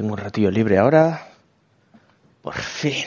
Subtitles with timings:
[0.00, 1.28] tengo un ratillo libre ahora.
[2.40, 3.04] Por fin.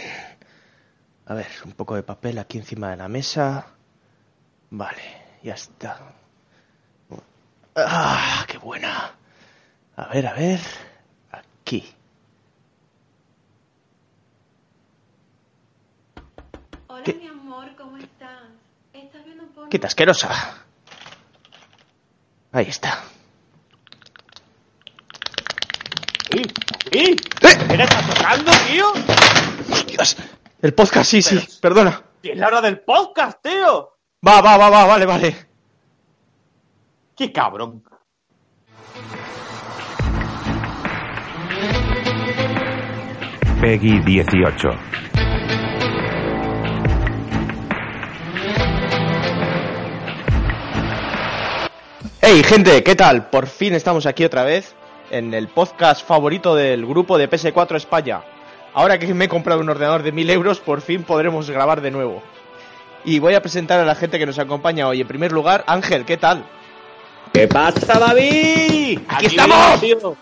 [1.26, 3.66] A ver, un poco de papel aquí encima de la mesa.
[4.70, 5.02] Vale,
[5.42, 6.14] ya está.
[7.76, 9.12] ¡Ah, qué buena!
[9.96, 10.60] A ver, a ver.
[11.32, 11.92] Aquí.
[16.86, 17.16] Hola, ¿Qué?
[17.16, 18.44] mi amor, ¿cómo estás?
[18.94, 19.68] ¿Estás viendo porno?
[19.68, 20.64] ¡Quita asquerosa!
[22.52, 23.04] Ahí está.
[26.94, 27.12] ¿Y?
[27.12, 27.16] ¿Y?
[27.16, 28.86] ¿Qué le estás tocando, tío?
[29.88, 30.18] Dios.
[30.62, 31.36] El podcast, sí, sí.
[31.36, 32.04] Pero- Perdona.
[32.22, 33.98] Es la hora del podcast, tío.
[34.26, 35.36] Va, va, va, va, vale, vale.
[37.16, 37.84] Qué cabrón.
[43.62, 44.70] Peggy 18.
[52.22, 53.30] Hey, gente, ¿qué tal?
[53.30, 54.76] Por fin estamos aquí otra vez
[55.14, 58.24] en el podcast favorito del grupo de PS4 España.
[58.74, 61.92] Ahora que me he comprado un ordenador de 1000 euros, por fin podremos grabar de
[61.92, 62.24] nuevo.
[63.06, 65.02] Y voy a presentar a la gente que nos acompaña hoy.
[65.02, 66.44] En primer lugar, Ángel, ¿qué tal?
[67.32, 69.02] ¿Qué pasa, David?
[69.08, 69.80] ¡Aquí estamos!
[69.80, 70.18] venimos.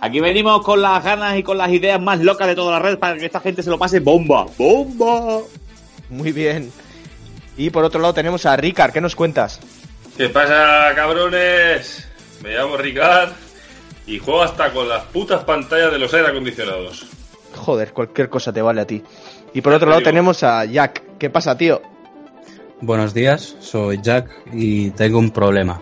[0.00, 2.98] Aquí venimos con las ganas y con las ideas más locas de toda la red
[2.98, 4.46] para que esta gente se lo pase bomba.
[4.56, 5.40] ¡Bomba!
[6.08, 6.70] Muy bien.
[7.56, 9.58] Y por otro lado tenemos a Ricard, ¿qué nos cuentas?
[10.16, 12.06] ¿Qué pasa, cabrones?
[12.42, 13.45] Me llamo Ricard
[14.06, 17.06] y juego hasta con las putas pantallas de los aire acondicionados.
[17.54, 19.02] Joder, cualquier cosa te vale a ti.
[19.54, 20.10] Y por otro lado digo.
[20.10, 21.02] tenemos a Jack.
[21.18, 21.80] ¿Qué pasa, tío?
[22.80, 25.80] Buenos días, soy Jack y tengo un problema.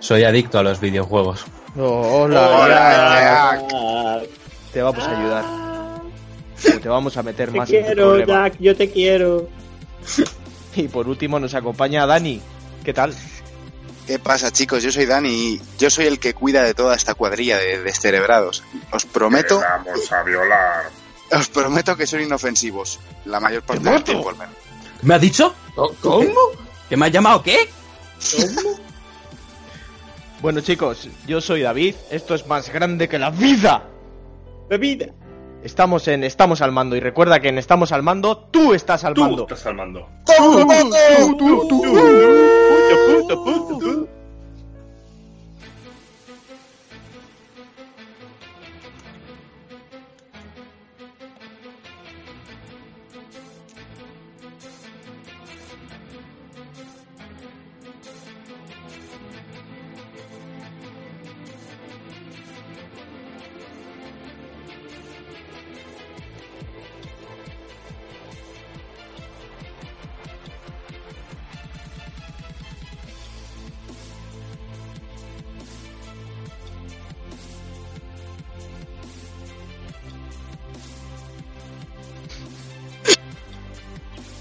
[0.00, 1.44] Soy adicto a los videojuegos.
[1.78, 3.58] Oh, hola, Hola,
[4.20, 4.28] Jack.
[4.72, 5.44] Te vamos a ayudar.
[6.62, 8.48] Pero Te vamos a meter Te más en tu quiero, problema.
[8.48, 9.48] Jack, yo te quiero.
[10.76, 12.40] Y por último nos acompaña Dani.
[12.84, 13.12] ¿Qué tal?
[14.08, 14.82] ¿Qué pasa, chicos?
[14.82, 18.64] Yo soy Dani y yo soy el que cuida de toda esta cuadrilla de descerebrados.
[18.90, 20.86] Os prometo, vamos a violar.
[21.30, 23.00] os prometo que son inofensivos.
[23.26, 24.54] La mayor parte del tiempo, al menos.
[25.02, 25.54] ¿Me ha dicho?
[26.00, 26.32] ¿Cómo?
[26.88, 27.68] ¿Que me ha llamado qué?
[30.40, 31.94] Bueno, chicos, yo soy David.
[32.10, 33.90] Esto es más grande que la vida.
[34.70, 35.08] Bebida.
[35.62, 36.96] Estamos en Estamos al mando.
[36.96, 39.42] Y recuerda que en Estamos al mando, tú estás al Tú mando.
[39.42, 40.08] estás al mando.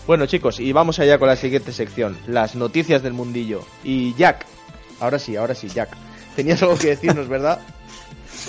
[0.08, 2.18] Bueno, chicos, y vamos allá con la siguiente sección.
[2.28, 3.62] Las noticias del mundillo.
[3.84, 4.46] Y Jack.
[5.00, 5.90] Ahora sí, ahora sí, Jack.
[6.36, 7.60] Tenías algo que decirnos, ¿verdad?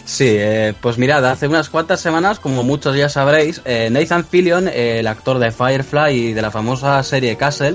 [0.05, 4.69] Sí, eh, pues mirad, hace unas cuantas semanas, como muchos ya sabréis, eh, Nathan Fillion,
[4.69, 7.75] el actor de Firefly y de la famosa serie Castle,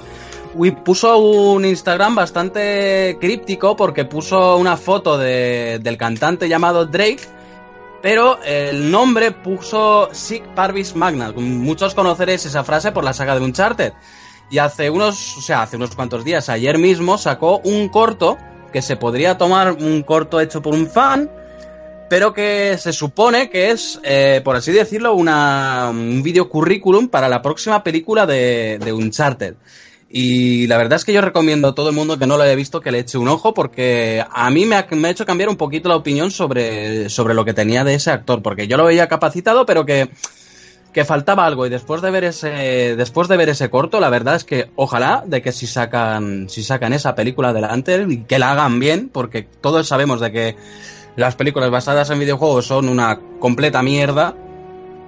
[0.85, 7.21] puso un Instagram bastante críptico porque puso una foto de- del cantante llamado Drake,
[8.03, 11.31] pero el nombre puso Sic Parvis Magna.
[11.31, 13.93] Muchos conoceréis esa frase por la saga de Uncharted.
[14.51, 18.37] Y hace unos, o sea, hace unos cuantos días, ayer mismo, sacó un corto
[18.73, 21.31] que se podría tomar un corto hecho por un fan,
[22.09, 27.29] pero que se supone que es, eh, por así decirlo, una, un video currículum para
[27.29, 29.55] la próxima película de, de Uncharted.
[30.15, 32.53] Y la verdad es que yo recomiendo a todo el mundo que no lo haya
[32.53, 35.49] visto que le eche un ojo porque a mí me ha, me ha hecho cambiar
[35.49, 38.85] un poquito la opinión sobre, sobre lo que tenía de ese actor, porque yo lo
[38.85, 40.11] veía capacitado, pero que,
[40.93, 41.65] que faltaba algo.
[41.65, 45.23] Y después de ver ese, después de ver ese corto, la verdad es que ojalá
[45.25, 49.47] de que si sacan, si sacan esa película adelante y que la hagan bien, porque
[49.61, 50.55] todos sabemos de que
[51.15, 54.35] las películas basadas en videojuegos son una completa mierda.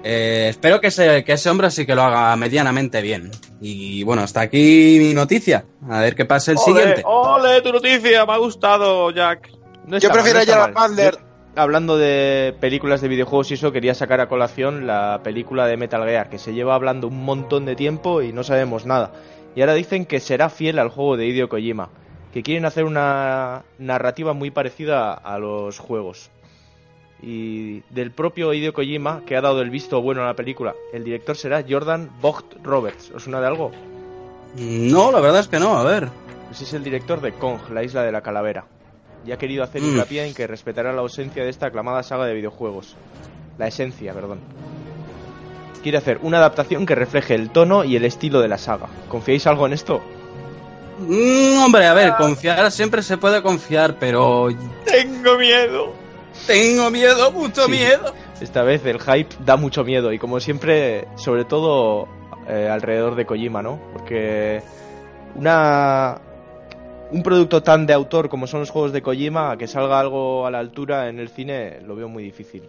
[0.07, 3.31] Eh, espero que ese, que ese hombre sí que lo haga medianamente bien.
[3.59, 5.65] Y bueno, hasta aquí mi noticia.
[5.89, 7.01] A ver qué pasa el siguiente.
[7.03, 9.49] Ole, tu noticia, me ha gustado, Jack.
[9.87, 10.91] No Yo mal, prefiero no a mal.
[10.91, 11.17] Butler.
[11.55, 16.03] Hablando de películas de videojuegos y eso, quería sacar a colación la película de Metal
[16.03, 19.11] Gear, que se lleva hablando un montón de tiempo y no sabemos nada.
[19.55, 21.89] Y ahora dicen que será fiel al juego de Hideo Kojima,
[22.31, 26.29] que quieren hacer una narrativa muy parecida a los juegos.
[27.27, 31.03] Y del propio Hideo Kojima, que ha dado el visto bueno a la película, el
[31.03, 33.11] director será Jordan Vogt Roberts.
[33.15, 33.71] ¿Os suena de algo?
[34.57, 36.07] No, la verdad es que no, a ver.
[36.47, 38.65] Pues es el director de Kong, la isla de la calavera.
[39.25, 39.85] Y ha querido hacer Mm.
[39.85, 42.95] hincapié en que respetará la ausencia de esta aclamada saga de videojuegos.
[43.57, 44.39] la esencia, perdón.
[45.81, 48.87] Quiere hacer una adaptación que refleje el tono y el estilo de la saga.
[49.07, 50.01] ¿Confiáis algo en esto?
[50.99, 54.49] Mm, hombre, a ver, confiar siempre se puede confiar, pero
[54.85, 55.93] Tengo miedo.
[56.47, 57.71] Tengo miedo, mucho Sí.
[57.71, 58.13] miedo.
[58.41, 62.07] Esta vez el hype da mucho miedo y como siempre, sobre todo
[62.47, 63.79] eh, alrededor de Kojima, ¿no?
[63.93, 64.61] Porque
[65.35, 66.19] una
[67.11, 70.51] un producto tan de autor como son los juegos de Kojima, que salga algo a
[70.51, 72.63] la altura en el cine, lo veo muy difícil.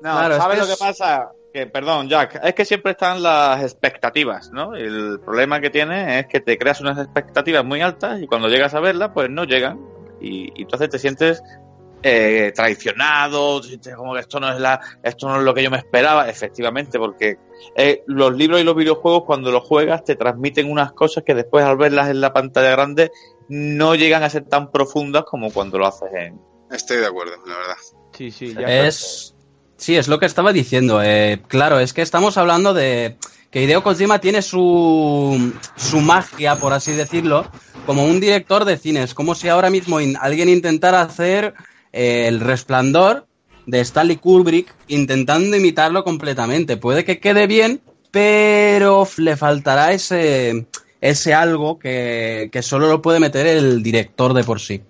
[0.00, 1.30] No, Claro, es ¿sabes lo que pasa?
[1.52, 4.74] Que, perdón, Jack, es que siempre están las expectativas, ¿no?
[4.74, 8.74] El problema que tiene es que te creas unas expectativas muy altas y cuando llegas
[8.74, 9.78] a verlas, pues no llegan.
[10.20, 11.42] Y, y entonces te sientes
[12.08, 13.60] eh, traicionado,
[13.96, 16.98] como que esto no es la, esto no es lo que yo me esperaba, efectivamente,
[16.98, 17.36] porque
[17.74, 21.64] eh, los libros y los videojuegos cuando los juegas te transmiten unas cosas que después
[21.64, 23.10] al verlas en la pantalla grande
[23.48, 27.56] no llegan a ser tan profundas como cuando lo haces en, Estoy de acuerdo, la
[27.56, 27.76] verdad.
[28.12, 29.34] Sí, sí, ya Es.
[29.76, 31.02] Sí, es lo que estaba diciendo.
[31.02, 33.16] eh, claro, es que estamos hablando de
[33.50, 37.46] que Hideo Kojima tiene su, su magia, por así decirlo,
[37.84, 39.02] como un director de cine.
[39.02, 41.54] Es como si ahora mismo in- alguien intentara hacer
[41.96, 43.26] el resplandor
[43.66, 46.76] de Stanley Kubrick, intentando imitarlo completamente.
[46.76, 50.66] Puede que quede bien, pero le faltará ese,
[51.00, 54.82] ese algo que, que solo lo puede meter el director de por sí.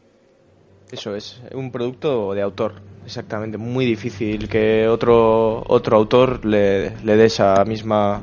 [0.92, 2.74] Eso es, un producto de autor,
[3.04, 3.56] exactamente.
[3.58, 8.22] Muy difícil que otro otro autor le, le dé esa misma...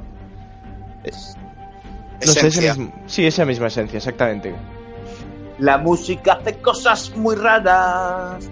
[1.06, 1.38] No sé,
[2.22, 2.76] ese Esencia.
[2.76, 4.56] mismo- sí, esa misma esencia, exactamente.
[5.60, 8.50] La música hace cosas muy raras.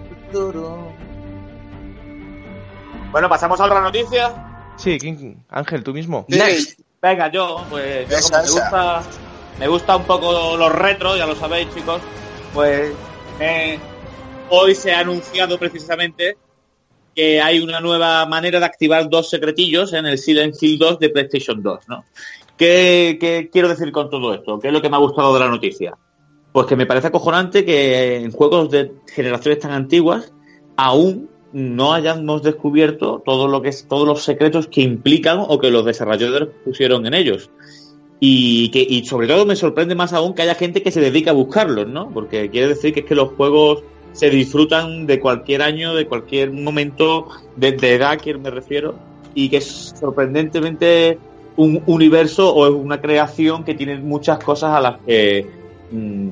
[3.10, 4.32] Bueno, pasamos a otra noticia.
[4.76, 6.26] Sí, ¿quién- Ángel, tú mismo.
[6.28, 9.02] Sí, Venga, yo, pues yo Esa, como me gusta,
[9.58, 12.00] me gusta un poco los retros, ya lo sabéis, chicos.
[12.54, 12.94] Pues
[13.40, 13.80] eh,
[14.48, 16.36] hoy se ha anunciado precisamente
[17.14, 21.10] que hay una nueva manera de activar dos secretillos en el Silent Hill 2 de
[21.10, 22.04] PlayStation 2, ¿no?
[22.56, 24.60] ¿Qué, qué quiero decir con todo esto?
[24.60, 25.94] ¿Qué es lo que me ha gustado de la noticia?
[26.52, 30.32] Pues que me parece acojonante que en juegos de generaciones tan antiguas
[30.76, 35.70] aún no hayamos descubierto todo lo que es, todos los secretos que implican o que
[35.70, 37.50] los desarrolladores pusieron en ellos.
[38.20, 41.32] Y que, y sobre todo me sorprende más aún que haya gente que se dedica
[41.32, 42.10] a buscarlos, ¿no?
[42.10, 43.82] Porque quiere decir que es que los juegos
[44.12, 48.94] se disfrutan de cualquier año, de cualquier momento, de, de edad, que me refiero,
[49.34, 51.18] y que es sorprendentemente
[51.56, 55.61] un universo o es una creación que tiene muchas cosas a las que
[55.92, 56.28] mm,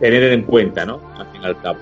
[0.00, 1.00] tener en cuenta, ¿no?
[1.18, 1.78] Al fin y al cabo.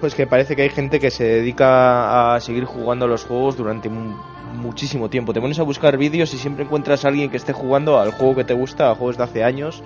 [0.00, 3.56] Pues que parece que hay gente que se dedica a seguir jugando a los juegos
[3.56, 4.16] durante mu-
[4.54, 5.32] muchísimo tiempo.
[5.34, 8.36] Te pones a buscar vídeos y siempre encuentras a alguien que esté jugando al juego
[8.36, 9.82] que te gusta, a juegos de hace años.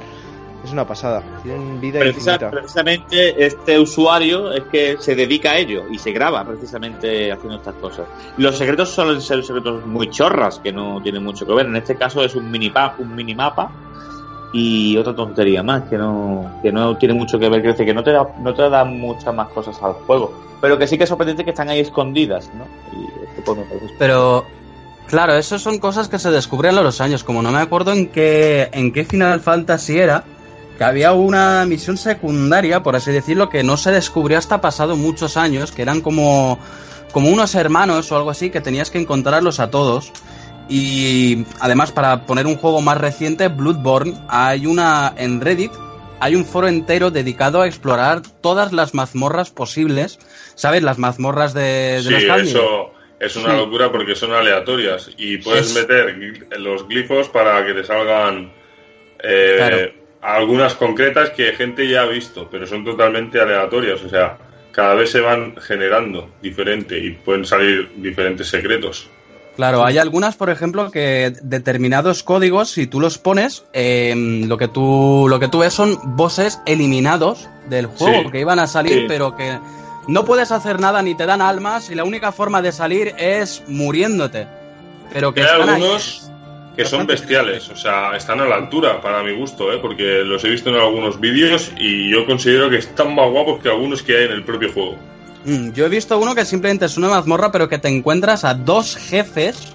[0.65, 1.23] Es una pasada.
[1.43, 2.51] Tienen vida Precisa- infinita.
[2.51, 7.75] precisamente este usuario es que se dedica a ello y se graba precisamente haciendo estas
[7.75, 8.07] cosas.
[8.39, 11.67] Los secretos suelen ser secretos muy chorras que no tienen mucho que ver.
[11.67, 13.71] En este caso es un minipap, un minimapa
[14.55, 18.05] y otra tontería más que no que no tiene mucho que ver, decir que no
[18.05, 20.33] te da no te da muchas más cosas al juego,
[20.65, 22.65] pero que sí que es sorprendente que están ahí escondidas, ¿no?
[22.97, 24.47] Y esto pues me parece Pero,
[25.07, 27.23] claro, eso son cosas que se descubren a los años.
[27.23, 30.25] Como no me acuerdo en qué, en qué Final Fantasy era,
[30.79, 35.37] que había una misión secundaria, por así decirlo, que no se descubrió hasta pasado muchos
[35.37, 36.59] años, que eran como,
[37.13, 40.13] como unos hermanos o algo así, que tenías que encontrarlos a todos.
[40.69, 45.73] Y además, para poner un juego más reciente, Bloodborne, hay una en Reddit,
[46.21, 50.19] hay un foro entero dedicado a explorar todas las mazmorras posibles.
[50.55, 50.83] ¿Sabes?
[50.83, 53.57] Las mazmorras de, de Sí, los eso es una Sí.
[53.57, 58.53] locura porque son aleatorias y puedes Es- meter los glifos para que te salgan
[59.23, 59.93] eh, Claro.
[60.23, 64.39] algunas concretas que gente ya ha visto, pero son totalmente aleatorias, o sea,
[64.71, 69.09] cada vez se van generando diferente y pueden salir diferentes secretos.
[69.57, 74.13] Claro, hay algunas, por ejemplo, que determinados códigos, si tú los pones, eh,
[74.49, 78.59] lo que tú lo que tú ves son bosses eliminados del juego Sí, que iban
[78.59, 79.05] a salir, sí.
[79.07, 79.59] pero que
[80.09, 83.63] no puedes hacer nada ni te dan almas y la única forma de salir es
[83.69, 84.47] muriéndote.
[85.13, 85.69] Pero que Hay ahí.
[85.69, 86.31] algunos
[86.77, 89.79] que son bestiales, o sea, están a la altura para mi gusto, ¿eh?
[89.81, 93.69] porque los he visto en algunos vídeos y yo considero que están más guapos que
[93.69, 94.97] algunos que hay en el propio juego.
[95.45, 98.55] Mm, Yo he visto uno que simplemente es una mazmorra, pero que te encuentras a
[98.55, 99.75] dos jefes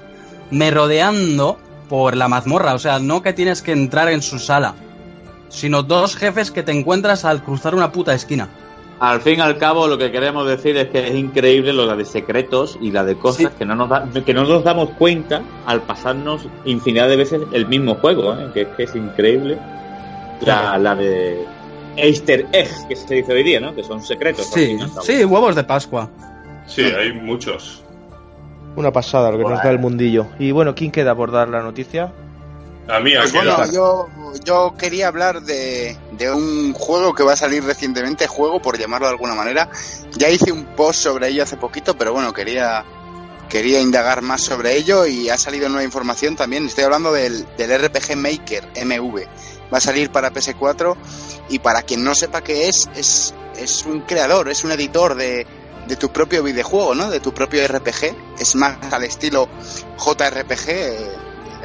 [0.51, 1.57] merodeando
[1.87, 2.73] por la mazmorra.
[2.73, 4.75] O sea, no que tienes que entrar en su sala,
[5.49, 8.49] sino dos jefes que te encuentras al cruzar una puta esquina.
[8.99, 12.03] Al fin y al cabo, lo que queremos decir es que es increíble lo de
[12.03, 13.57] secretos y la de cosas Sí.
[13.57, 17.65] que, no nos da- que no nos damos cuenta al pasarnos infinidad de veces el
[17.67, 18.49] mismo juego, ¿eh?
[18.53, 19.57] que es que es increíble.
[20.41, 21.45] La, la de
[21.99, 23.75] Easter egg, que se dice hoy día, ¿no?
[23.75, 24.49] Que son secretos.
[24.53, 26.09] Sí, sí, huevos de Pascua.
[26.67, 27.83] Sí, hay muchos.
[28.75, 30.27] Una pasada lo que nos da el mundillo.
[30.37, 32.13] Y bueno, ¿quién queda por dar la noticia?
[32.87, 34.07] A mí, Pues bueno, yo,
[34.43, 39.07] yo quería hablar de, de un juego que va a salir recientemente, juego por llamarlo
[39.07, 39.69] de alguna manera.
[40.13, 42.83] Ya hice un post sobre ello hace poquito, pero bueno, quería,
[43.47, 46.65] quería indagar más sobre ello y ha salido nueva información también.
[46.65, 49.21] Estoy hablando del, del RPG Maker MV.
[49.73, 50.95] Va a salir para PS4
[51.49, 55.45] y para quien no sepa qué es, es, es un creador, es un editor de,
[55.87, 57.09] de tu propio videojuego, ¿no?
[57.09, 58.15] De tu propio RPG.
[58.39, 59.47] Es más al estilo
[59.97, 61.11] JRPG, eh,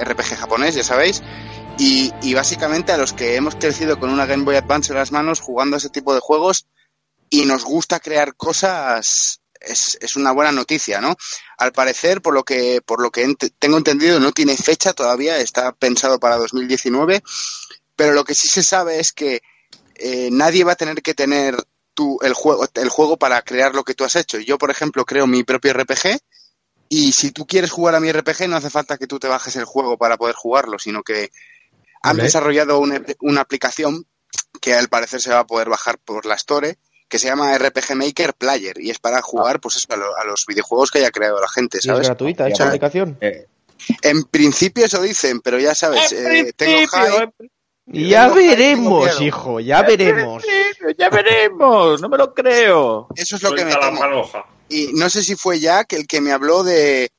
[0.00, 1.22] RPG japonés, ya sabéis.
[1.78, 5.10] Y, y básicamente a los que hemos crecido con una Game Boy Advance en las
[5.12, 6.66] manos jugando ese tipo de juegos
[7.30, 11.16] y nos gusta crear cosas, es, es una buena noticia, ¿no?
[11.58, 15.38] Al parecer, por lo que, por lo que ent- tengo entendido, no tiene fecha todavía,
[15.38, 17.22] está pensado para 2019,
[17.96, 19.40] pero lo que sí se sabe es que
[19.96, 21.56] eh, nadie va a tener que tener
[21.94, 24.38] tu, el, juego, el juego para crear lo que tú has hecho.
[24.38, 26.18] Yo, por ejemplo, creo mi propio RPG
[26.88, 29.54] y si tú quieres jugar a mi RPG no hace falta que tú te bajes
[29.56, 31.30] el juego para poder jugarlo, sino que
[32.02, 32.24] han Vale.
[32.24, 34.04] desarrollado una, una aplicación
[34.60, 37.94] que al parecer se va a poder bajar por la Store que se llama RPG
[37.94, 41.10] Maker Player y es para jugar pues eso, a, lo- a los videojuegos que haya
[41.10, 43.18] creado la gente, ¿Y es gratuita esa aplicación?
[44.02, 47.50] En principio eso dicen, pero ya sabes, eh, tengo hype,
[47.86, 50.42] Y ya veremos, hijo, ya veremos.
[50.98, 53.08] Ya veremos, no me lo creo.
[53.14, 54.46] eso es lo que me la manoja.
[54.68, 57.10] Y no sé si fue Jack el que me habló de,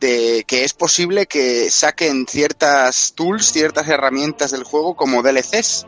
[0.00, 5.86] de que es posible que saquen ciertas tools, ciertas herramientas del juego como DLCs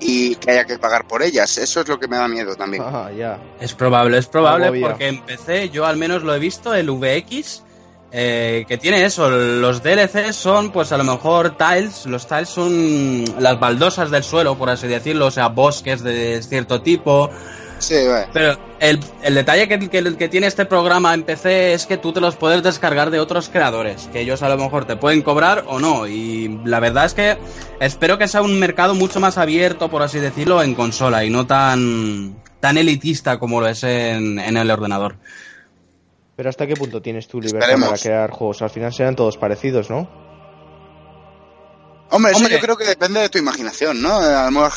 [0.00, 1.58] y que haya que pagar por ellas.
[1.58, 2.82] Eso es lo que me da miedo también.
[2.86, 3.40] Ah, ya.
[3.60, 7.62] Es probable, es probable porque en PC yo al menos lo he visto, el VX,
[8.12, 13.24] eh, que tiene eso, los DLC son pues a lo mejor tiles, los tiles son
[13.40, 17.30] las baldosas del suelo, por así decirlo, o sea, bosques de cierto tipo,
[17.78, 18.28] Sí, vale.
[18.32, 22.12] pero el, el detalle que, que- que tiene este programa en PC es que tú
[22.12, 25.64] te los puedes descargar de otros creadores, que ellos a lo mejor te pueden cobrar
[25.66, 26.06] o no.
[26.06, 27.38] Y la verdad es que
[27.80, 31.46] espero que sea un mercado mucho más abierto, por así decirlo, en consola y no
[31.46, 35.16] tan, tan elitista como lo es en, en el ordenador.
[36.42, 37.88] Pero ¿hasta qué punto tienes tu libertad Esperemos.
[37.90, 38.62] para crear juegos?
[38.62, 40.08] Al final serán todos parecidos, ¿no?
[42.10, 42.54] Hombre, eso Hombre.
[42.56, 44.16] yo creo que depende de tu imaginación, ¿no?
[44.18, 44.72] A lo mejor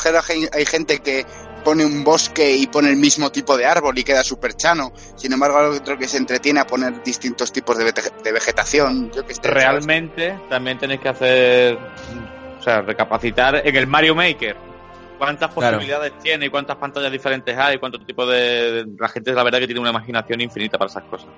[0.52, 1.26] hay gente que
[1.64, 4.92] pone un bosque y pone el mismo tipo de árbol y queda súper chano.
[5.16, 9.10] Sin embargo, hay otro que se entretiene a poner distintos tipos de, vete- de vegetación.
[9.10, 9.56] Yo que sé, ¿sabes?
[9.64, 11.78] Realmente también tenéis que hacer,
[12.60, 14.56] o sea, recapacitar en el Mario Maker.
[15.18, 15.78] ¿Cuántas Claro.
[15.78, 17.78] posibilidades tiene y cuántas pantallas diferentes hay?
[17.78, 18.84] ¿Cuánto tipo de...
[18.84, 21.28] de- La gente, la verdad, que tiene una imaginación infinita para esas cosas.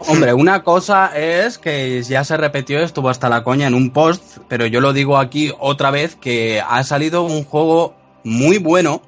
[0.00, 4.38] Hombre, una cosa es que ya se repitió, estuvo hasta la coña en un post,
[4.48, 9.02] pero yo lo digo aquí otra vez que ha salido un juego muy bueno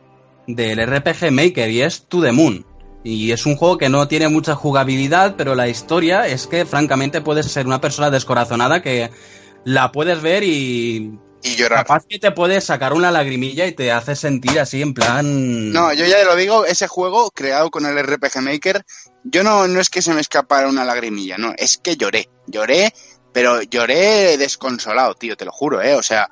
[0.47, 2.65] del RPG Maker y es To The Moon.
[3.05, 7.21] Y es un juego que no tiene mucha jugabilidad, pero la historia es que francamente
[7.21, 9.11] puedes ser una persona descorazonada que
[9.65, 11.81] la puedes ver y Y llorar.
[11.87, 15.73] capaz que te puedes sacar una lagrimilla y te hace sentir así en plan...
[15.73, 18.85] No, yo ya lo digo, ese juego creado con el RPG Maker,
[19.25, 22.93] yo no, no es que se me escapara una lagrimilla, no, es que lloré, lloré,
[23.33, 25.95] pero lloré desconsolado, tío, te lo juro, ¿eh?
[25.95, 26.29] O sea,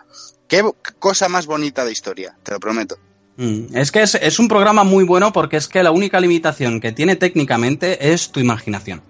[0.49, 0.63] qué
[0.99, 2.97] cosa más bonita de historia, te lo prometo.
[3.37, 6.81] Mm, Es que es, es un programa muy bueno porque es que la única limitación
[6.81, 9.03] que tiene técnicamente es tu imaginación.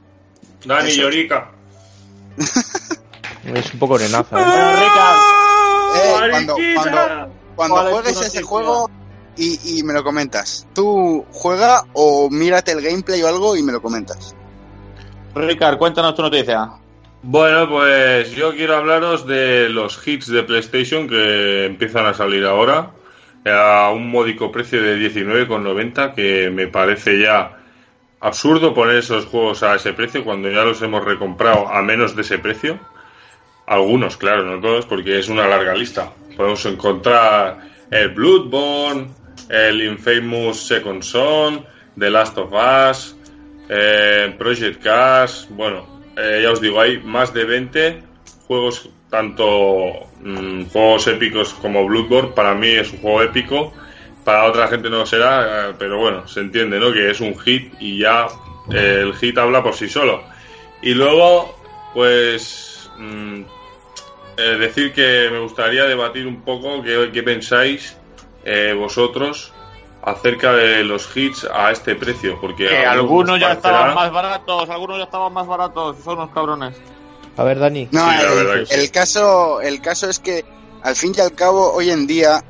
[0.64, 0.92] Dani.
[0.94, 1.50] Llorica.
[3.44, 4.40] Es un poco nenaza.
[4.40, 5.33] ¿eh?
[5.94, 6.74] Eh, cuando Mariquita.
[6.74, 8.90] cuando, cuando ¿Cuál es tu juegues ese juego
[9.36, 13.72] y, y me lo comentas, tú juega o mírate el gameplay o algo y me
[13.72, 14.34] lo comentas.
[15.34, 16.70] Ricard, cuéntanos tu noticia.
[17.22, 22.90] Bueno, pues yo quiero hablaros de los hits de PlayStation que empiezan a salir ahora
[23.46, 27.58] a un módico precio de 19,90 que me parece ya
[28.20, 32.22] absurdo poner esos juegos a ese precio cuando ya los hemos recomprado a menos de
[32.22, 32.78] ese precio.
[33.66, 36.12] Algunos, claro, no todos, porque es una larga lista.
[36.36, 39.08] Podemos encontrar el Bloodborne,
[39.48, 41.64] el Infamous Second Son,
[41.98, 43.16] The Last of Us,
[43.68, 48.02] eh, Project Cars, bueno, eh, ya os digo, hay más de 20
[48.46, 53.72] juegos, tanto mm, juegos épicos como Bloodborne, para mí es un juego épico,
[54.24, 56.92] para otra gente no lo será, eh, pero bueno, se entiende, ¿no?
[56.92, 58.26] Que es un hit y ya
[58.70, 60.24] el hit habla por sí solo.
[60.82, 61.56] Y luego,
[61.94, 63.42] pues, mm,
[64.36, 67.96] eh, decir que me gustaría debatir un poco qué, qué pensáis
[68.44, 69.52] eh, vosotros
[70.02, 74.68] acerca de los hits a este precio, porque Que algunos ya parecerá- estaban más baratos,
[74.70, 76.76] algunos ya estaban más baratos, son unos cabrones.
[77.36, 77.88] A ver, Dani.
[77.90, 80.44] No, Sí, el caso, el caso es que
[80.82, 82.44] al fin y al cabo hoy en día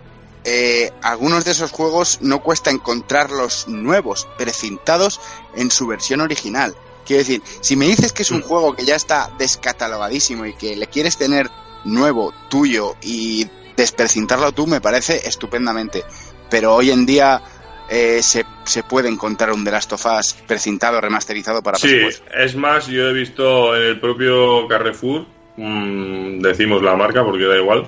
[0.44, 5.20] eh, algunos de esos juegos no cuesta encontrarlos nuevos, precintados
[5.56, 6.74] en su versión original.
[7.04, 10.76] Quiero decir, si me dices que es un juego que ya está descatalogadísimo y que
[10.76, 11.50] le quieres tener
[11.84, 13.46] nuevo, tuyo y
[13.76, 16.02] desprecintarlo tú, me parece estupendamente.
[16.50, 17.42] Pero hoy en día
[17.90, 22.20] eh, se, se puede encontrar un The Last of Us precintado, remasterizado para Sí, PS4.
[22.38, 27.56] es más, yo he visto en el propio Carrefour, mm, decimos la marca porque da
[27.56, 27.86] igual,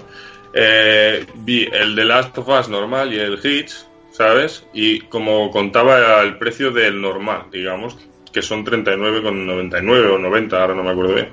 [0.52, 4.64] eh, vi el de Last of Us normal y el Hits, ¿sabes?
[4.72, 7.96] Y como contaba el precio del normal, digamos,
[8.36, 11.30] que son 39,99 o 90, ahora no me acuerdo bien.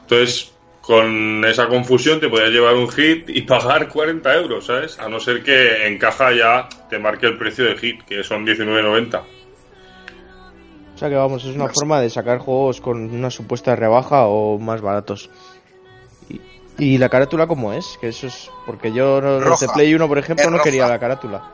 [0.00, 4.98] Entonces, con esa confusión te podías llevar un hit y pagar 40 euros, ¿sabes?
[4.98, 8.46] A no ser que en caja ya te marque el precio de hit, que son
[8.46, 9.20] 19,90.
[10.94, 14.58] O sea que vamos, es una forma de sacar juegos con una supuesta rebaja o
[14.58, 15.28] más baratos.
[16.30, 16.40] Y,
[16.78, 17.98] y la carátula cómo es?
[18.00, 19.68] Que eso es porque yo de.
[19.74, 21.52] Play 1, por ejemplo, Es no quería la carátula.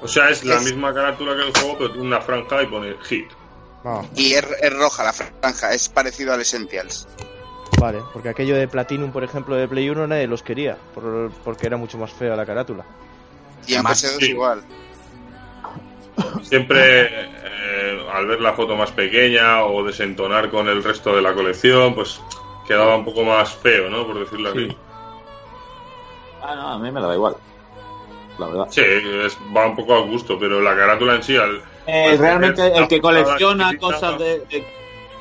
[0.00, 2.66] O sea, es la Es- misma carátula que el juego, pero tiene una franja y
[2.66, 3.26] pone hit.
[3.84, 7.06] Ah, Y es, es roja la franja, es parecido al Essentials.
[7.80, 11.66] vale, porque aquello de Platinum, por ejemplo, de Play 1 nadie los quería, por- porque
[11.66, 12.84] era mucho más fea la carátula.
[13.66, 14.30] Y en Además, PS2 sí.
[14.30, 14.62] igual.
[16.42, 21.32] Siempre eh, al ver la foto más pequeña o desentonar con el resto de la
[21.34, 22.20] colección, pues
[22.66, 24.06] quedaba un poco más feo, ¿no?
[24.06, 24.68] Por decirlo así.
[24.68, 24.76] Sí.
[26.42, 27.36] Ah, no, a mí me da igual.
[28.38, 28.66] La verdad.
[28.70, 32.20] Sí, es- va un poco a gusto, pero la carátula en sí, al, Eh, Pues,
[32.20, 34.78] realmente el que colecciona cosas de, de-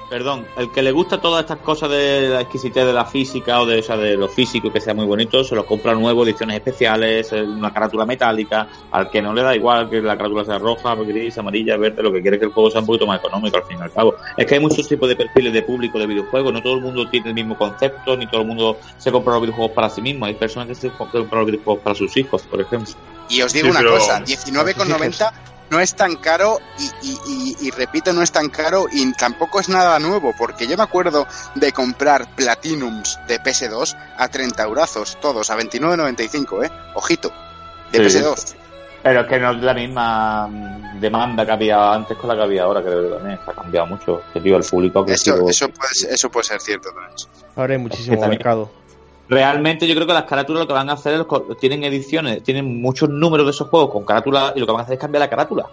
[0.10, 3.66] Perdón, el que le gusta todas estas cosas de la exquisitez de la física o
[3.66, 6.56] de, o sea, de lo físico que sea muy bonito, se los compra nuevo, ediciones
[6.56, 8.70] especiales, eh, una carátula metálica.
[8.92, 12.14] Al que no le da igual que la carátula sea roja, gris, amarilla, verde, lo
[12.14, 13.92] que quiere es que el juego sea un poquito más económico al fin y al
[13.92, 14.16] cabo.
[14.38, 17.10] Es que hay muchos tipos de perfiles de público de videojuegos, no todo el mundo
[17.10, 20.26] tiene el mismo concepto, ni todo el mundo se compra los videojuegos para sí mismo.
[20.26, 22.94] Hay personas que se compran los videojuegos para sus hijos, por ejemplo.
[23.28, 25.34] Y os digo Sí, una pero- cosa, 19,90
[25.70, 29.60] no es tan caro y, y- y- y repito, no es tan caro y tampoco
[29.60, 35.18] es nada nuevo, porque yo me acuerdo de comprar Platinums de PS2 a 30 eurazos,
[35.22, 36.72] todos, a 29,95, ¿eh?
[36.96, 37.32] Ojito,
[37.91, 38.18] de Sí.
[38.20, 38.56] PS2.
[39.04, 42.41] Pero es que no es la misma mm, demanda que había antes con la que
[42.44, 44.22] había ahora, creo que también se ha cambiado mucho.
[44.34, 47.12] Que digo, el público ha Eso, eso, puede, eso puede ser cierto también.
[47.56, 48.70] Ahora hay muchísimo Que también- mercado.
[49.30, 52.82] Realmente yo creo que las carátulas lo que van a hacer es tienen ediciones, tienen
[52.82, 55.22] muchos números de esos juegos con carátula y lo que van a hacer es cambiar
[55.22, 55.66] la carátula.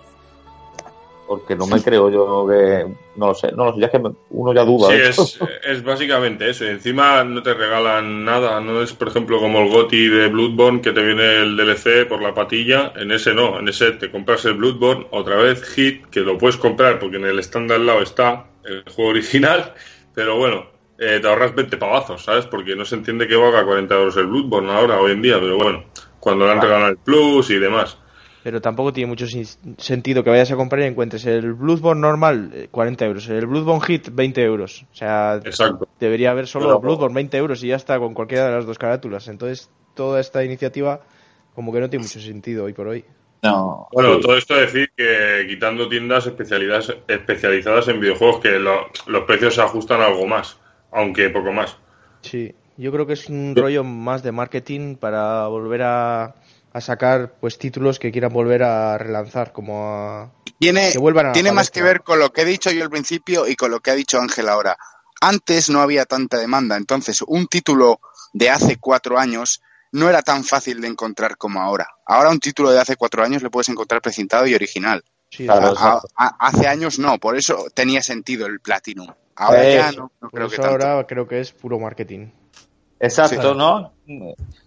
[1.27, 2.87] Porque no me creo yo que
[3.17, 4.89] no lo sé, no lo sé, ya es que uno ya duda.
[4.89, 6.65] Sí, es, es básicamente eso.
[6.65, 8.61] Y encima no te regalan nada.
[8.61, 12.21] No es, por ejemplo, como el GOTI de Bloodborne que te viene el DLC por
[12.21, 12.93] la patilla.
[12.97, 13.59] En ese no.
[13.59, 17.25] En ese te compras el Bloodborne, otra vez Hit, que lo puedes comprar porque en
[17.25, 19.73] el stand al lado está el juego original.
[20.15, 20.67] Pero bueno,
[20.99, 22.47] eh, te ahorras 20 pavazos, ¿sabes?
[22.47, 25.39] Porque no se entiende que valga 40 euros el Bloodborne ahora, hoy en día.
[25.41, 25.85] Pero bueno,
[26.21, 27.99] cuando le han regalado el Plus y demás.
[28.43, 29.25] Pero tampoco tiene mucho
[29.79, 33.81] sentido que vayas a comprar y encuentres el Bloodborne normal, eh, 40 euros, el Bloodborne
[33.87, 34.85] Hit, 20 euros.
[34.93, 35.89] O sea, Exacto.
[35.99, 38.77] debería haber solo Pero- Bloodborne, 20 euros y ya está con cualquiera de las dos
[38.79, 39.29] carátulas.
[39.29, 41.01] Entonces, toda esta iniciativa
[41.55, 43.05] como que no tiene mucho sentido hoy por hoy.
[43.43, 43.89] No.
[43.93, 49.55] Bueno, todo esto decir que quitando tiendas especializadas, especializadas en videojuegos, que lo- los precios
[49.55, 50.59] se ajustan algo más,
[50.95, 51.77] aunque poco más.
[52.23, 56.35] Sí, yo creo que es un rollo más de marketing para volver a,
[56.73, 60.33] a sacar pues títulos que quieran volver a relanzar, como a...
[60.59, 62.91] Tiene, Que vuelvan a tiene más que ver con lo que he dicho yo al
[62.91, 64.77] principio y con lo que ha dicho Ángel ahora.
[65.21, 68.01] Antes no había tanta demanda, entonces un título
[68.33, 69.61] de hace cuatro años
[69.93, 71.87] no era tan fácil de encontrar como ahora.
[72.07, 75.05] Ahora un título de hace cuatro años le puedes encontrar precintado y original.
[75.31, 76.09] Sí, Claro, A- exacto.
[76.17, 79.09] a- hace años no, por eso tenía sentido el Platinum.
[79.37, 80.71] Ahora Eh, ya no, creo que tanto.
[80.71, 82.29] ahora creo que es puro marketing.
[83.01, 83.59] Exacto, Sí.
[83.59, 83.93] ¿no?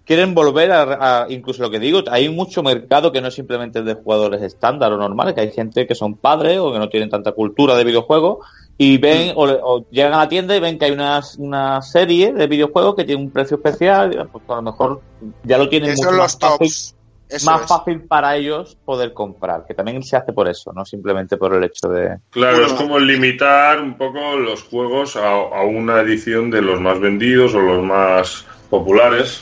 [0.06, 3.80] Quieren volver a, a- incluso lo que digo, hay mucho mercado que no es simplemente
[3.80, 6.89] el de jugadores estándar o normales, que hay gente que son padres o que no
[6.89, 8.45] tienen tanta cultura de videojuegos
[8.77, 12.32] y ven o, o llegan a la tienda y ven que hay una, una serie
[12.34, 15.01] de videojuegos que tiene un precio especial, y, pues a lo mejor
[15.43, 16.95] ya lo tienen Esos mucho son más los fácil, tops.
[17.29, 17.67] Eso más es.
[17.67, 21.63] fácil para ellos poder comprar, que también se hace por eso, no simplemente por el
[21.63, 22.17] hecho de...
[22.29, 22.67] Claro, Bueno.
[22.67, 27.53] es como limitar un poco los juegos a, a una edición de los más vendidos
[27.53, 29.41] o los más populares.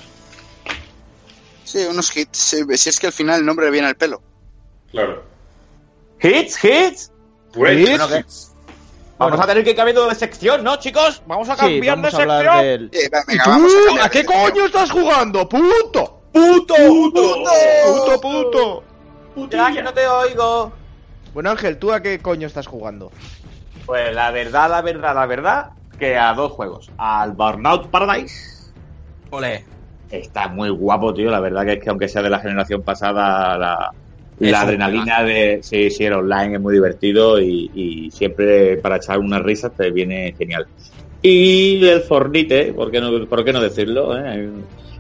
[1.64, 2.38] Sí, unos hits.
[2.38, 4.22] Si es que al final el nombre le viene al pelo.
[4.92, 5.24] Claro.
[6.22, 7.12] ¡Hits, hits!
[7.54, 7.90] Pues, ¿Hits?
[7.90, 8.26] Bueno, ¿qué?
[9.18, 11.22] Vamos a tener que cambiar de sección, ¿no, chicos?
[11.26, 12.62] Vamos a Sí, cambiar vamos de a sección.
[12.64, 12.90] del...
[12.94, 13.50] Eh, va, ¿Y venga, tú?
[13.50, 15.48] vamos a cambiar ¿A qué coño estás jugando?
[16.36, 16.76] ¡Puto!
[16.76, 17.22] ¡Puto!
[18.20, 18.84] ¡Puto, puto!
[19.50, 20.74] Ya que no te oigo.
[21.34, 23.10] Bueno, Ángel, ¿tú a qué coño estás jugando?
[23.86, 26.92] Pues la verdad, la verdad, la verdad, que a dos juegos.
[26.98, 28.74] Al Burnout Paradise.
[29.30, 29.64] Ole.
[30.12, 31.32] Está muy guapo, tío.
[31.32, 35.62] La verdad que es que aunque sea de la generación pasada, la, adrenalina de.
[35.64, 39.90] Sí, sí, el online es muy divertido y, y siempre para echar unas risas te
[39.90, 40.68] viene genial.
[41.28, 44.16] Y el Fornite, ¿por qué no, por qué no decirlo?
[44.16, 44.48] eh?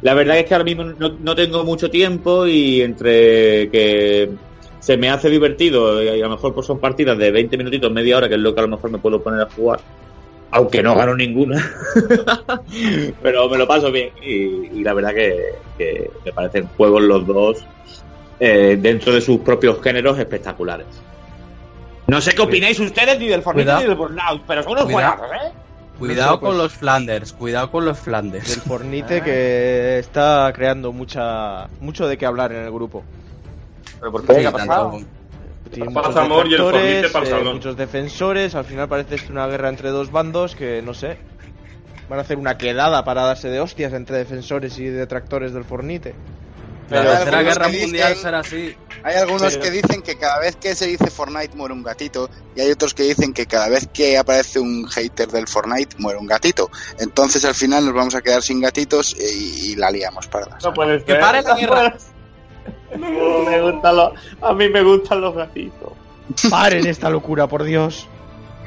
[0.01, 4.31] La verdad es que ahora mismo no, no tengo mucho tiempo y entre que
[4.79, 8.17] se me hace divertido y a lo mejor pues son partidas de 20 minutitos, media
[8.17, 9.81] hora, que es lo que a lo mejor me puedo poner a jugar,
[10.49, 11.63] aunque no gano ninguna,
[13.21, 15.37] pero me lo paso bien y, y la verdad que,
[15.77, 17.63] que me parecen juegos los dos
[18.39, 20.87] eh, dentro de sus propios géneros espectaculares.
[22.07, 23.81] No sé qué opináis ustedes ni del Fortnite Cuidado.
[23.81, 25.51] ni del Burnout, pero son unos juegos, ¿eh?
[25.99, 28.49] Cuidado No sé, pues- con los Flanders, cuidado con los Flanders.
[28.49, 33.03] Del Fornite que está creando mucha mucho de qué hablar en el grupo.
[33.99, 34.33] ¿Pero por qué?
[34.35, 34.99] Sí, ¿Qué ha pasado?
[35.71, 37.53] Tiene muchos amor y el Fornite detractores, pa'l eh, salón.
[37.55, 41.17] muchos defensores, al final parece esto una guerra entre dos bandos que no sé.
[42.07, 46.13] Van a hacer una quedada para darse de hostias entre defensores y detractores del Fornite.
[46.89, 48.75] La Pero tercera guerra mundial dicen- será así.
[49.03, 52.61] Hay algunos que dicen que cada vez que se dice Fortnite muere un gatito y
[52.61, 56.25] hay otros que dicen que cada vez que aparece un hater del Fortnite muere un
[56.27, 56.69] gatito.
[56.99, 60.73] Entonces al final nos vamos a quedar sin gatitos y, y la liamos para No
[60.73, 61.97] puede Que pare la guerra.
[62.97, 65.91] Me gustan los- a mí me gustan los gatitos.
[66.49, 68.07] Paren esta locura, por Dios.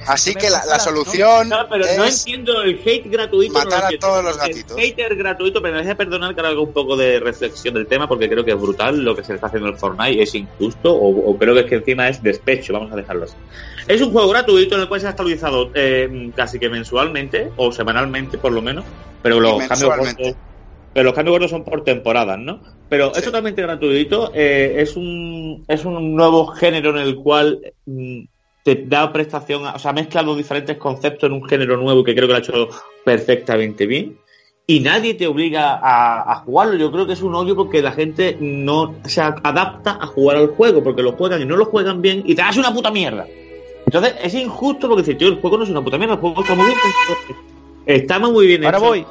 [0.09, 3.53] Así que la, solución No, pero no es entiendo el hate gratuito.
[3.53, 4.77] no matar a todos los gatitos.
[4.77, 8.09] El hater gratuito, pero me deja perdonar que haga un poco de reflexión del tema
[8.09, 10.92] porque creo que es brutal lo que se le está haciendo en Fortnite, es injusto
[10.94, 13.35] o, o creo que es que encima es despecho, vamos a dejarlo así.
[13.87, 17.73] Es un juego gratuito en el cual se ha actualizado eh, casi que mensualmente o
[17.73, 18.85] semanalmente por lo menos,
[19.23, 20.14] pero los cambios
[20.94, 22.61] pero los cambios gordos son por temporadas, ¿no?
[22.88, 23.18] Pero Sí.
[23.21, 28.23] es totalmente gratuito, eh, es un es un nuevo género en el cual mm,
[28.76, 32.14] te da prestación, a- o sea, mezcla los diferentes conceptos en un género nuevo que
[32.14, 32.68] creo que lo ha hecho
[33.04, 34.18] perfectamente bien.
[34.66, 36.74] Y nadie te obliga a, a jugarlo.
[36.76, 40.48] Yo creo que es un odio porque la gente no se adapta a jugar al
[40.48, 43.26] juego, porque lo juegan y no lo juegan bien y te hace una puta mierda.
[43.87, 46.42] Entonces es injusto porque dices, tío, el juego no es una puta mierda, el juego
[46.42, 46.78] está muy bien.
[47.87, 48.87] Está muy bien Ahora hecho.
[48.87, 49.07] voy.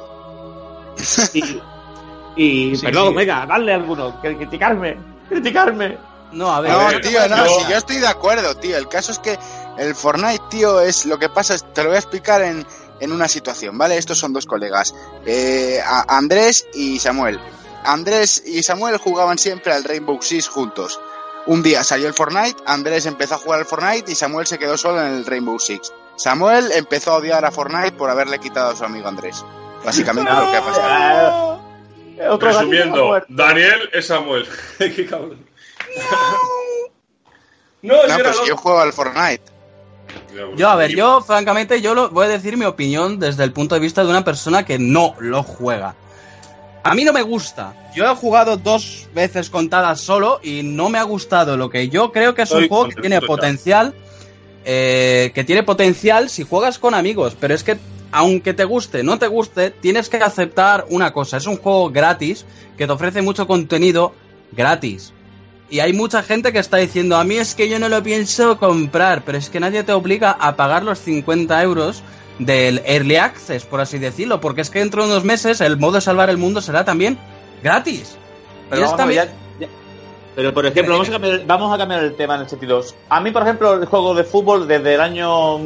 [2.36, 3.14] Y, y Sí, perdón, sí.
[3.16, 4.96] venga, dale alguno, criticarme,
[5.28, 5.96] criticarme.
[6.32, 6.70] No, a ver.
[6.72, 8.76] No, ver, tío, no, yo- si yo estoy de acuerdo, tío.
[8.76, 9.38] El caso es que
[9.78, 12.66] el Fortnite, tío, es lo que pasa, es, te lo voy a explicar en,
[13.00, 13.96] en una situación, ¿vale?
[13.96, 17.40] Estos son dos colegas, eh, a- Andrés y Samuel.
[17.84, 21.00] Andrés y Samuel jugaban siempre al Rainbow Six juntos.
[21.46, 24.76] Un día salió el Fortnite, Andrés empezó a jugar al Fortnite y Samuel se quedó
[24.76, 25.92] solo en el Rainbow Six.
[26.16, 29.44] Samuel empezó a odiar a Fortnite por haberle quitado a su amigo Andrés.
[29.84, 31.60] Básicamente lo que ha pasado.
[32.58, 32.96] Resumiendo.
[33.28, 34.46] Daniel es Samuel.
[34.78, 35.46] Qué cabrón.
[37.82, 38.56] No, No, era yo otro.
[38.56, 39.42] juego al Fortnite.
[40.56, 43.74] Yo, a ver, yo, francamente, yo lo, voy a decir mi opinión desde el punto
[43.74, 45.94] de vista de una persona que no lo juega.
[46.82, 47.74] A mí no me gusta.
[47.94, 51.56] Yo he jugado dos veces contadas solo y no me ha gustado.
[51.56, 53.94] Lo que yo creo que es un juego que tiene potencial.
[54.64, 57.36] eh, que tiene potencial si juegas con amigos.
[57.38, 57.78] Pero es que,
[58.12, 61.36] aunque te guste, no te guste, tienes que aceptar una cosa.
[61.38, 62.44] Es un juego gratis
[62.76, 64.12] que te ofrece mucho contenido
[64.52, 65.12] gratis.
[65.70, 68.58] Y hay mucha gente que está diciendo, a mí es que yo no lo pienso
[68.58, 72.02] comprar, pero es que nadie te obliga a pagar los 50 euros
[72.38, 75.92] del Early Access, por así decirlo, porque es que dentro de unos meses el modo
[75.94, 77.18] de salvar el mundo será también
[77.62, 78.16] gratis.
[78.70, 79.24] Pero, Y es vamos, también-
[79.60, 79.72] ya- ya-
[80.36, 82.80] pero por ejemplo, vamos a, cambiar, vamos a cambiar el tema en el sentido.
[83.10, 85.58] A mí, por ejemplo, el juego de fútbol desde el año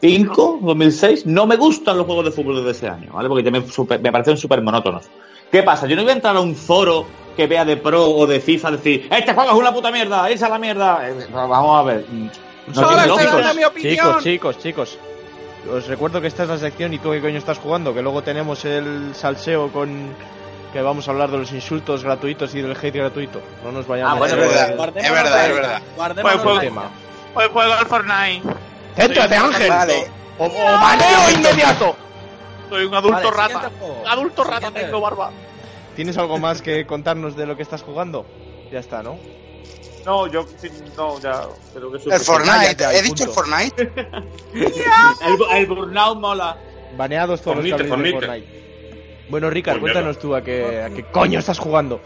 [0.00, 3.28] 2005, 2006, no me gustan los juegos de fútbol desde ese año, ¿vale?
[3.28, 5.04] Porque ya me, super- me parecen súper monótonos.
[5.50, 5.86] ¿Qué pasa?
[5.86, 7.06] Yo no voy a entrar a un foro
[7.36, 10.46] que vea de pro o de FIFA decir, este juego es una puta mierda, esa
[10.46, 11.08] es la mierda.
[11.08, 12.04] Eh, vamos a ver.
[12.08, 12.28] mm,
[12.68, 13.94] No Solo dando mi opinión.
[13.94, 14.98] Chicos, chicos, chicos.
[15.72, 18.22] Os recuerdo que esta es la sección y tú qué coño estás jugando, que luego
[18.22, 20.14] tenemos el salseo con
[20.72, 23.40] que vamos a hablar de los insultos gratuitos y del hate gratuito.
[23.64, 25.82] No nos vayamos Ah, bueno, a es pues, verdad, guardémonos es verdad, es verdad.
[25.96, 26.82] Guardémonos el la- tema.
[27.34, 28.42] Hoy juego al Fortnite.
[28.96, 29.68] ¡Céntrate, Ángel!
[29.70, 30.10] Vale.
[30.38, 30.48] ¡O, o
[30.80, 31.96] baneo inmediato!
[32.68, 33.70] Soy un adulto Vale, rata.
[34.06, 35.30] Adulto rata, tengo barba.
[35.96, 38.24] ¿Tienes algo más que contarnos de lo que estás jugando?
[38.70, 39.18] Ya está, ¿no?
[40.04, 40.46] No, yo
[40.96, 41.42] no, ya
[41.74, 42.20] creo que es El.
[42.20, 43.30] Fortnite, ya, he dicho el.
[43.30, 43.92] Fortnite.
[44.54, 46.56] El, el Burnout mola.
[46.96, 48.12] Baneados todos Fornite, los de.
[48.12, 49.26] Fortnite.
[49.28, 52.00] Bueno, Ricard, Pues cuéntanos tú a qué, a qué coño estás jugando.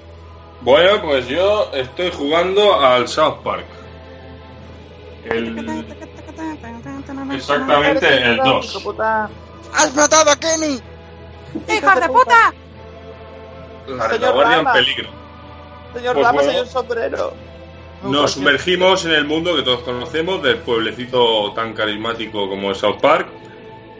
[0.63, 3.67] Bueno, pues yo estoy jugando al South Park.
[5.25, 5.85] El...
[7.33, 8.85] Exactamente el 2.
[9.75, 10.81] ¡Has matado a Kenny!
[11.69, 12.55] ¡Hijos de puta!
[13.87, 15.09] La Señor retaguardia en peligro.
[15.95, 16.51] Señor Pues Rama, bueno.
[16.51, 17.33] señor sombrero.
[18.05, 23.01] Nos sumergimos en el mundo que todos conocemos del pueblecito tan carismático como es South
[23.01, 23.29] Park,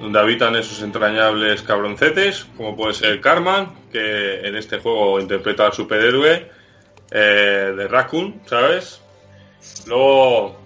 [0.01, 5.73] donde habitan esos entrañables cabroncetes, como puede ser Carman, que en este juego interpreta al
[5.73, 6.51] superhéroe,
[7.13, 9.01] eh, de Raccoon, ¿sabes?
[9.87, 10.59] Luego,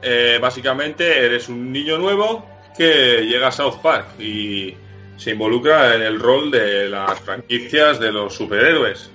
[0.00, 4.74] eh, básicamente, eres un niño nuevo que llega a South Park y
[5.16, 9.10] se involucra en el rol de las franquicias de los superhéroes.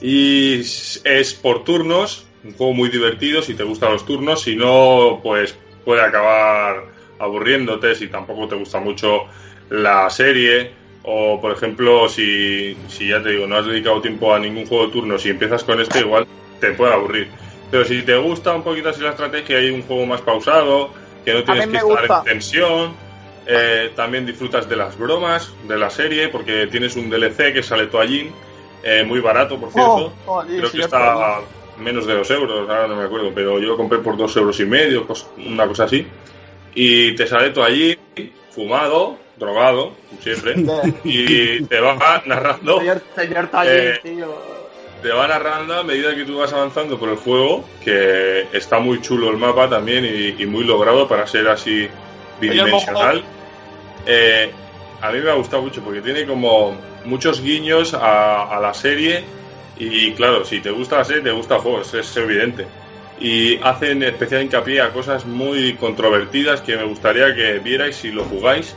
[0.00, 5.20] Y es por turnos, un juego muy divertido si te gustan los turnos, si no,
[5.22, 6.84] pues puede acabar
[7.18, 9.22] aburriéndote si tampoco te gusta mucho
[9.70, 10.72] la serie.
[11.02, 14.86] O, por ejemplo, si, si ya te digo, no has dedicado tiempo a ningún juego
[14.86, 16.26] de turnos y empiezas con este, igual
[16.60, 17.28] te puede aburrir.
[17.70, 20.90] Pero si te gusta un poquito así la estrategia, hay un juego más pausado,
[21.32, 22.18] que no tienes que estar gusta.
[22.18, 22.94] en tensión.
[23.46, 27.86] eh, también disfrutas de las bromas de la serie, porque tienes un DLC que sale
[27.86, 28.30] Toallín,
[28.82, 30.12] eh, muy barato, por cierto.
[30.26, 31.40] Oh, oh, sí, Creo sí, que es está a
[31.78, 34.58] menos de dos euros, ahora no me acuerdo, pero yo lo compré por dos euros
[34.60, 36.06] y medio, cos- una cosa así.
[36.74, 37.96] Y te sale tú allí,
[38.50, 40.54] fumado, drogado, siempre,
[41.04, 44.57] y te va narrando, Señor, señor Tallín, Eh, tío.
[45.02, 49.00] Te va narrando a medida que tú vas avanzando por el juego, que está muy
[49.00, 51.88] chulo el mapa también y, y muy logrado para ser así
[52.40, 53.24] bidimensional.
[54.06, 54.50] Eh,
[55.00, 59.24] a mí me ha gustado mucho porque tiene como muchos guiños a, a la serie
[59.78, 62.66] y claro, si te gusta la serie, te gusta el juego, es, es evidente.
[63.20, 68.24] Y hacen especial hincapié a cosas muy controvertidas que me gustaría que vierais si lo
[68.24, 68.74] jugáis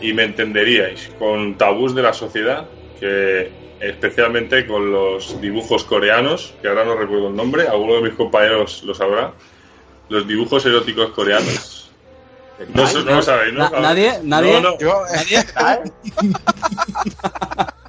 [0.00, 2.66] y me entenderíais con tabús de la sociedad,
[3.00, 8.12] que especialmente con los dibujos coreanos, que ahora no recuerdo el nombre, alguno de mis
[8.14, 9.32] compañeros lo sabrá,
[10.10, 11.90] los dibujos eróticos coreanos.
[12.74, 13.70] No, lo sabéis, ¿no?
[13.70, 14.60] Na- nadie, nadie.
[14.60, 14.78] No, no.
[14.78, 15.02] Yo,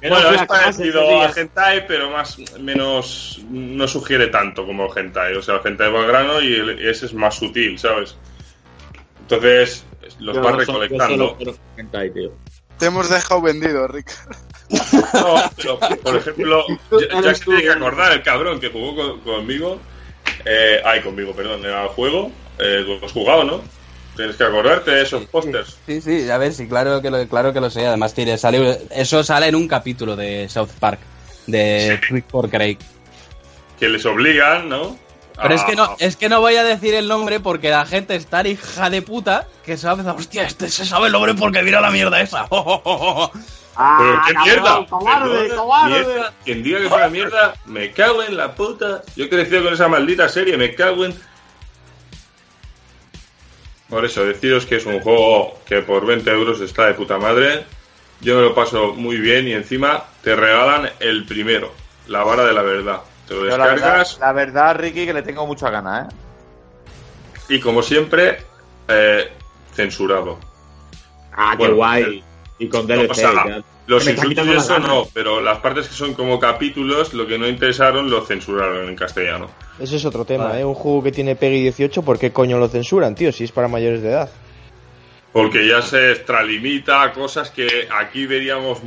[0.00, 1.36] Bueno, es parecido a días.
[1.36, 5.34] hentai, pero más menos no sugiere tanto como hentai.
[5.36, 8.16] O sea, el hentai va al grano y ese es más sutil, ¿sabes?
[9.20, 9.84] Entonces
[10.18, 11.36] los Yo vas no so- yo recolectando.
[11.38, 11.56] solo
[12.14, 12.32] tío.
[12.78, 14.10] Te hemos dejado vendido, Rick.
[15.14, 16.64] No, pero, por ejemplo,
[17.22, 19.78] ya, se tiene que acordar el cabrón que jugó con- conmigo.
[20.44, 22.30] Eh, ay, conmigo, perdón, al juego.
[22.58, 23.62] Eh, lo has jugado, ¿no?
[24.16, 25.78] Tienes que acordarte de esos pósters.
[25.86, 27.86] Sí, sí, a ver, sí, claro que lo, claro que lo sé.
[27.86, 31.00] Además, tiene, sale, eso sale en un capítulo de South Park,
[31.46, 32.78] de Rick for Craig.
[33.78, 34.98] Que les obligan, ¿no?
[35.40, 38.14] Pero es que no, es que no voy a decir el nombre porque la gente
[38.14, 41.12] es tan hija de puta que se va a pensar, hostia, este se sabe el
[41.12, 42.46] nombre porque mira la mierda esa.
[43.74, 44.86] Ah, Pero qué cabrón, mierda.
[44.86, 46.04] cobarde, cobarde.
[46.04, 46.32] mierda.
[46.44, 49.02] Quien diga que fuera mierda, me cago en la puta.
[49.16, 51.18] Yo he crecido con esa maldita serie, me cago en.
[53.88, 57.64] Por eso, deciros que es un juego que por 20 euros está de puta madre.
[58.20, 61.72] Yo me lo paso muy bien y encima te regalan el primero,
[62.08, 63.00] la vara de la verdad.
[63.28, 66.14] Te lo Yo la verdad, descargas la verdad, Ricky, que le tengo mucha gana, ¿eh?
[67.48, 68.38] y como siempre,
[68.88, 69.30] eh,
[69.74, 70.38] censurado.
[71.34, 72.24] Ah, Bueno, qué guay.
[72.58, 73.10] Y con DLC.
[73.10, 73.62] o sea.
[73.86, 74.88] Los insultos y eso ganas.
[74.88, 78.94] no, pero las partes que son como capítulos, lo que no interesaron lo censuraron en
[78.94, 79.48] castellano.
[79.80, 80.60] Ese es otro tema, Vale.
[80.60, 80.64] ¿eh?
[80.64, 83.32] Un juego que tiene PEGI 18, ¿por qué coño lo censuran, tío?
[83.32, 84.30] Si es para mayores de edad.
[85.32, 88.78] Porque ya se extralimita a cosas que aquí veríamos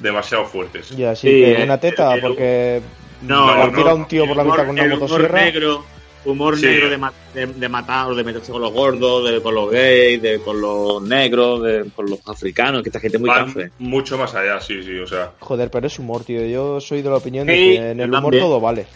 [0.00, 0.90] demasiado fuertes.
[0.96, 2.80] Ya, sí, Sí, que eh, una teta, el- porque
[3.22, 5.40] No, No, no, un tío por la humor- mitad con una el humor motosierra.
[5.44, 5.84] negro,
[6.24, 6.66] humor Sí.
[6.66, 9.70] negro de, ma- de, de matar o de meterse con los gordos, de, con los
[9.70, 13.70] gays, de, con los negros, de, con los africanos, que esta gente es muy cafre.
[13.78, 15.32] mucho más allá, sí, sí, o sea.
[15.38, 16.44] Joder, pero es humor, tío.
[16.46, 18.42] Yo soy de la opinión de que en el humor también.
[18.44, 18.86] todo vale.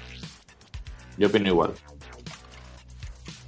[1.19, 1.71] Yo opino igual.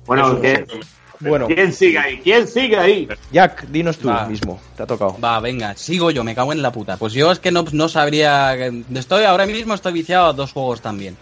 [0.07, 0.65] Bueno, Eso ¿qué?
[0.71, 0.79] sí,
[1.21, 2.21] Bueno, ¿quién sigue ahí?
[2.23, 3.09] ¿Quién sigue ahí?
[3.33, 4.27] Jack, dinos tú Va.
[4.27, 4.61] mismo.
[4.77, 5.17] Te ha tocado.
[5.23, 6.97] Va, venga, sigo yo, me cago en la puta.
[6.97, 8.55] Pues yo es que no, no sabría.
[8.95, 11.17] Estoy ahora mismo estoy viciado a dos juegos también.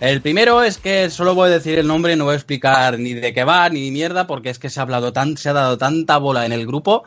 [0.00, 3.14] El primero es que solo voy a decir el nombre no voy a explicar ni
[3.14, 5.78] de qué va ni mierda porque es que se ha hablado tan, se ha dado
[5.78, 7.04] tanta bola en el grupo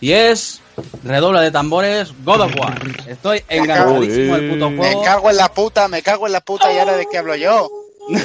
[0.00, 0.60] y es
[1.02, 2.78] redobla de tambores God of War.
[3.08, 5.02] Estoy enganchadísimo al puto Me juego.
[5.02, 7.68] cago en la puta, me cago en la puta y ahora de qué hablo yo.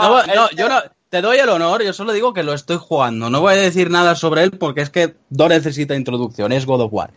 [0.00, 0.80] No, no, yo no.
[1.10, 3.30] Te doy el honor, yo solo digo que lo estoy jugando.
[3.30, 6.82] No voy a decir nada sobre él porque es que no necesita introducción, es God
[6.82, 7.12] of War.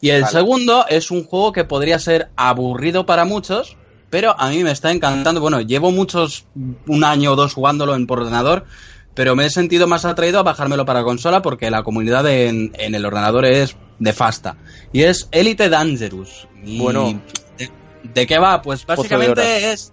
[0.00, 0.32] Y el Vale.
[0.32, 3.76] segundo es un juego que podría ser aburrido para muchos,
[4.08, 5.42] pero a mí me está encantando.
[5.42, 6.46] Bueno, llevo muchos,
[6.86, 8.64] un año o dos jugándolo en por ordenador,
[9.12, 12.94] pero me he sentido más atraído a bajármelo para consola porque la comunidad en, en
[12.94, 14.56] el ordenador es de fasta.
[14.94, 16.48] Y es Elite Dangerous.
[16.64, 17.20] Y Bueno.
[17.58, 17.70] ¿De,
[18.14, 18.62] de qué va?
[18.62, 19.92] Pues básicamente es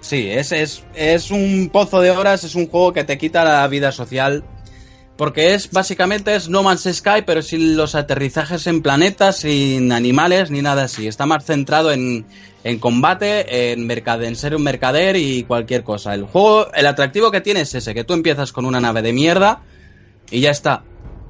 [0.00, 3.66] Sí, es, es, es un pozo de horas, es un juego que te quita la
[3.68, 4.44] vida social.
[5.16, 10.52] Porque es básicamente es No Man's Sky, pero sin los aterrizajes en planetas, sin animales
[10.52, 11.08] ni nada así.
[11.08, 12.24] Está más centrado en,
[12.62, 16.14] en combate, en, mercade- en ser un mercader y cualquier cosa.
[16.14, 19.12] El juego, el atractivo que tiene es ese, que tú empiezas con una nave de
[19.12, 19.62] mierda
[20.30, 20.84] y ya está.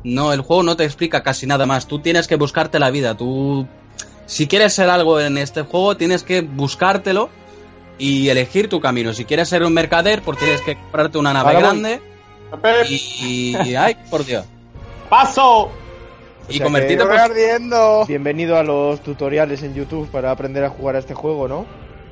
[0.04, 1.88] No, el juego no te explica casi nada más.
[1.88, 3.16] Tú tienes que buscarte la vida.
[3.16, 3.66] Tú,
[4.26, 7.30] si quieres ser algo en este juego, tienes que buscártelo
[7.98, 9.12] y elegir tu camino.
[9.12, 12.00] Si quieres ser un mercader, pues tienes que comprarte una nave grande
[12.88, 14.44] y, y- ay, por Dios.
[15.08, 15.62] ¡Paso!
[15.62, 15.70] O
[16.48, 18.04] Y sea convertirte que- ¡Me pues, ardiendo!
[18.06, 21.66] Bienvenido a los tutoriales en YouTube para aprender a jugar a este juego, ¿no?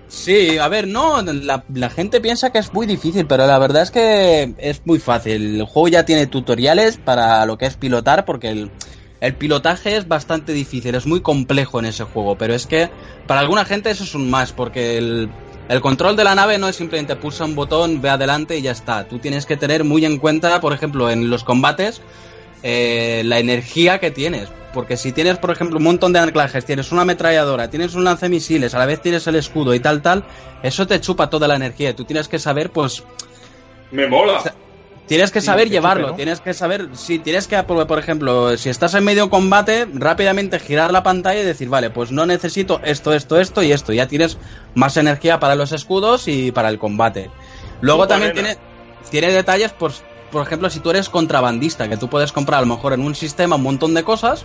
[0.08, 3.82] Sí, a ver, no, la, la gente piensa que es muy difícil, pero la verdad
[3.82, 5.56] es que es muy fácil.
[5.60, 8.70] El juego ya tiene tutoriales para lo que es pilotar, porque el,
[9.20, 12.88] el pilotaje es bastante difícil, es muy complejo en ese juego, pero es que
[13.26, 15.28] para alguna gente eso es un más, porque el,
[15.68, 18.70] el control de la nave no es simplemente pulsa un botón, ve adelante y ya
[18.70, 19.08] está.
[19.08, 22.02] Tú tienes que tener muy en cuenta, por ejemplo, en los combates,
[22.62, 24.48] eh, la energía que tienes.
[24.72, 28.74] Porque si tienes, por ejemplo, un montón de anclajes, tienes una ametralladora, tienes un lanzamisiles,
[28.74, 30.24] a la vez tienes el escudo y tal, tal,
[30.62, 31.90] eso te chupa toda la energía.
[31.90, 33.02] y Tú tienes que saber, pues,
[33.90, 34.42] Me mola.
[35.06, 36.16] Tienes que Sí, saber que llevarlo, chupe, ¿no?
[36.16, 40.58] tienes que saber, sí, tienes que, por, por ejemplo, si estás en medio combate, rápidamente
[40.58, 43.92] girar la pantalla y decir, vale, pues no necesito esto, esto, esto y esto.
[43.92, 44.38] Ya tienes
[44.74, 47.30] más energía para los escudos y para el combate.
[47.80, 48.48] Luego también nena.
[48.48, 48.58] tiene,
[49.10, 52.74] tiene detalles, pues, por ejemplo, si tú eres contrabandista, que tú puedes comprar a lo
[52.74, 54.44] mejor en un sistema un montón de cosas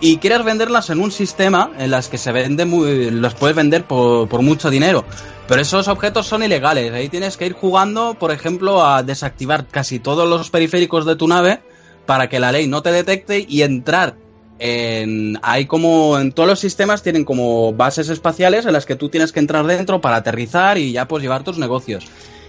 [0.00, 3.84] y quieres venderlas en un sistema en las que se vende muy, los puedes vender
[3.84, 5.04] por, por mucho dinero.
[5.46, 6.92] Pero esos objetos son ilegales.
[6.92, 11.28] Ahí tienes que ir jugando, por ejemplo, a desactivar casi todos los periféricos de tu
[11.28, 11.60] nave
[12.06, 14.16] para que la ley no te detecte y entrar
[14.58, 15.38] en...
[15.42, 16.18] Hay como...
[16.18, 19.66] En todos los sistemas tienen como bases espaciales en las que tú tienes que entrar
[19.66, 22.06] dentro para aterrizar y ya pues llevar tus negocios.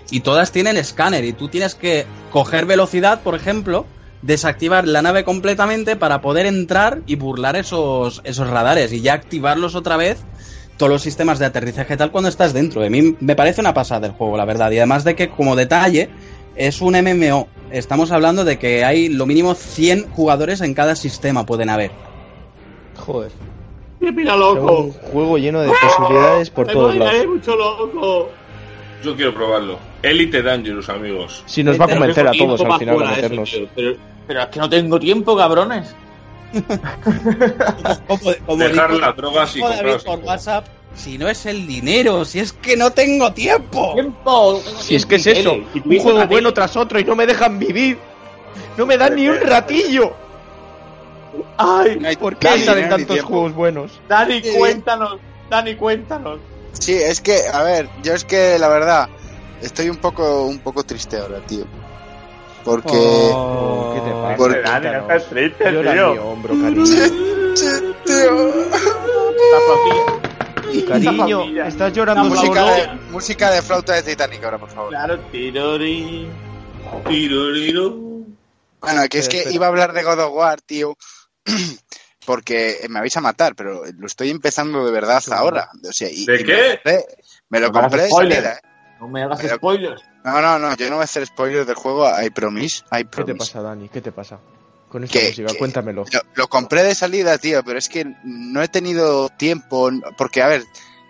[0.09, 3.85] Y todas tienen escáner y tú tienes que coger velocidad, por ejemplo,
[4.21, 9.75] desactivar la nave completamente para poder entrar y burlar esos, esos radares y ya activarlos
[9.75, 10.23] otra vez
[10.77, 12.83] todos los sistemas de aterrizaje tal cuando estás dentro.
[12.83, 14.71] A mí me parece una pasada el juego, la verdad.
[14.71, 16.09] Y además de que, como detalle,
[16.55, 17.47] es un MMO.
[17.71, 21.91] Estamos hablando de que hay lo mínimo 100 jugadores en cada sistema, pueden haber.
[22.97, 23.31] Joder.
[23.99, 24.81] ¡Qué pira loco!
[24.81, 27.27] un juego lleno de posibilidades por Me todos lados.
[27.27, 28.31] mucho loco!
[29.03, 29.77] Yo quiero probarlo.
[30.01, 31.43] Elite Dangerous, amigos.
[31.45, 33.51] Si nos va a convencer a todos al final a eso, meternos.
[33.51, 33.67] tío.
[33.75, 33.95] pero,
[34.31, 35.93] pero es que no tengo tiempo, cabrones.
[38.07, 39.61] Como, como Dejar las drogas y
[40.05, 40.19] por.
[40.19, 43.91] WhatsApp, si no es el dinero, si es que no tengo tiempo.
[43.93, 44.53] ¡Tiempo!
[44.53, 45.57] no tengo Si es que es eso.
[45.73, 47.97] Si un juego bueno tras otro y no me dejan vivir.
[48.77, 50.13] No me dan ni un ratillo.
[51.57, 51.97] ¡Ay!
[51.99, 53.99] No hay ¿Por qué salen tantos juegos buenos?
[54.07, 55.19] Dani, cuéntanos.
[55.49, 56.39] Dani, cuéntanos.
[56.71, 59.09] Sí, es que, a ver, yo es que la verdad
[59.61, 61.65] estoy un poco, un poco triste ahora, tío.
[62.63, 64.35] Porque Oh, ¿Qué te pasa?
[64.37, 66.11] Porque- Dani, no estás triste, Llora tío.
[66.13, 66.83] mi hombro, cariño.
[68.05, 68.51] tío.
[70.87, 74.89] Cariño, estás llorando La música de, música de flauta de Titanic ahora, por favor.
[74.89, 76.27] Claro, tirori.
[77.07, 77.95] Tiroriro.
[78.79, 80.95] Bueno, que es que iba a hablar de God of War, tío.
[82.25, 85.31] Porque me vais a matar, pero lo estoy empezando de verdad Sí.
[85.33, 85.69] ahora.
[85.87, 86.79] O sea, y, ¿De y qué?
[86.79, 88.33] Me lo compré, me lo No compré de spoiler.
[88.35, 88.59] salida, ¿eh?
[88.99, 90.01] No me hagas spoilers.
[90.23, 92.07] No, no, no, yo no voy a hacer spoilers del juego.
[92.21, 93.37] I promise, I ¿Qué te promise.
[93.37, 93.89] pasa, Dani?
[93.89, 94.39] ¿Qué te pasa?
[94.89, 96.05] Con esta Que- música, que- cuéntamelo.
[96.11, 99.89] Lo, lo compré de salida, tío, pero es que no he tenido tiempo.
[100.17, 100.63] Porque, a ver,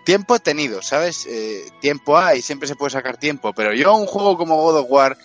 [0.06, 1.26] tiempo he tenido, ¿sabes?
[1.28, 3.52] Eh, tiempo hay, siempre se puede sacar tiempo.
[3.52, 5.16] Pero yo, un juego como God of War,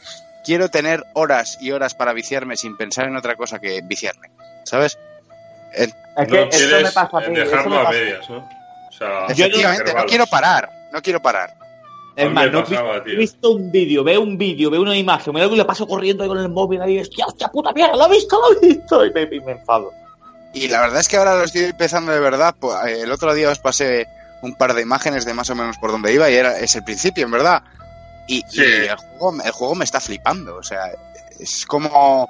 [0.44, 4.30] quiero tener horas y horas para viciarme sin pensar en otra cosa que viciarme,
[4.66, 4.98] ¿sabes?
[5.74, 7.40] En- Es que No eso me pasa a mí.
[7.40, 8.38] eso dejarlo me a medias, ¿no?
[8.90, 11.54] O sea, efectivamente, no quiero parar, no quiero parar.
[12.18, 13.14] Es más, no he pasaba, visto, tío.
[13.14, 15.88] he visto un vídeo, veo un vídeo, veo una imagen, me lo y le paso
[15.88, 18.68] corriendo ahí con el móvil ahí, hostia, hostia, puta mierda, lo he visto, lo he
[18.74, 19.92] visto, y me, y me enfado.
[20.54, 22.56] Y la verdad es que ahora lo estoy empezando de verdad.
[22.60, 24.08] Pues, eh, el otro día os pasé
[24.42, 26.84] un par de imágenes de más o menos por donde iba y era, es el
[26.84, 27.62] principio, en verdad.
[28.28, 28.62] Y, Sí.
[28.62, 30.56] y el, juego, el juego me está flipando.
[30.56, 30.80] O sea,
[31.40, 32.28] es como,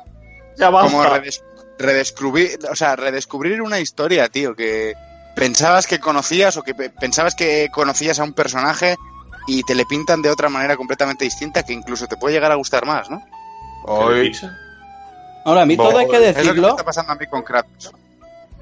[0.57, 1.41] Ya como redes-
[1.79, 4.93] redescubrir, o sea, redescubrir una historia, tío, que
[5.35, 8.95] pensabas que conocías o que pe- pensabas que conocías a un personaje
[9.47, 12.55] y te le pintan de otra manera completamente distinta que incluso te puede llegar a
[12.55, 13.23] gustar más, ¿no?
[13.85, 14.31] Hoy.
[15.45, 16.69] Ahora, a mí todo hay que Es lo que me decirlo.
[16.69, 17.93] está pasando a mí con Kratos.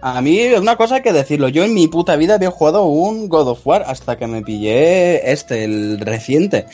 [0.01, 1.49] A mí, una cosa hay que decirlo.
[1.49, 5.31] Yo en mi puta vida había jugado un God of War hasta que me pillé
[5.31, 6.67] este, el reciente.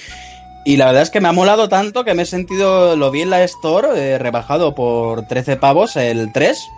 [0.65, 3.21] Y la verdad es que me ha molado tanto que me he sentido, lo vi
[3.21, 6.69] en la Store, eh, rebajado por 13 pavos el 3.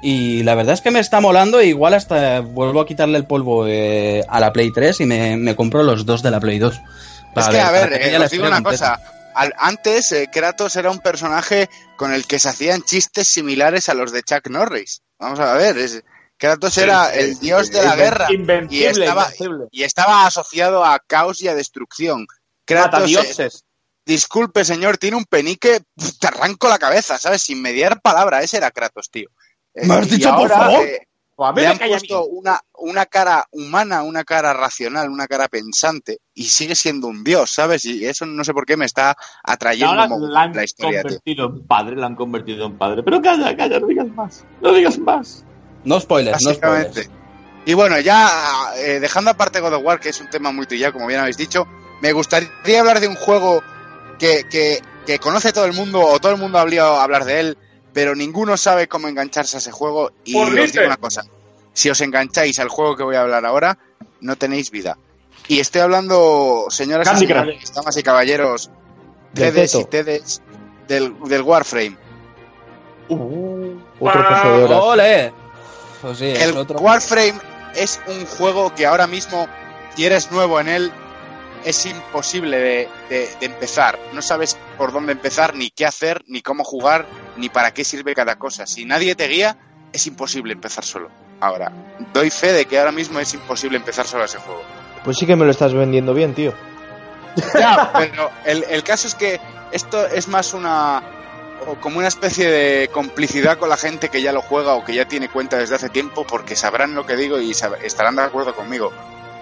[0.00, 1.60] Y la verdad es que me está molando.
[1.62, 5.56] Igual hasta vuelvo a quitarle el polvo eh, a la Play 3 y me, me
[5.56, 6.80] compro los dos de la Play 2.
[7.36, 8.96] Es que, a ver, que eh, os digo una completa.
[8.96, 9.12] cosa.
[9.34, 13.94] Al- antes, eh, Kratos era un personaje con el que se hacían chistes similares a
[13.94, 15.02] los de Chuck Norris.
[15.18, 16.02] Vamos a ver, es,
[16.36, 19.64] Kratos era el dios de la guerra y Invencible, estaba, invencible.
[19.72, 22.26] y estaba asociado a caos y a destrucción.
[22.64, 23.48] Kratos, eh,
[24.06, 25.80] disculpe señor, tiene un penique,
[26.20, 27.42] te arranco la cabeza, ¿sabes?
[27.42, 29.28] Sin mediar palabra, ese era Kratos, tío.
[29.82, 30.84] ¿Me has dicho, por favor?
[30.84, 31.00] eh,
[31.36, 35.08] Pues a mí le me han calla puesto una, una cara humana, una cara racional,
[35.08, 37.84] una cara pensante, y sigue siendo un dios, ¿sabes?
[37.84, 41.20] Y eso no sé por qué me está atrayendo ahora la han la historia, tío.
[41.20, 43.02] convertido en padre, la han convertido en padre.
[43.04, 44.44] Pero calla, calla, no digas más.
[44.60, 45.44] No digas más.
[45.84, 46.86] No spoilers, no spoilers.
[46.88, 47.18] Básicamente.
[47.66, 48.28] Y bueno, ya
[48.76, 51.36] eh, dejando aparte God of War, que es un tema muy trillado, como bien habéis
[51.36, 51.66] dicho,
[52.00, 53.62] me gustaría hablar de un juego
[54.18, 57.40] que, que, que conoce todo el mundo, o todo el mundo ha hablado hablar de
[57.40, 57.58] él,
[57.98, 60.12] pero ninguno sabe cómo engancharse a ese juego.
[60.24, 61.24] Y os digo una cosa,
[61.72, 63.76] si os engancháis al juego que voy a hablar ahora,
[64.20, 64.96] no tenéis vida.
[65.48, 68.70] Y estoy hablando, señoras Candy y señores, damas y caballeros,
[69.34, 69.84] TDs y.
[69.86, 70.42] TDs
[70.86, 71.96] del, del Warframe.
[73.08, 74.22] Otro
[74.58, 74.80] de horas.
[74.80, 75.32] ¡Ole!
[76.00, 76.78] Pues sí, es El otro.
[76.78, 77.34] Warframe
[77.74, 79.48] es un juego que ahora mismo,
[79.96, 80.92] si eres nuevo en él,
[81.64, 83.98] es imposible de, de- de empezar.
[84.12, 87.06] No sabes por dónde empezar, ni qué hacer, ni cómo jugar,
[87.38, 88.66] ni para qué sirve cada cosa.
[88.66, 89.56] Si nadie te guía,
[89.92, 91.08] es imposible empezar solo.
[91.40, 91.72] Ahora,
[92.12, 94.62] doy fe de que ahora mismo es imposible empezar solo ese juego.
[95.04, 96.52] Pues sí que me lo estás vendiendo bien, tío.
[97.58, 99.40] Ya, pero el, el caso es que
[99.72, 101.02] esto es más una
[101.66, 104.94] o como una especie de complicidad con la gente que ya lo juega o que
[104.94, 108.22] ya tiene cuenta desde hace tiempo porque sabrán lo que digo y sab- estarán de
[108.22, 108.92] acuerdo conmigo.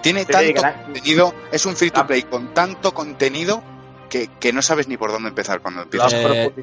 [0.01, 3.63] Tiene Sí, tanto contenido, es un free to play con tanto contenido
[4.09, 6.13] que, que no sabes ni por dónde empezar cuando empiezas.
[6.13, 6.53] Eh,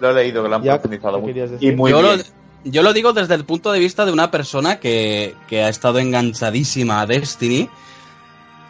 [0.00, 1.56] lo he leído, que lo han Ya, profundizado ¿qué mucho.
[1.60, 2.22] Y muy yo, lo, bien.
[2.64, 5.98] yo lo digo desde el punto de vista de una persona que, que ha estado
[5.98, 7.68] enganchadísima a Destiny.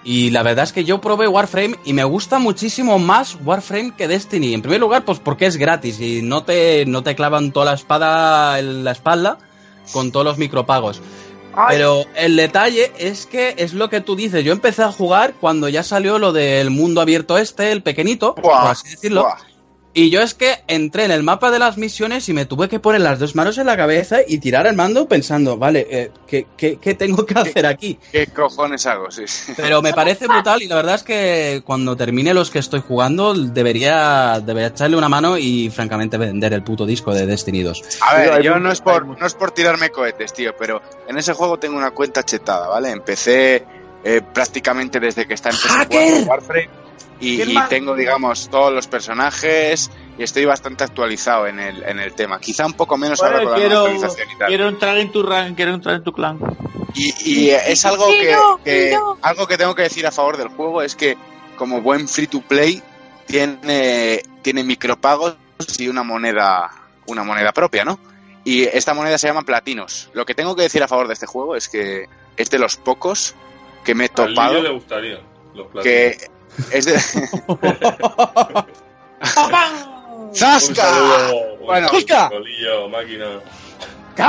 [0.03, 4.09] Y la verdad es que yo probé Warframe y me gusta muchísimo más Warframe que
[4.09, 4.55] Destiny.
[4.55, 7.75] En primer lugar, pues porque es gratis y no te, no te clavan toda la
[7.75, 9.39] espada en la espalda
[9.93, 11.03] con todos los micropagos.
[11.69, 14.45] Pero el detalle es que es lo que tú dices.
[14.45, 18.53] Yo empecé a jugar cuando ya salió lo del mundo abierto este, el pequeñito, por
[18.53, 19.23] así decirlo.
[19.23, 19.37] Buah.
[19.93, 22.79] Y yo es que entré en el mapa de las misiones y me tuve que
[22.79, 26.47] poner las dos manos en la cabeza y tirar el mando pensando, vale, eh, ¿qué,
[26.57, 27.99] qué, qué tengo que hacer aquí?
[28.13, 29.11] ¿Qué cojones hago?
[29.11, 29.53] Sí, sí.
[29.57, 33.35] Pero me parece brutal y la verdad es que cuando termine los que estoy jugando
[33.35, 37.83] debería, debería echarle una mano y francamente vender el puto disco de Destiny 2.
[38.03, 41.33] A ver, yo no es por no es por tirarme cohetes, tío, pero en ese
[41.33, 42.91] juego tengo una cuenta chetada, ¿vale?
[42.91, 43.65] Empecé
[44.05, 45.97] eh, prácticamente desde que está empezando
[46.31, 46.80] Warframe
[47.21, 52.41] y, tengo, digamos, todos los personajes y estoy bastante actualizado en el, en el tema.
[52.41, 54.49] Quizá un poco menos ahora Bueno, con la quiero, nueva actualización y tal.
[54.49, 56.39] quiero entrar en tu rank, quiero entrar en tu clan.
[56.95, 58.07] Y, y es algo
[58.65, 61.17] que, algo que tengo que decir a favor del juego es que
[61.57, 62.83] como buen free to play
[63.27, 65.37] tiene tiene micropagos
[65.79, 66.71] y una moneda
[67.07, 68.01] una moneda propia, ¿no?
[68.45, 70.11] Y esta moneda se llama platinos.
[70.15, 72.07] Lo que tengo que decir a favor de este juego es que
[72.37, 73.35] es de los pocos
[73.85, 75.21] que me he topado Lillo le gustaría.
[75.55, 75.85] Los platinos.
[75.85, 76.31] que
[76.73, 76.99] es de
[80.35, 80.91] ¡Zasca!
[81.61, 81.89] Bueno.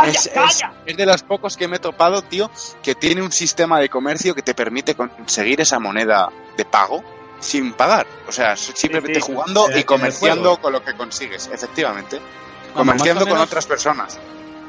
[0.05, 2.49] es, es- es de los pocos que me he topado, tío,
[2.81, 7.03] que tiene un sistema de comercio que te permite conseguir esa moneda de pago
[7.39, 8.05] sin pagar.
[8.27, 12.17] O sea, simplemente Sí, sí, jugando y comerciando con lo que consigues, efectivamente.
[12.17, 14.17] Vamos, Comerciando con menos- otras personas.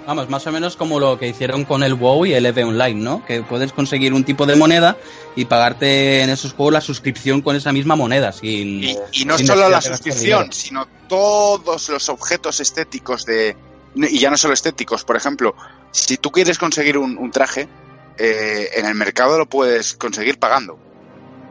[0.06, 3.00] Vamos, más o menos como lo que hicieron con el WoW y el EVE Online,
[3.00, 3.24] ¿no?
[3.24, 4.96] Que puedes conseguir un tipo de moneda
[5.36, 8.32] y pagarte en esos juegos la suscripción con esa misma moneda.
[8.32, 13.56] Sin, Y, y no sin solo la suscripción, sino todos los objetos estéticos de...
[13.94, 15.54] Y ya no solo estéticos, por ejemplo,
[15.92, 17.68] si tú quieres conseguir un, un traje,
[18.18, 20.78] eh, en el mercado lo puedes conseguir pagando.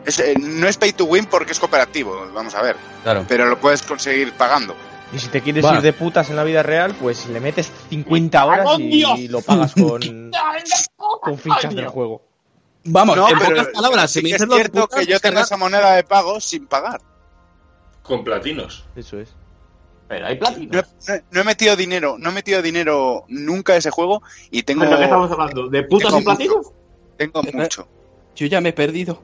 [0.06, 3.26] Es, eh, no es pay to win porque es cooperativo, vamos a ver, Claro.
[3.30, 4.76] pero lo puedes conseguir pagando.
[5.14, 5.78] Y si te quieres Bueno.
[5.78, 9.20] ir de putas en la vida real, pues le metes 50 horas ¡Cago en Dios!
[9.20, 10.02] y lo pagas con,
[11.22, 12.22] con fichas del juego.
[12.86, 15.00] Vamos, No, en pero pocas palabras, sí si me es dices lo de cierto putas,
[15.00, 17.02] que yo tengo esa moneda de pago sin pagar.
[18.02, 18.86] Con platinos.
[18.96, 19.30] Eso es.
[20.08, 20.80] Pero hay No platino.
[20.80, 24.86] he, no he metido dinero, no he metido dinero nunca a ese juego y tengo,
[24.86, 25.70] ¿De qué estamos hablando?
[25.70, 26.72] ¿De tengo y platinos?
[27.18, 27.88] tengo mucho.
[28.36, 29.22] Yo ya me he perdido.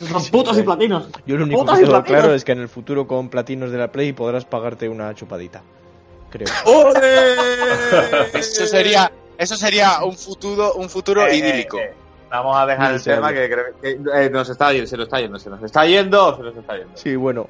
[0.00, 1.08] Son putos y platinos.
[1.26, 3.90] Yo lo único que tengo claro es que en el futuro con platinos de la
[3.90, 5.62] Play podrás pagarte una chupadita.
[6.30, 6.46] Creo.
[8.34, 11.78] Eso sería, eso sería un futuro, un futuro Eh, idílico.
[11.78, 11.94] eh, eh,
[12.30, 15.18] Vamos a dejar el tema que, creo que eh, nos está yendo, se nos está
[15.20, 16.92] yendo, se nos está yendo, se nos está yendo.
[16.94, 17.48] Sí, bueno.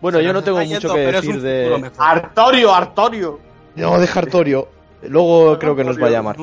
[0.00, 1.90] Bueno, Se yo no tengo mucho yendo, que decir de...
[1.98, 3.40] Artorio, Artorio.
[3.74, 4.68] No, de Hartorio.
[5.02, 6.36] Luego creo que nos va a llamar.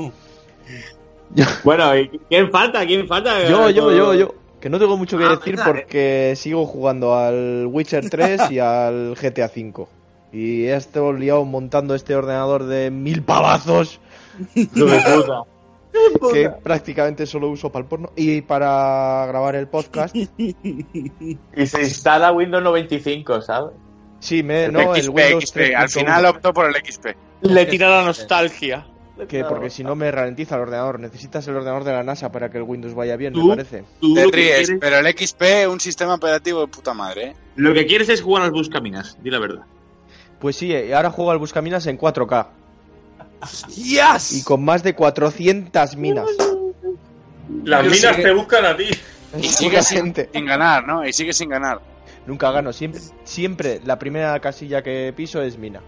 [1.63, 2.85] Bueno, ¿y ¿quién falta?
[2.85, 3.47] ¿Quién falta?
[3.47, 4.35] Yo, yo, yo, yo.
[4.61, 9.15] Que no tengo mucho que Ah, decir porque sigo jugando al Witcher 3 y al
[9.15, 9.89] GTA 5.
[10.33, 13.99] Y he estado liado montando este ordenador de mil pavazos
[14.55, 15.43] Hijo de puta.
[16.31, 20.15] que prácticamente solo uso para el porno y para grabar el podcast.
[20.15, 23.71] Y se instala Windows 95, ¿sabes?
[24.19, 25.57] Sí, me, no, el XP, Windows XP.
[25.75, 25.99] Al 3.1.
[25.99, 27.07] final optó por el XP.
[27.41, 28.85] Le tira la nostalgia.
[29.27, 30.99] Que porque si no me ralentiza el ordenador.
[30.99, 33.83] Necesitas el ordenador de la NASA para que el Windows vaya bien, me parece.
[33.99, 37.35] Tú Te ríes, quieres, pero el XP un sistema operativo de puta madre, ¿eh?
[37.55, 39.63] lo que quieres es jugar al Buscaminas, di la verdad.
[40.39, 42.47] Pues sí, y ahora juego al Buscaminas en 4K.
[43.75, 44.33] ¡Yes!
[44.33, 46.27] Y con más de 400 minas.
[47.63, 48.85] Las minas te buscan a ti.
[49.33, 51.07] Y Es sigue poca sin, ganar, ¿no?
[51.07, 51.79] Y sigue sin ganar.
[52.25, 52.73] Nunca gano.
[52.73, 55.79] Siempre, siempre la primera casilla que piso es mina.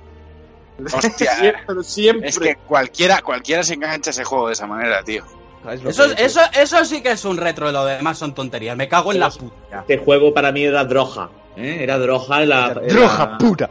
[0.93, 1.31] Hostia,
[1.67, 2.29] Pero siempre.
[2.29, 5.23] es que cualquiera, cualquiera se engancha a ese juego de esa manera, tío.
[5.69, 8.75] Es Eso, eso, eso sí que es un retro, lo demás son tonterías.
[8.75, 9.79] Me cago en la puta.
[9.81, 11.29] Este juego para mí era droga.
[11.55, 11.77] ¿eh?
[11.81, 13.69] Era droga en, la, la- pura.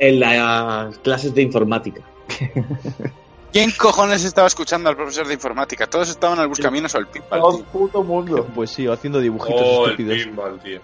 [0.00, 2.00] en las clases de informática.
[3.52, 5.86] ¿Quién cojones estaba escuchando al profesor de informática?
[5.86, 8.48] Todos estaban al buscaminos o al pinball, Todo puto mundo.
[8.52, 10.24] Pues sí, haciendo dibujitos Oh, el estúpidos.
[10.24, 10.80] pinball, tío.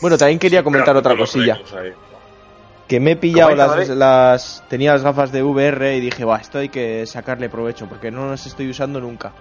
[0.00, 1.60] Bueno, también quería comentar otra cosilla.
[2.92, 4.64] Que me he pillado ¿Cómo las, las...
[4.68, 8.28] Tenía las gafas de VR y dije, va, esto hay que sacarle provecho porque no
[8.28, 9.32] las estoy usando nunca.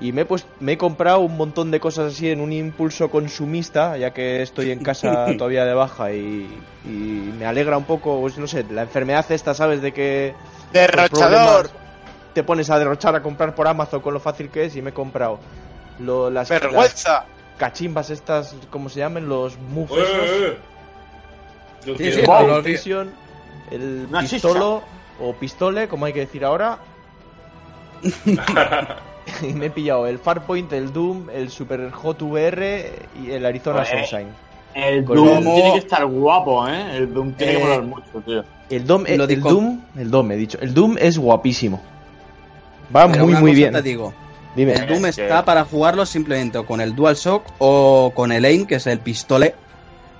[0.00, 3.08] Y me he, pues, me he comprado un montón de cosas así en un impulso
[3.08, 6.48] consumista, ya que estoy en casa todavía de baja y,
[6.84, 9.80] y me alegra un poco, pues no sé, la enfermedad esta, ¿sabes?
[9.82, 10.34] De que
[10.72, 11.70] los Derrochador,
[12.34, 14.90] te pones a derrochar a comprar por Amazon con lo fácil que es y me
[14.90, 15.38] he comprado
[16.00, 17.24] lo- las, las vergüenza.
[17.56, 19.28] cachimbas estas, ¿cómo se llaman?
[19.28, 19.58] Los Eh,
[19.90, 19.96] esos.
[20.02, 20.69] eh, eh.
[21.86, 23.10] Yo Sí, el Vision,
[23.70, 24.82] el Una pistolo
[25.20, 26.78] o pistole, como hay que decir ahora.
[29.42, 33.84] y me he pillado el Farpoint, el Doom, el Super Hot VR y el Arizona.
[33.84, 34.28] Sunshine.
[34.74, 36.96] El Con Doom el- tiene que estar guapo, ¿eh?
[36.96, 38.44] El Doom tiene Eh, que molar mucho, tío.
[38.70, 40.58] El Doom, Lo el, digo- Doom, el Doom, he dicho.
[40.60, 41.80] El Doom es guapísimo.
[42.94, 43.72] Va Pero muy una muy cosa bien.
[43.72, 44.14] Te digo,
[44.54, 44.72] Dime.
[44.74, 48.76] el Doom está para jugarlo simplemente o con el DualShock o con el AIM, que
[48.76, 49.54] es el pistole.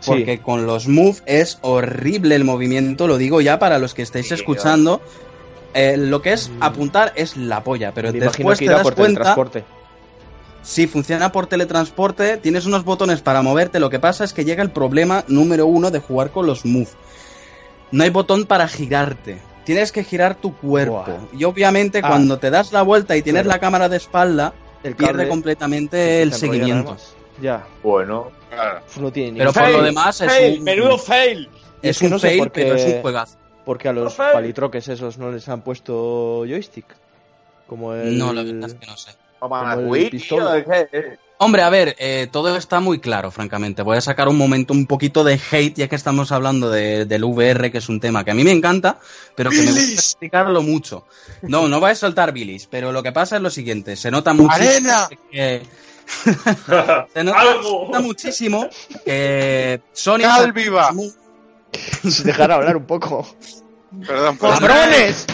[0.01, 0.11] Sí.
[0.11, 4.28] Porque con los Move es horrible el movimiento, lo digo ya para los que estáis
[4.28, 5.01] Sí, escuchando.
[5.74, 8.82] Eh, lo que es apuntar es la polla, pero Me imagino después que te das
[8.82, 9.64] por cuenta teletransporte.
[10.62, 13.78] si funciona por teletransporte, tienes unos botones para moverte.
[13.78, 16.88] Lo que pasa es que llega el problema número uno de jugar con los Move.
[17.92, 19.38] No hay botón para girarte.
[19.64, 21.05] Tienes que girar tu cuerpo.
[21.36, 22.09] Y obviamente Ah.
[22.09, 23.57] cuando te das la vuelta y tienes Claro.
[23.57, 26.96] la cámara de espalda, El pierde completamente el seguimiento.
[27.40, 28.30] Ya, Bueno.
[28.51, 28.80] Claro.
[28.98, 31.48] no tiene ni Pero por Fail, lo demás es fail, un, menudo fail.
[31.82, 33.36] es Es que un no sé fail, por qué- pero es un juegazo.
[33.64, 36.86] Porque a los palitroques esos no les han puesto joystick.
[37.66, 38.18] Como el.
[38.18, 39.12] No, la verdad es que no sé.
[41.42, 43.80] Hombre, a ver, eh, todo está muy claro, francamente.
[43.82, 47.24] Voy a sacar un momento un poquito de hate, ya que estamos hablando de- del
[47.24, 48.98] VR, que es un tema que a mí me encanta,
[49.36, 49.94] pero que me gusta ¡Bilis!
[49.98, 51.07] explicarlo mucho.
[51.42, 54.34] No, no voy a soltar bilis, pero lo que pasa es lo siguiente, se nota
[54.34, 55.09] mucho ¡Arena!
[55.30, 55.62] que...
[57.14, 57.62] se nota, Algo.
[57.62, 58.68] se nota muchísimo
[59.04, 60.18] que Sony...
[60.22, 60.90] ¡Cal viva!
[62.08, 63.26] Si dejar hablar un poco.
[64.06, 64.36] Perdón.
[64.38, 65.26] ¡Cabrones!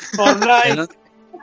[0.00, 0.92] Se, not-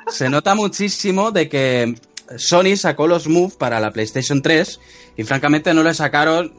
[0.08, 1.96] se nota muchísimo de que
[2.38, 4.80] Sony sacó los Move para la PlayStation 3
[5.18, 6.54] y francamente no le sacaron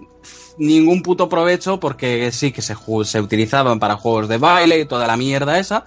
[0.59, 2.75] ningún puto provecho porque sí que se,
[3.05, 5.85] se utilizaban para juegos de baile y toda la mierda esa.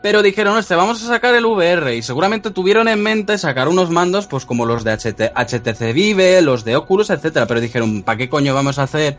[0.00, 3.90] Pero dijeron, este, vamos a sacar el VR y seguramente tuvieron en mente sacar unos
[3.90, 8.16] mandos pues como los de HT HTC Vive, los de Oculus, etcétera, pero dijeron, ¿para
[8.16, 9.16] qué coño vamos a hacer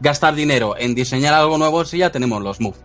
[0.00, 2.76] gastar dinero en diseñar algo nuevo si ya tenemos los Move?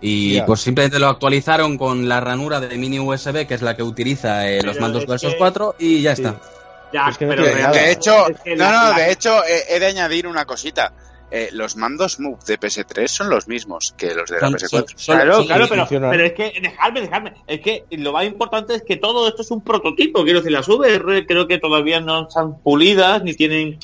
[0.00, 3.82] Y pues simplemente lo actualizaron con la ranura de mini USB, que es la que
[3.82, 6.22] utiliza eh, los mandos DualShock que- 4 y ya Sí.
[6.22, 6.40] está.
[6.92, 7.42] Ya, Es que no pero
[7.72, 10.92] De, hecho, Es que no, no, la- de hecho, he, he de añadir una cosita.
[11.30, 14.68] Eh, los mandos Move de PS3 son los mismos que los de la Son- PS4.
[14.68, 17.32] son- son- Claro, claro, pero, pero es que, dejadme, dejadme.
[17.46, 20.22] Es que lo más importante es que todo esto es un prototipo.
[20.22, 23.78] Quiero decir, las VR creo que todavía no están pulidas ni tienen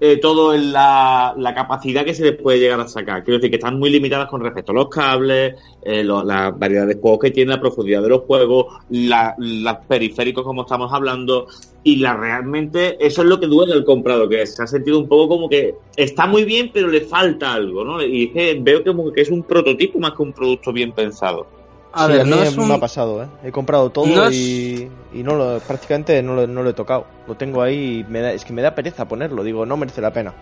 [0.00, 3.24] eh, todo en la, la capacidad que se les puede llegar a sacar.
[3.24, 6.86] Quiero decir que están muy limitadas con respecto a los cables, eh, lo- la variedad
[6.86, 11.46] de juegos que tiene, la profundidad de los juegos, la, los periféricos como estamos hablando.
[11.82, 15.08] Y la realmente eso es lo que duele al comprado, que se ha sentido un
[15.08, 18.02] poco como que está muy bien, pero le falta algo, ¿no?
[18.04, 21.55] Y es que veo como que es un prototipo más que un producto bien pensado.
[21.96, 23.26] A Sí, ver, a mí no es me ha pasado, ¿eh?
[23.42, 26.74] He comprado todo No es- y, y no lo, prácticamente no lo, no lo he
[26.74, 27.06] tocado.
[27.26, 29.42] Lo tengo ahí y me da, es que me da pereza ponerlo.
[29.42, 30.34] Digo, no merece la pena.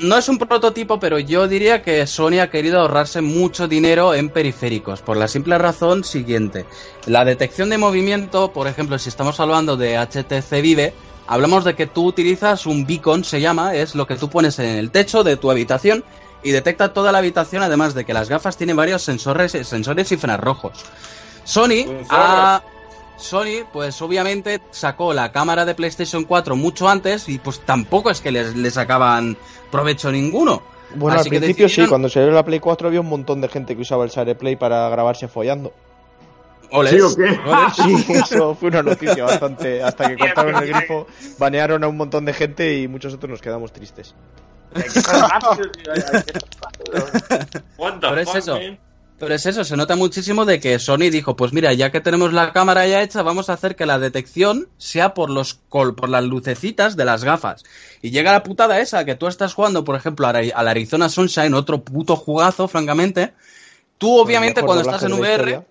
[0.00, 4.28] No es un prototipo, pero yo diría que Sony ha querido ahorrarse mucho dinero en
[4.28, 6.66] periféricos, por la simple razón siguiente.
[7.06, 10.92] La detección de movimiento, por ejemplo, si estamos hablando de HTC Vive,
[11.26, 14.76] hablamos de que tú utilizas un beacon, se llama, es lo que tú pones en
[14.78, 16.04] el techo de tu habitación
[16.42, 20.84] y detecta toda la habitación, además de que las gafas tienen varios sensores, sensores infrarrojos.
[21.44, 22.62] Sony ha...
[23.16, 28.20] Sony, pues obviamente sacó la cámara de PlayStation 4 mucho antes y pues tampoco es
[28.20, 29.36] que les, le sacaban
[29.72, 30.62] provecho ninguno.
[30.94, 33.74] Bueno, Así al principio sí, cuando salió la Play 4 había un montón de gente
[33.74, 35.72] que usaba el SharePlay para grabarse follando.
[36.70, 36.90] Ole.
[36.90, 37.38] ¿Sí o qué?
[37.74, 39.82] Sí, eso fue una noticia bastante.
[39.82, 41.06] Hasta que cortaron el grifo,
[41.38, 44.14] banearon a un montón de gente y muchos otros nos quedamos tristes.
[47.78, 48.54] What the Pero es eso.
[48.54, 48.78] man?
[49.18, 52.32] Pero es eso, se nota muchísimo de que Sony dijo, pues mira, ya que tenemos
[52.32, 56.08] la cámara ya hecha, vamos a hacer que la detección sea por los col por
[56.08, 57.64] las lucecitas de las gafas.
[58.00, 60.70] Y llega la putada esa, que tú estás jugando, por ejemplo, a la a la
[60.70, 63.34] Arizona Sunshine, otro puto jugazo, francamente.
[63.98, 65.66] Tú, obviamente, cuando estás en VR,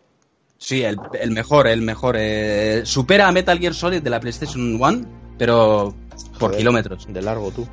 [0.58, 2.18] sí, el, el mejor, el mejor.
[2.20, 5.06] eh, supera a Metal Gear Solid de la PlayStation 1,
[5.38, 5.96] pero
[6.34, 7.06] por Joder, kilómetros.
[7.08, 7.66] De largo, tú.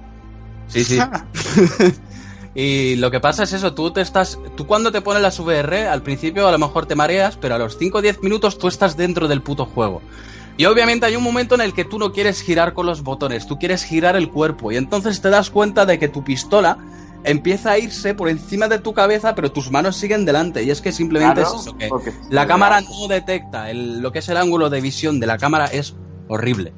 [0.69, 0.99] Sí, sí.
[2.55, 5.89] y lo que pasa es eso, tú te estás, tú cuando te pones las VR,
[5.89, 8.69] al principio a lo mejor te mareas, pero a los 5 o 10 minutos tú
[8.69, 10.03] estás dentro del puto juego.
[10.57, 13.47] Y obviamente hay un momento en el que tú no quieres girar con los botones,
[13.49, 16.79] tú quieres girar el cuerpo y entonces te das cuenta de que tu pistola
[17.25, 20.81] empieza a irse por encima de tu cabeza, pero tus manos siguen delante y es
[20.81, 21.91] que simplemente Claro, es eso, que
[22.31, 25.65] la cámara no detecta, el- lo que es el ángulo de visión de la cámara
[25.67, 25.97] es
[26.29, 26.73] horrible.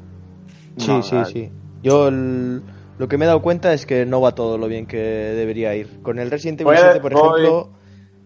[0.78, 1.32] Sí, No, sí, vale.
[1.32, 1.50] sí.
[1.82, 2.62] Yo el-
[2.98, 5.74] lo que me he dado cuenta es que no va todo lo bien que debería
[5.74, 6.00] ir.
[6.02, 7.70] Con el Resident Evil Puede- 7, por voy- ejemplo,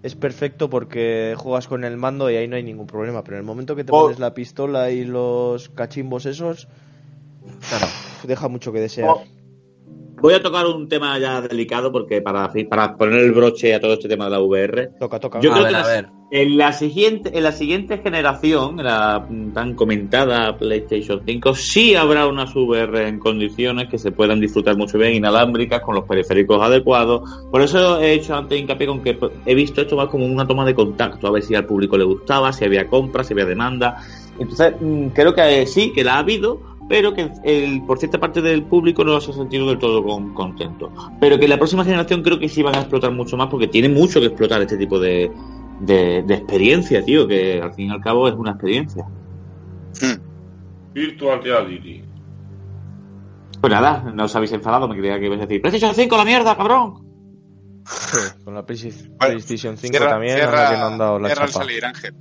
[0.03, 3.23] es perfecto porque juegas con el mando y ahí no hay ningún problema.
[3.25, 6.69] Pero en el momento que te Voy- pones la pistola y los cachimbos esos,
[8.25, 9.15] deja mucho que desear.
[10.23, 13.95] Voy a tocar un tema ya delicado porque para, para poner el broche a todo
[13.95, 15.41] este tema de la VR, Toca, toca.
[15.41, 16.09] Yo a creo ver, que a ver.
[16.33, 22.27] En la siguiente, en la siguiente generación, en la tan comentada PlayStation 5, sí habrá
[22.29, 27.29] unas VR en condiciones que se puedan disfrutar mucho bien, inalámbricas, con los periféricos adecuados.
[27.51, 30.65] Por eso he hecho antes hincapié con que he visto esto más como una toma
[30.65, 33.97] de contacto, a ver si al público le gustaba, si había compra, si había demanda.
[34.39, 38.19] Entonces, mm, creo que eh, sí, que la ha habido, pero que el, por cierta
[38.19, 40.93] parte del público no se ha sentido del todo con- contento.
[41.21, 43.89] Pero que la próxima generación creo que sí van a explotar mucho más porque tiene
[43.89, 45.31] mucho que explotar este tipo de,
[45.81, 49.05] de, de experiencia, tío, que al fin y al cabo es una experiencia.
[50.93, 52.05] Virtual Reality.
[53.61, 56.25] Pues nada, no os habéis enfadado, me creía que ibais a decir, PlayStation 5, la
[56.25, 57.07] mierda, cabrón.
[58.45, 61.45] Con la PlayStation Bueno, PlayStation 5 Cierra, también, cierra- que no han dado la cierra
[61.45, 61.65] al chapa.
[61.65, 62.15] salir, Ángel.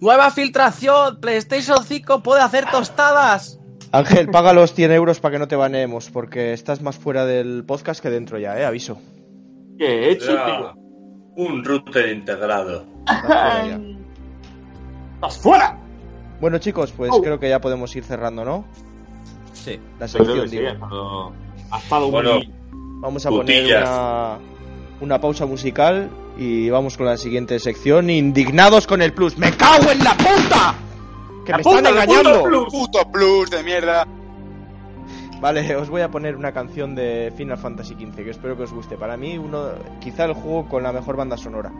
[0.00, 3.58] Nueva filtración, PlayStation 5 puede hacer tostadas.
[3.92, 7.64] Ángel, paga los 100 euros para que no te baneemos, porque estás más fuera del
[7.64, 8.98] podcast que dentro ya, eh, aviso.
[9.78, 10.74] ¿Qué he hecho, tío?
[11.36, 12.84] Un router integrado.
[15.14, 15.78] Estás fuera.
[16.40, 17.22] Bueno chicos, pues Oh.
[17.22, 18.64] creo que ya podemos ir cerrando, ¿no?
[19.52, 19.78] Sí.
[19.98, 21.32] La sección, que sí, digo.
[21.70, 22.40] ha estado, Bueno.
[23.00, 23.66] Vamos a Putillas.
[23.66, 24.38] poner una,
[25.00, 26.08] una pausa musical
[26.38, 28.08] y vamos con la siguiente sección.
[28.10, 29.36] Indignados con el plus.
[29.38, 30.74] ¡Me cago en la puta!
[31.44, 32.66] ¡Que me están engañando!
[32.70, 34.06] Puto plus de mierda.
[35.40, 38.72] Vale, os voy a poner una canción de Final Fantasy XV que espero que os
[38.72, 38.96] guste.
[38.96, 39.70] Para mí, uno,
[40.00, 41.72] quizá el juego con la mejor banda sonora.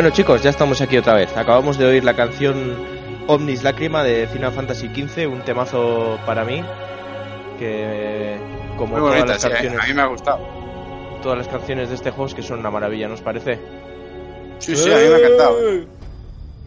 [0.00, 1.36] Bueno chicos, ya estamos aquí otra vez.
[1.36, 2.74] Acabamos de oír la canción
[3.26, 6.64] Omnis Lágrima de Final Fantasy XV, un temazo para mí
[7.58, 8.38] que
[8.78, 10.38] como Muy todas bonita, las sí, canciones, a mí me ha gustado.
[11.22, 13.60] todas las canciones de este juego es que son una maravilla, ¿nos parece?
[14.58, 15.68] Sí, sí, a mí me ha encantado.
[15.70, 15.86] ¿eh?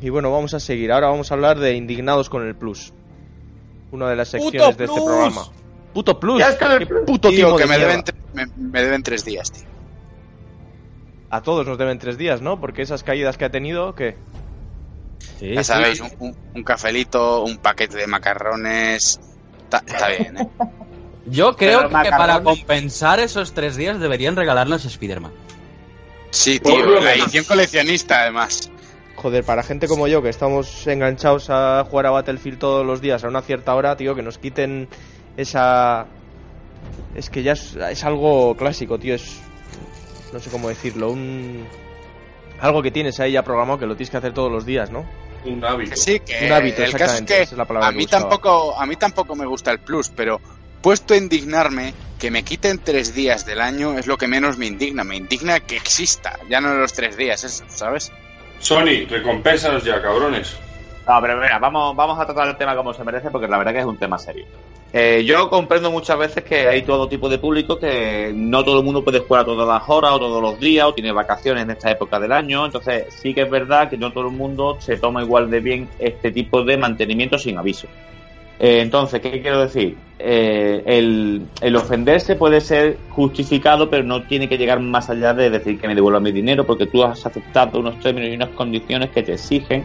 [0.03, 0.91] Y bueno, vamos a seguir.
[0.91, 2.93] Ahora vamos a hablar de Indignados con el Plus.
[3.91, 5.05] Una de las secciones de este Plus!
[5.07, 5.41] programa.
[5.91, 6.37] Puto Plus.
[6.37, 7.01] Ya está el Qué Plus.
[7.07, 8.03] puto Tío, que de me deben,
[8.35, 9.72] me, me deben tres días, tío.
[11.33, 12.59] A todos nos deben tres días, ¿no?
[12.59, 14.17] Porque esas caídas que ha tenido, ¿qué?
[15.39, 15.67] Sí, Ya sí.
[15.73, 19.19] sabéis, un, un- un cafelito, un paquete de macarrones.
[19.63, 20.47] Está, está bien, ¿eh?
[21.25, 25.31] Yo creo Pero que para macarrones- compensar esos tres días deberían regalarnos Spider-Man.
[26.29, 28.69] Sí, tío, la edición coleccionista, además.
[29.15, 33.23] Joder, para gente como yo, que estamos enganchados a jugar a Battlefield todos los días
[33.23, 34.87] a una cierta hora, tío, que nos quiten
[35.37, 36.05] esa...
[37.15, 39.39] Es que ya es, es algo clásico, tío, es...
[40.33, 41.65] No sé cómo decirlo, un...
[42.59, 45.05] Algo que tienes ahí ya programado que lo tienes que hacer todos los días, ¿no?
[45.45, 45.91] Un hábito.
[45.91, 48.79] Que sí, que Un hábito, el caso es que es la palabra a mí tampoco,
[48.79, 50.41] a mí tampoco me gusta el plus, pero
[50.81, 54.65] puesto a indignarme, que me quiten tres días del año es lo que menos me
[54.65, 55.03] indigna.
[55.03, 58.11] Me indigna que exista, ya no los tres días, eso, ¿sabes?
[58.59, 60.55] Sony, recompensanos ya, cabrones.
[61.07, 63.73] No, pero mira, vamos, vamos a tratar el tema como se merece porque la verdad
[63.73, 64.45] que es un tema serio.
[64.95, 68.85] Eh, yo comprendo muchas veces que hay todo tipo de público que no todo el
[68.85, 71.71] mundo puede jugar a todas las horas o todos los días o tiene vacaciones en
[71.71, 72.65] esta época del año.
[72.65, 75.89] Entonces sí que es verdad que no todo el mundo se toma igual de bien
[75.97, 77.87] este tipo de mantenimiento sin aviso.
[78.59, 79.97] Eh, entonces, ¿qué quiero decir?
[80.19, 85.49] Eh, el, el ofenderse puede ser justificado, pero no tiene que llegar más allá de
[85.49, 89.09] decir que me devuelva mi dinero porque tú has aceptado unos términos y unas condiciones
[89.09, 89.83] que te exigen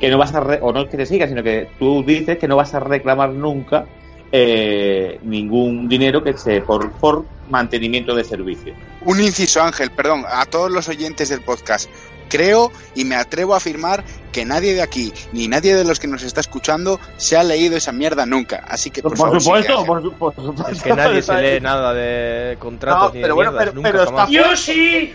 [0.00, 2.38] que no vas a, re- o no es que te sigas, sino que tú dices
[2.38, 3.86] que no vas a reclamar nunca
[4.30, 8.74] eh, ningún dinero que se por, por mantenimiento de servicio.
[9.06, 11.88] Un inciso, Ángel, perdón, a todos los oyentes del podcast.
[12.28, 16.06] Creo y me atrevo a afirmar que nadie de aquí, ni nadie de los que
[16.06, 18.64] nos está escuchando, se ha leído esa mierda nunca.
[18.68, 20.68] Así que, por, Por, favor, sí que supuesto, por, su- por supuesto.
[20.72, 23.76] Es que nadie se lee nada de contratos No, ni pero de bueno, mierdas, pero-
[23.76, 25.12] nunca pero está- Yo sí.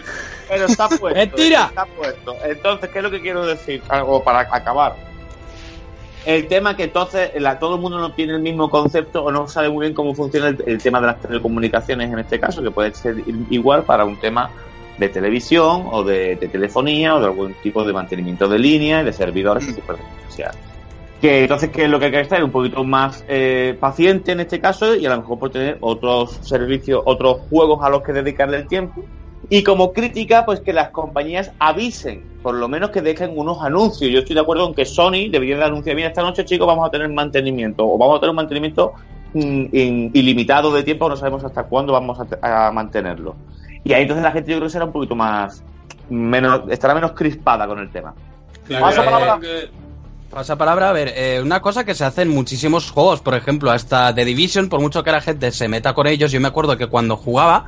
[0.49, 1.07] Pero está puesto.
[1.20, 1.66] ¡Mentira!
[1.70, 2.36] Está puesto.
[2.43, 3.82] Entonces, ¿qué es lo que quiero decir?
[3.89, 4.95] Algo para acabar.
[6.26, 9.47] El tema que entonces la- todo el mundo no tiene el mismo concepto o no
[9.47, 12.72] sabe muy bien cómo funciona el, el tema de las telecomunicaciones en este caso, que
[12.72, 13.18] puede ser
[13.49, 14.49] igual para un tema
[14.98, 19.06] de televisión o de, de telefonía o de algún tipo de mantenimiento de línea y
[19.06, 20.06] de servidores cosas.
[20.30, 20.52] O sea,
[21.20, 24.41] que entonces que lo que hay que estar es un poquito más eh, paciente en
[24.41, 28.14] este caso y a lo mejor por tener otros servicios, otros juegos a los que
[28.14, 29.04] dedicarle el tiempo.
[29.50, 34.10] Y como crítica, pues que las compañías avisen, por lo menos que dejen unos anuncios.
[34.12, 36.88] Yo estoy de acuerdo en que Sony debería de anunciar, bien esta noche chicos vamos
[36.88, 38.94] a tener mantenimiento o vamos a tener un mantenimiento
[39.34, 43.36] mm, in- ilimitado de tiempo, no sabemos hasta cuándo vamos a mantenerlo.
[43.84, 45.64] Y ahí entonces la gente yo creo que será un poquito más,
[46.10, 48.14] menos, estará menos crispada con el tema.
[48.80, 49.40] Paso Eh, palabra.
[50.30, 53.70] Pasa palabra, a ver, eh, una cosa que se hace en muchísimos juegos, por ejemplo,
[53.70, 56.76] hasta The Division, por mucho que la gente se meta con ellos, yo me acuerdo
[56.76, 57.66] que cuando jugaba,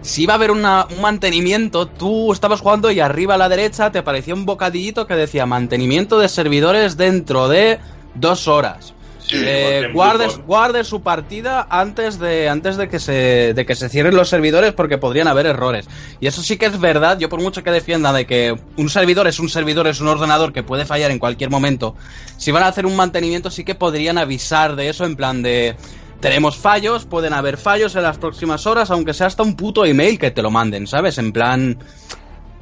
[0.00, 3.92] si iba a haber una- un mantenimiento, tú estabas jugando y arriba a la derecha
[3.92, 7.78] te aparecía un bocadillito que decía mantenimiento de servidores dentro de
[8.16, 8.92] dos horas.
[9.32, 14.28] Eh, guarde, su partida antes de antes de que se de que se cierren los
[14.28, 15.88] servidores porque podrían haber errores.
[16.20, 19.26] Y eso sí que es verdad yo por mucho que defienda de que un servidor
[19.28, 21.94] es un servidor es un ordenador que puede fallar en cualquier momento
[22.36, 25.76] si van a hacer un mantenimiento sí que podrían avisar de eso en plan de
[26.20, 30.18] tenemos fallos pueden haber fallos en las próximas horas aunque sea hasta un puto email
[30.18, 31.78] que te lo manden sabes en plan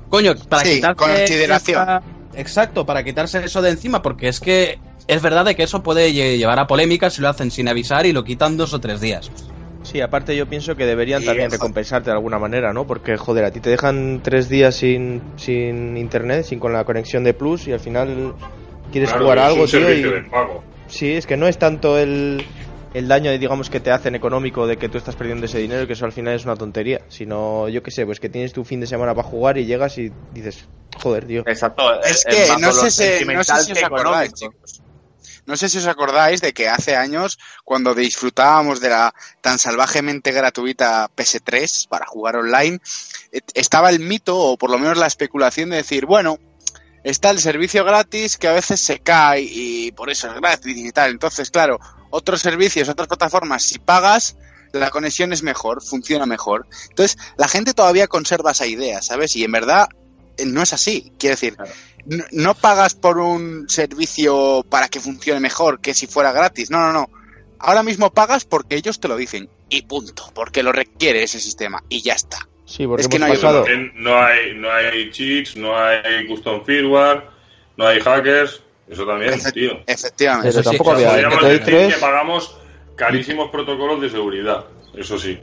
[0.09, 1.83] coño para Sí, quitarse consideración.
[1.83, 2.03] esa-
[2.35, 4.79] exacto para quitarse eso de encima porque es que
[5.09, 8.07] es verdad de que eso puede lle- llevar a polémicas si lo hacen sin avisar
[8.07, 9.31] y lo quitan dos o tres días.
[9.83, 12.87] Sí, aparte yo pienso que deberían Sí, también recompensarte de alguna manera, ¿no?
[12.87, 17.25] Porque, joder, a ti te dejan tres días sin, sin internet, sin con la conexión
[17.25, 18.35] de Plus y al final
[18.93, 19.81] quieres Claro, jugar a algo, un tío.
[19.81, 20.15] servicio Y...
[20.15, 20.63] de pago.
[20.89, 22.45] Sí, es que no es tanto el,
[22.95, 25.93] el daño, digamos, que te hacen económico de que tú estás perdiendo ese dinero, que
[25.93, 28.81] eso al final es una tontería, sino, yo qué sé, pues que tienes tu fin
[28.81, 31.43] de semana para jugar y llegas y dices, joder, tío.
[31.47, 31.83] Exacto.
[32.03, 34.37] Es es que no sé, si, no sé si os que acordáis, económico.
[34.37, 34.81] chicos.
[35.49, 40.31] No sé si os acordáis de que hace años, cuando disfrutábamos de la tan salvajemente
[40.31, 42.79] gratuita PS3 para jugar online,
[43.55, 46.39] estaba el mito, o por lo menos la especulación de decir, bueno,
[47.03, 50.93] está el servicio gratis que a veces se cae y por eso es gratis y
[50.93, 51.13] tal.
[51.13, 51.81] Entonces, claro,
[52.11, 54.37] otros servicios, otras plataformas, si pagas,
[54.73, 56.67] la conexión es mejor, funciona mejor.
[56.91, 59.35] Entonces, la gente todavía conserva esa idea, ¿sabes?
[59.35, 59.89] Y en verdad
[60.37, 61.11] eh, no es así.
[61.19, 61.57] Quiero decir,
[62.07, 66.71] no, no pagas por un servicio para que funcione mejor que si fuera gratis.
[66.71, 67.11] No, no, no.
[67.59, 69.49] Ahora mismo pagas porque ellos te lo dicen.
[69.69, 70.31] Y punto.
[70.35, 71.83] Porque lo requiere ese sistema.
[71.89, 72.39] Y ya está.
[72.65, 73.65] Sí, porque Es que no hay pasado.
[73.95, 77.25] No hay, no hay cheats, no hay custom firmware,
[77.77, 78.63] no hay hackers.
[78.89, 79.73] Eso también, Efe- tío.
[79.87, 80.49] Efectivamente.
[80.49, 81.29] Pero Eso sí, tampoco sea, había.
[81.29, 82.57] Podríamos decir 3, que pagamos
[82.97, 84.65] carísimos protocolos de seguridad.
[84.95, 85.39] Eso sí.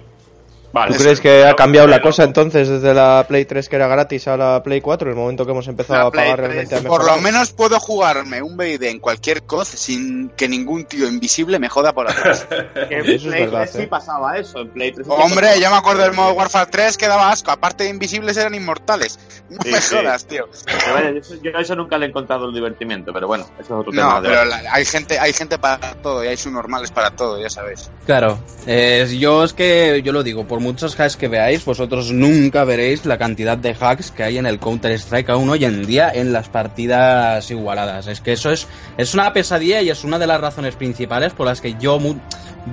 [0.87, 4.27] ¿Tú crees que ha cambiado la cosa entonces desde la Play 3 que era gratis
[4.27, 5.09] a la Play 4?
[5.09, 6.85] El momento que hemos empezado La a pagar Play realmente 3.
[6.85, 11.07] ha Por lo menos puedo jugarme un BD en cualquier COD sin que ningún tío
[11.07, 12.47] invisible me joda por atrás.
[12.89, 13.87] Que en Eso es Play verdad, 3 sí ¿eh?
[13.87, 14.59] pasaba eso.
[14.59, 17.51] En Play 3 sí Hombre, yo me acuerdo del modo Warfare 3 que daba asco.
[17.51, 19.17] Aparte de invisibles eran inmortales.
[19.49, 19.95] No Sí, me sí.
[19.95, 20.47] jodas, tío.
[20.65, 23.45] Pero vaya, yo, eso- yo a eso nunca le he encontrado el divertimiento, pero bueno,
[23.59, 24.15] eso es otro tema.
[24.15, 27.49] No, pero la- hay gente, hay gente para todo y hay subnormales para todo, ya
[27.49, 27.89] sabes.
[28.05, 32.63] Claro, eh, yo es que yo lo digo, por muchos hacks que veáis, vosotros nunca
[32.63, 36.09] veréis la cantidad de hacks que hay en el Counter Strike aún hoy en día
[36.11, 38.07] en las partidas igualadas.
[38.07, 41.45] Es que eso es, es una pesadilla y es una de las razones principales por
[41.45, 41.99] las que yo,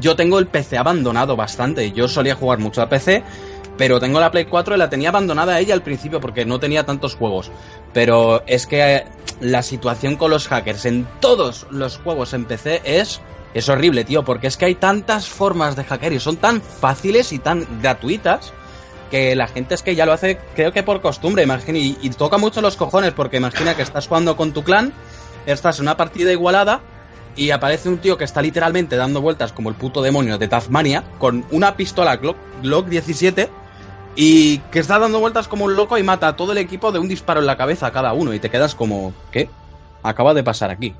[0.00, 1.92] yo tengo el PC abandonado bastante.
[1.92, 3.22] Yo solía jugar mucho a PC,
[3.82, 6.86] pero tengo la Play 4 y la tenía abandonada ella al principio porque no tenía
[6.86, 7.50] tantos juegos.
[7.92, 9.04] Pero es que eh,
[9.40, 13.20] la situación con los hackers en todos los juegos en PC es
[13.54, 17.32] es horrible, tío, porque es que hay tantas formas de hackear y son tan fáciles
[17.32, 18.52] y tan gratuitas
[19.10, 22.10] que la gente es que ya lo hace, creo que por costumbre, imagina, y, y
[22.10, 24.92] toca mucho los cojones, porque imagina que estás jugando con tu clan,
[25.44, 26.82] estás en una partida igualada
[27.34, 31.02] y aparece un tío que está literalmente dando vueltas como el puto demonio de Tasmania
[31.18, 33.61] con una pistola Glock, Glock 17
[34.14, 36.98] y que está dando vueltas como un loco y mata a todo el equipo de
[36.98, 39.48] un disparo en la cabeza a cada uno y te quedas como, ¿qué?
[40.02, 40.94] Acaba de pasar aquí.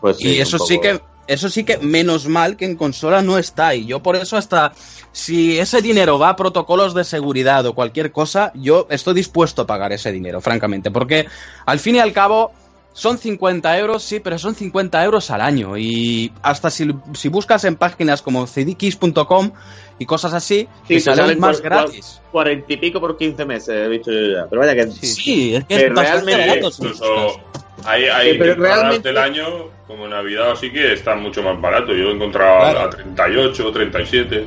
[0.00, 3.38] Pues sí, y eso sí que eso sí que menos mal que en consola no
[3.38, 4.72] está y yo por eso hasta
[5.12, 9.66] si ese dinero va a protocolos de seguridad o cualquier cosa yo estoy dispuesto a
[9.66, 11.26] pagar ese dinero francamente porque
[11.66, 12.52] al fin y al cabo
[12.94, 17.64] son 50 euros sí pero son 50 euros al año y hasta si, si buscas
[17.64, 19.52] en páginas como cdkeys.com
[19.98, 23.44] y cosas así Sí, te salen salen más por- gratis Cuarenta y pico por 15
[23.44, 24.46] meses, he dicho yo ya.
[24.48, 24.86] Pero vaya que.
[24.92, 27.40] sí, es que Que es realmente Incluso
[27.84, 29.44] hay, hay Sí, pero temporadas realmente- del año,
[29.86, 31.90] como Navidad, así que están mucho más baratos.
[31.96, 32.80] Yo lo he encontrado Claro.
[32.80, 34.44] a 38 o 37.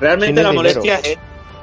[0.00, 1.18] Realmente la molestia es.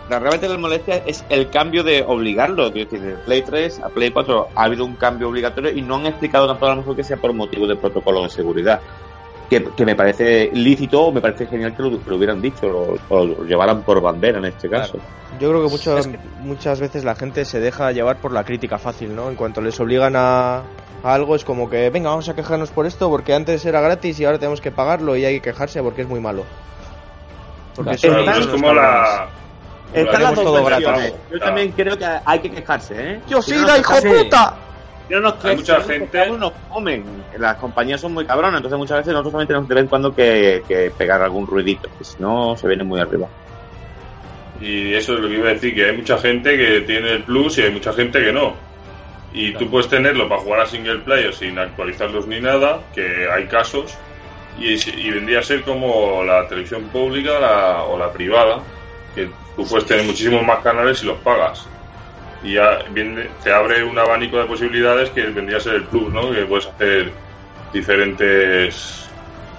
[0.09, 2.71] la- realmente la molestia es el cambio de obligarlo.
[2.71, 5.95] Quiero decir, de Play 3 a Play 4 ha habido un cambio obligatorio y no
[5.97, 8.79] han explicado tampoco a lo mejor que sea por motivo de protocolo de seguridad.
[9.49, 12.97] Que, que me parece lícito o me parece genial que lo, que lo hubieran dicho
[13.09, 14.97] o, lo llevaran por bandera en este caso.
[15.39, 18.43] Yo creo que, mucho- Es que- muchas veces la gente se deja llevar por la
[18.43, 19.29] crítica fácil, ¿no?
[19.29, 20.63] En cuanto les obligan a, a
[21.13, 24.25] algo es como que, venga, vamos a quejarnos por esto porque antes era gratis y
[24.25, 26.43] ahora tenemos que pagarlo y hay que quejarse porque es muy malo.
[27.75, 29.27] Porque Claro, eso no es como la.
[29.93, 30.71] Están las dos.
[31.31, 33.19] Yo también creo que hay que quejarse, ¿eh?
[33.29, 34.55] ¡Yo Si sí, no hijo quejamos- puta!
[35.07, 37.23] Si no nos Hay mucha gente- nos comen.
[37.37, 40.13] Las compañías son muy cabronas, entonces muchas veces nosotros también tenemos de vez en cuando
[40.15, 43.27] que, que pegar algún ruidito, que si no se viene muy arriba.
[44.59, 47.23] Y eso es lo que iba a decir, que hay mucha gente que tiene el
[47.23, 48.53] plus y hay mucha gente que no.
[49.33, 53.45] Y tú puedes tenerlo para jugar a single player sin actualizarlos ni nada, que hay
[53.45, 53.93] casos,
[54.59, 58.61] y, y vendría a ser como la televisión pública la- o la privada,
[59.13, 61.67] que tú puedes tener muchísimos más canales si los pagas.
[62.47, 66.13] Y ya viene- te abre un abanico de posibilidades que vendría a ser el plus,
[66.13, 66.31] ¿no?
[66.31, 67.11] Que puedes hacer
[67.73, 69.09] diferentes...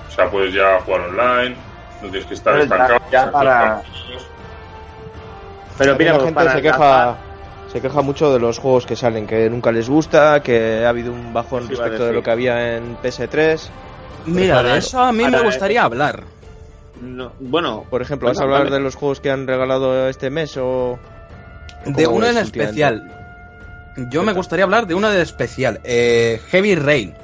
[0.08, 1.54] O sea, puedes ya jugar online,
[2.00, 2.98] no tienes que estar Pero ya- estancado.
[3.12, 3.82] ya para-.
[5.76, 7.16] Pero mira, la gente para se queja
[7.70, 11.12] se queja mucho de los juegos que salen, que nunca les gusta, que ha habido
[11.12, 13.68] un bajón a respecto de lo que había en PS3.
[14.24, 16.22] mira para- de eso a mí me gustaría hablar
[17.00, 18.76] No, bueno, Por ejemplo, ¿vas a hablar vale.
[18.76, 20.98] de los juegos que han regalado este mes o...?
[21.84, 23.10] De ¿Cómo uno ves en especial.
[24.10, 25.80] Yo me gustaría hablar de uno de especial.
[25.84, 27.14] Eh, Heavy Rain.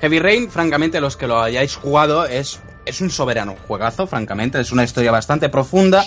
[0.00, 4.60] Heavy Rain, francamente, los que lo hayáis jugado, es, es un soberano juegazo, francamente.
[4.60, 6.04] Es una historia bastante profunda.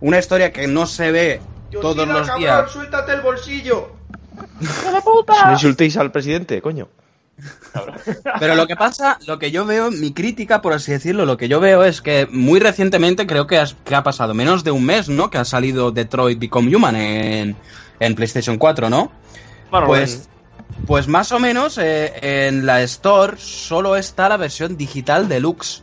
[0.00, 1.40] Una historia que no se ve
[1.70, 2.70] todos los días.
[2.70, 3.92] suéltate el bolsillo!
[4.60, 6.88] No insultéis al presidente, coño.
[8.40, 11.48] Pero lo que pasa, lo que yo veo, mi crítica, por así decirlo, lo que
[11.48, 14.84] yo veo es que muy recientemente, creo que, has- que ha pasado menos de un
[14.84, 15.28] mes, ¿no?
[15.30, 17.56] Que ha salido Detroit Become Human en,
[18.00, 19.10] en PlayStation 4, ¿no?
[19.70, 20.28] bueno, Pues,
[20.86, 25.82] pues más o menos eh, en la Store solo está la versión digital deluxe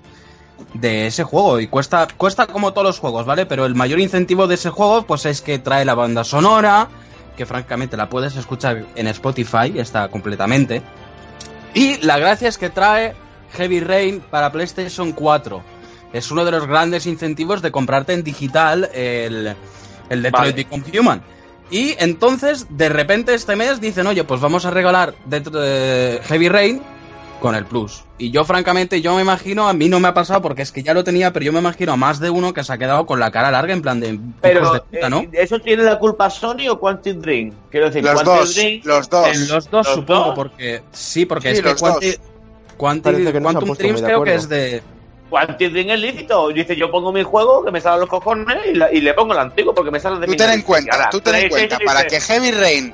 [0.74, 3.46] de ese juego y cuesta cuesta como todos los juegos, ¿vale?
[3.46, 6.90] Pero el mayor incentivo de ese juego pues es que trae la banda sonora,
[7.38, 10.82] que francamente la puedes escuchar en Spotify, está completamente.
[11.74, 13.16] Y la gracia es que trae
[13.54, 15.64] Heavy Rain para PlayStation 4.
[16.14, 19.56] Es uno de los grandes incentivos de comprarte en digital el,
[20.10, 20.64] el Detroit Vale.
[20.64, 21.22] Become Human.
[21.72, 26.82] Y entonces, de repente este mes dicen, oye, pues vamos a regalar eh, Heavy Rain
[27.44, 28.06] con el Plus.
[28.18, 30.82] Y yo, francamente, yo me imagino, a mí no me ha pasado porque es que
[30.82, 33.06] ya lo tenía, pero yo me imagino a más de uno que se ha quedado
[33.06, 34.18] con la cara larga en plan de...
[34.42, 35.20] Pero, de puta, ¿no?
[35.20, 37.52] eh, ¿eso tiene la culpa Sony o Quantum Dream?
[37.70, 39.28] Quiero decir, Los Quantum dos, Dream- los dos.
[39.28, 40.36] En los dos, ¿Los supongo, dos?
[40.36, 40.84] porque...
[40.94, 42.18] Sí, porque Sí, es que Quanti-.
[42.78, 44.82] Quanti- que no Quantum de creo que es de...
[45.30, 46.48] Quantum Dream es lícito.
[46.48, 49.34] Dice, yo pongo mi juego, que me salen los cojones, y, la- y le pongo
[49.34, 51.50] el antiguo porque me sale de Tú mi ten en cuenta, ahora, tú ten en
[51.50, 52.94] cuenta, para que Heavy Rain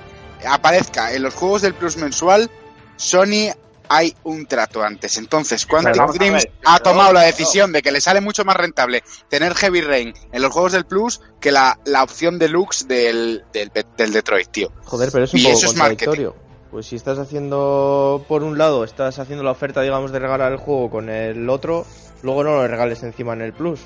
[0.50, 2.50] aparezca en los juegos del Plus mensual,
[2.95, 3.52] Sony
[3.89, 5.17] hay un trato antes.
[5.17, 9.55] Entonces, Dreams ver, ha tomado la decisión de que le sale mucho más rentable tener
[9.55, 14.13] Heavy Rain en los juegos del Plus que la, la opción deluxe del, del, del
[14.13, 14.71] Detroit, tío.
[14.85, 16.35] Joder, pero es un Y poco eso es contradictorio.
[16.71, 20.59] Pues si estás haciendo, por un lado, estás haciendo la oferta, digamos, de regalar el
[20.59, 21.83] juego con el otro,
[22.21, 23.81] luego no lo regales encima en el Plus.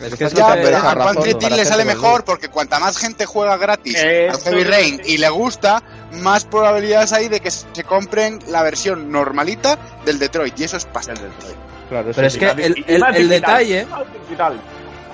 [0.00, 3.56] Es que Ya, pero a para Dream le sale mejor porque cuanta más gente juega
[3.56, 4.68] gratis Eso al Heavy es.
[4.68, 5.82] Rain y le gusta,
[6.12, 10.58] más probabilidades hay de que se compren la versión normalita del Detroit.
[10.60, 11.14] Y eso es pasta.
[11.88, 13.86] Claro, Pero es que el, el- el detalle...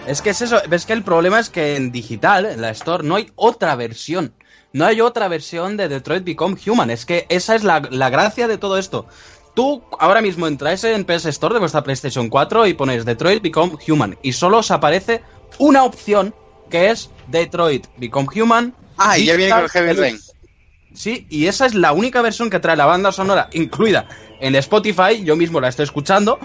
[0.07, 3.03] Es que es eso, es que el problema es que en digital, en la Store,
[3.07, 4.35] no hay otra versión.
[4.73, 6.91] No hay otra versión de Detroit Become Human.
[6.91, 9.07] Es que esa es la, la gracia de todo esto.
[9.55, 13.77] Tú ahora mismo entráis en PS Store de vuestra PlayStation 4 y ponéis Detroit Become
[13.89, 14.17] Human.
[14.23, 15.23] Y solo os aparece
[15.59, 16.35] una opción
[16.71, 18.75] que es Detroit Become Human.
[18.97, 20.21] Ah, y ya viene con Heavy Rain.
[20.93, 24.07] Sí, y esa es la única versión que trae la banda sonora incluida
[24.41, 25.23] en Spotify.
[25.25, 26.39] Yo mismo la estoy escuchando.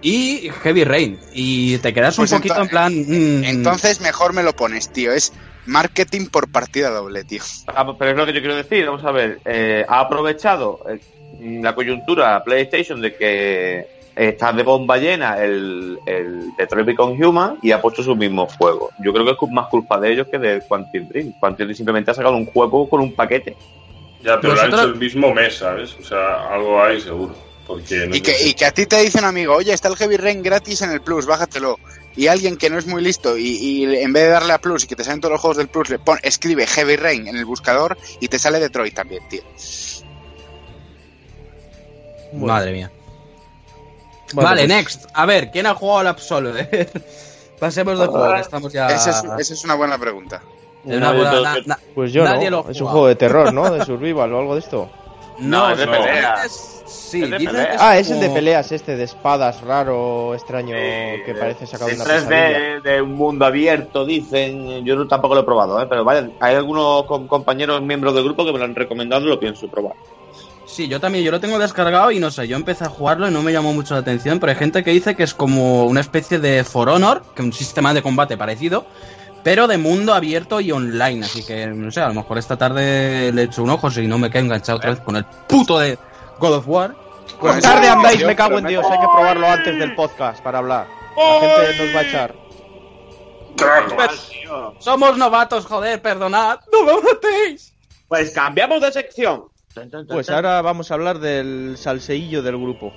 [0.00, 1.18] Y Heavy Rain.
[1.34, 2.92] Y te quedas Pues un poquito ento- en plan.
[2.94, 5.12] mm, Entonces mejor me lo pones, tío.
[5.12, 5.32] Es
[5.66, 7.42] marketing por partida doble, tío.
[7.66, 11.00] Ah, Pero es lo que yo quiero decir, vamos a ver, eh, ha aprovechado eh,
[11.40, 17.70] la coyuntura PlayStation de que está de bomba llena el, el Detroit Become Human y
[17.70, 18.90] ha puesto su mismo juego.
[18.98, 21.32] Yo creo que es más culpa de ellos que de Quantum Dream.
[21.38, 23.56] Quantum Dream simplemente ha sacado un juego con un paquete.
[24.22, 25.96] Ya, pero lo han hecho el mismo mes, ¿sabes?
[26.00, 27.34] O sea, algo hay seguro.
[27.64, 29.96] Porque no Y que, y que a ti te dice un amigo, oye, está el
[29.96, 31.78] Heavy Rain gratis en el Plus, bájatelo.
[32.16, 34.82] Y alguien que no es muy listo y, y en vez de darle a Plus
[34.82, 37.36] y que te salen todos los juegos del Plus, le pone, escribe Heavy Rain en
[37.36, 39.42] el buscador y te sale Detroit también, tío.
[42.32, 42.90] Bueno, Madre mía.
[44.34, 45.06] bueno, vale, pues, next.
[45.14, 46.90] A ver, ¿quién ha jugado al Absolver?
[47.58, 48.86] Pasemos de juego, estamos ya.
[48.88, 50.42] Esa, es, esa es una buena pregunta.
[50.84, 52.62] en una Nadie buena- lo- na- na- Pues yo Nadie no.
[52.64, 53.68] lo Es un juego de terror, ¿no?
[53.70, 54.88] De survival o algo de esto.
[55.38, 56.44] No, No, es de no, pelea.
[56.44, 57.76] es- Sí, Es de pelea.
[57.78, 61.94] Ah, es el de peleas este, de espadas, raro, extraño, Eh, que parece sacado de
[61.94, 62.80] en una 3D, pesadilla.
[62.80, 64.84] de un mundo abierto, dicen.
[64.84, 65.86] Yo no- tampoco lo he probado, ¿eh?
[65.88, 69.28] pero vaya, hay algunos com- compañeros miembros del grupo que me lo han recomendado y
[69.28, 69.94] lo pienso probar.
[70.68, 73.30] Sí, yo también, yo lo tengo descargado y no sé, yo empecé a jugarlo y
[73.32, 76.00] no me llamó mucho la atención, pero hay gente que dice que es como una
[76.00, 78.86] especie de For Honor, que es un sistema de combate parecido,
[79.42, 83.32] pero de mundo abierto y online, así que no sé, a lo mejor esta tarde
[83.32, 85.98] le echo un ojo si no me quedo enganchado otra vez con el puto de
[86.38, 86.94] God of War.
[87.40, 90.86] Pues tarde andáis, me cago en Dios, hay que probarlo antes del podcast para hablar.
[91.16, 92.34] La gente nos va a echar.
[94.78, 97.74] Somos novatos, joder, perdonad, no me matéis.
[98.06, 99.44] Pues cambiamos de sección.
[100.08, 102.92] Pues ahora vamos a hablar del salseillo del grupo.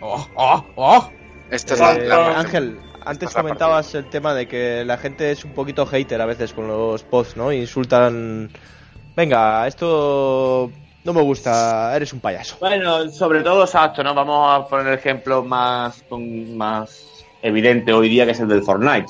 [0.00, 1.10] Oh, oh, oh.
[1.50, 5.44] Es Eh, la- la- Ángel, antes Esta comentabas el tema de que la gente es
[5.44, 7.52] un poquito hater a veces con los posts, ¿no?
[7.52, 8.50] Insultan.
[9.16, 10.70] Venga, esto
[11.04, 12.56] no me gusta, eres un payaso.
[12.60, 14.14] Bueno, sobre todo exacto, ¿no?
[14.14, 17.04] Vamos a poner el ejemplo más, con- más
[17.42, 19.06] evidente hoy día, que es el del Fortnite.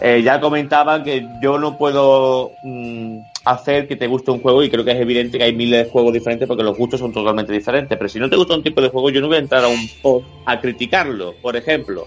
[0.00, 4.70] Eh, ya comentaba que yo no puedo mm, hacer que te guste un juego y
[4.70, 7.52] creo que es evidente que hay miles de juegos diferentes porque los gustos son totalmente
[7.52, 7.96] diferentes.
[7.96, 9.68] Pero si no te gusta un tipo de juego, yo no voy a entrar a
[9.68, 11.34] un post a criticarlo.
[11.40, 12.06] Por ejemplo,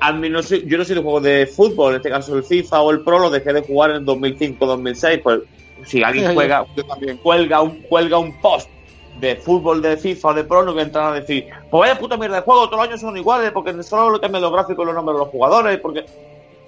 [0.00, 2.44] a mí no soy- yo no soy de juegos de fútbol, en este caso el
[2.44, 5.20] FIFA o el Pro, lo dejé de jugar en 2005-2006.
[5.22, 5.40] Pues
[5.84, 6.64] si alguien juega,
[7.22, 8.70] cuelga un, cuelga un post
[9.14, 11.98] de fútbol de FIFA o de Pro, no voy a entrar a decir, pues vaya
[11.98, 14.86] puta mierda de juego, todos los años son iguales, porque solo lo cambian los gráficos
[14.86, 16.04] los nombres de los jugadores, porque...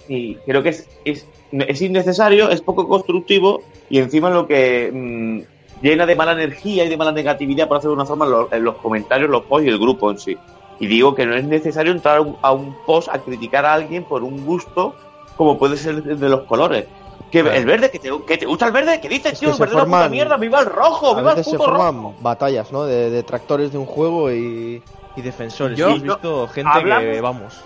[0.07, 5.81] Y creo que es, es, es innecesario, es poco constructivo y encima lo que mm,
[5.81, 8.63] llena de mala energía y de mala negatividad, por hacer de una forma, los, en
[8.63, 10.37] los comentarios, los posts y el grupo en sí.
[10.79, 13.73] Y digo que no es necesario entrar a un, a un post a criticar a
[13.73, 14.95] alguien por un gusto
[15.37, 16.85] como puede ser el de los colores.
[17.31, 19.49] Que el verde, que te, que te gusta el verde, ¿qué dices, Es tío?
[19.49, 21.57] que El verde es una puta forman- mierda, viva el rojo, viva el veces se
[21.57, 21.83] puto rojo.
[21.83, 22.83] forman batallas, ¿no?
[22.83, 24.83] De detractores de un juego y,
[25.15, 25.75] y defensores.
[25.77, 27.59] Yo- he visto gente que, vamos.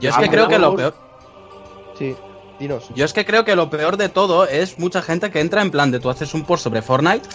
[0.00, 0.94] Yo es que creo que lo peor...
[1.98, 2.14] Sí.
[2.58, 2.84] Dinos.
[2.94, 5.70] Yo es que creo que lo peor de todo es mucha gente que entra en
[5.70, 7.28] plan de tú haces un post sobre Fortnite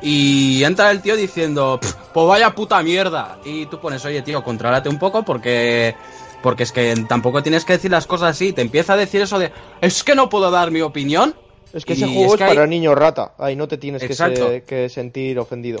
[0.00, 3.38] y entra el tío diciendo, "Pf, pues vaya puta mierda.
[3.44, 5.94] Y tú pones, oye tío, contrólate un poco porque...
[6.42, 8.52] Porque es que tampoco tienes que decir las cosas así.
[8.52, 11.36] Te empieza a decir eso de, es que no puedo dar mi opinión.
[11.72, 13.34] Es que Y ese juego es, que hay- para niños rata.
[13.38, 14.48] Ahí no te tienes que, Exacto.
[14.48, 15.78] se- que sentir ofendido.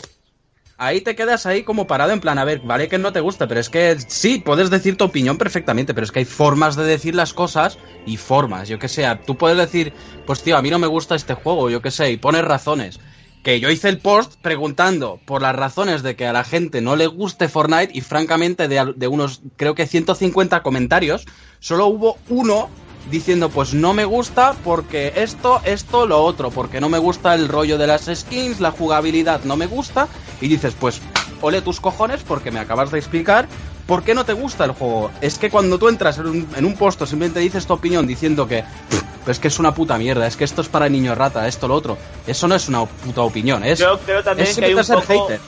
[0.82, 3.46] Ahí te quedas ahí como parado en plan, a ver, vale que no te gusta,
[3.46, 6.84] pero es que sí, puedes decir tu opinión perfectamente, pero es que hay formas de
[6.84, 9.92] decir las cosas y formas, yo que sé, tú puedes decir,
[10.26, 12.98] pues tío, a mí no me gusta este juego, yo que sé, y pones razones.
[13.44, 16.94] Que yo hice el post preguntando por las razones de que a la gente no
[16.94, 21.24] le guste Fortnite y francamente de, de unos, creo que 150 comentarios,
[21.58, 22.70] solo hubo uno
[23.10, 27.48] diciendo pues no me gusta porque esto, esto, lo otro, porque no me gusta el
[27.48, 30.08] rollo de las skins, la jugabilidad no me gusta
[30.40, 31.00] y dices pues
[31.40, 33.48] ole tus cojones porque me acabas de explicar
[33.86, 35.10] por qué no te gusta el juego.
[35.20, 38.06] Es que cuando tú entras en un, en un post o simplemente dices tu opinión
[38.06, 41.18] diciendo que "Pff, es que es una puta mierda, es que esto es para niños
[41.18, 44.56] rata, esto, lo otro, eso no es una puta opinión, es, Yo creo también es
[44.56, 45.40] que hay un, simplemente ser poco, hater.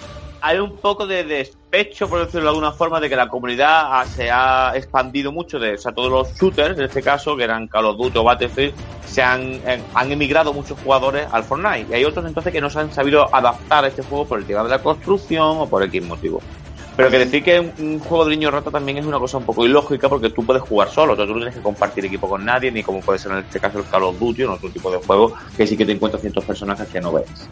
[0.47, 4.31] Hay un poco de despecho, por decirlo de alguna forma, de que la comunidad se
[4.31, 5.59] ha expandido mucho.
[5.59, 8.25] De, o sea, todos los shooters, en este caso, que eran Call of Duty o
[8.25, 8.75] Battlefield,
[9.07, 11.87] se han, eh, han emigrado muchos jugadores al Fortnite.
[11.91, 14.45] Y hay otros entonces que no se han sabido adaptar a este juego por el
[14.45, 16.43] tema de la construcción o por X motivo.
[16.95, 19.65] Pero que decir que un, juego de niño rata también es una cosa un poco
[19.65, 22.83] ilógica porque tú puedes jugar solo, tú no tienes que compartir equipo con nadie, ni
[22.83, 24.99] como puede ser en este caso el Call of Duty o en otro tipo de
[24.99, 27.49] juego que sí que te encuentras ciertos personajes que no ves.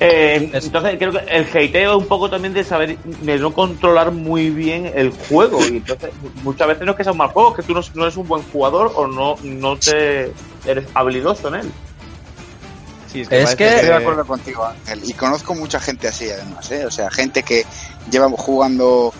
[0.00, 3.52] Eh, Es- entonces creo que el hateo es un poco también de saber, de no
[3.54, 5.64] controlar muy bien el juego.
[5.64, 6.10] Y entonces
[6.42, 8.16] muchas veces no es que sea un mal juego, es que tú no, no eres
[8.16, 10.32] un buen jugador o no, no te
[10.66, 11.72] eres habilidoso en él.
[13.12, 15.02] Sí, Es que- Estoy de acuerdo contigo, Ángel.
[15.08, 16.84] Y conozco mucha gente así, además, ¿eh?
[16.84, 17.64] O sea, gente que
[18.10, 19.12] lleva jugando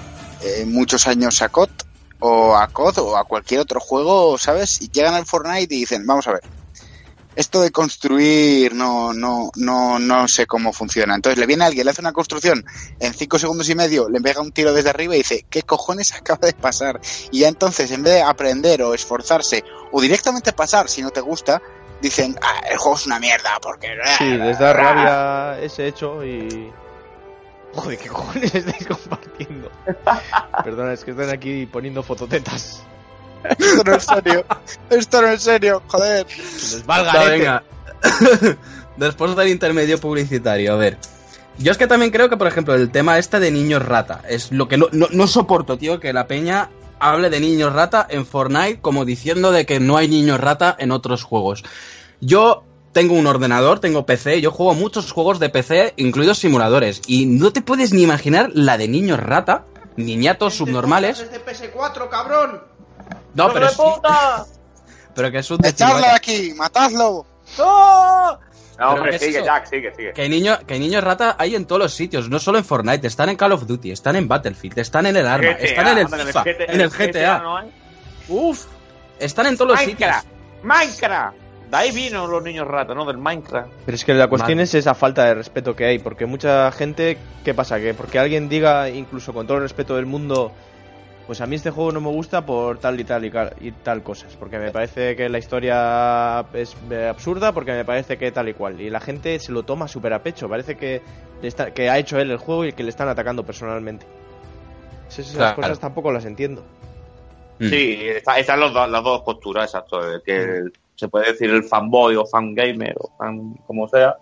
[0.42, 1.70] eh, muchos años a COD
[2.18, 4.82] o a COD o a cualquier otro juego, ¿sabes?
[4.82, 6.40] Y llegan al Fortnite y dicen, vamos a ver,
[7.36, 11.15] esto de construir no, no, no, no sé cómo funciona.
[11.15, 12.65] Entonces le viene alguien, le hace una construcción
[13.01, 16.12] en cinco segundos y medio, le pega un tiro desde arriba y dice, ¿qué cojones
[16.15, 17.01] acaba de pasar?
[17.31, 21.20] Y ya entonces, en vez de aprender o esforzarse o directamente pasar si no te
[21.20, 21.61] gusta,
[22.01, 23.89] dicen, ah, el juego es una mierda porque...
[24.19, 26.73] Sí, les da rabia ese hecho y...
[27.74, 29.70] Joder, ¿qué cojones estáis compartiendo?
[30.65, 32.85] Perdona, es que están aquí poniendo fototetas.
[33.58, 34.44] Esto no es serio.
[34.90, 36.26] Esto no es serio, joder.
[36.26, 37.64] Les valga venga.
[38.96, 40.98] Después del intermedio publicitario, a ver.
[41.58, 44.50] Yo es que también creo que, por ejemplo, el tema este de niños rata es
[44.50, 48.26] lo que no, no, no soporto, tío, que la peña hable de niños rata en
[48.26, 51.64] Fortnite como diciendo de que no hay niños rata en otros juegos.
[52.20, 57.26] Yo tengo un ordenador, tengo PC, yo juego muchos juegos de PC, incluidos simuladores, y
[57.26, 59.66] no te puedes ni imaginar la de niños rata,
[59.96, 61.30] niñatos subnormales.
[61.30, 62.73] de PS4, cabrón!
[63.35, 64.47] No, pero, ¡Hijo es, puta!
[65.15, 65.74] pero que es un de
[66.12, 67.27] aquí, matadlo.
[67.59, 68.39] ¡No!
[68.78, 69.47] No, hombre, ¿qué es sigue, eso?
[69.47, 70.12] Jack, sigue, sigue.
[70.12, 73.28] Que niño, que niños rata hay en todos los sitios, no solo en Fortnite, están
[73.28, 76.06] en Call of Duty, están en Battlefield, están en el Arma, GTA, están en el
[76.06, 77.39] GTA, en el GTA.
[77.39, 77.70] no hay.
[78.28, 78.66] Uf,
[79.20, 80.11] están en todos los sitios.
[80.11, 80.27] Minecraft,
[80.65, 81.36] Minecraft.
[81.70, 83.05] De ahí vino los niños ratas, ¿no?
[83.05, 83.69] Del Minecraft.
[83.85, 87.19] Pero es que la cuestión es esa falta de respeto que hay, porque mucha gente,
[87.44, 87.78] ¿qué pasa?
[87.78, 90.52] Que porque alguien diga, incluso con todo el respeto del mundo,
[91.26, 93.32] pues a mí este juego no me gusta por tal y tal y,
[93.66, 98.18] y tal cosas, porque me parece que la historia es eh, absurda, porque me parece
[98.18, 101.01] que tal y cual, y la gente se lo toma súper a pecho, parece que,
[101.40, 104.05] le está- que ha hecho él el juego y que le están atacando personalmente.
[105.09, 105.56] Esas, esas Claro.
[105.56, 106.62] cosas tampoco las entiendo.
[107.59, 107.68] Mm.
[107.68, 110.01] Sí, está- están los dos- las dos posturas, exacto.
[110.24, 110.64] Que
[110.96, 114.16] se puede decir el fanboy o fangamer o fan como sea.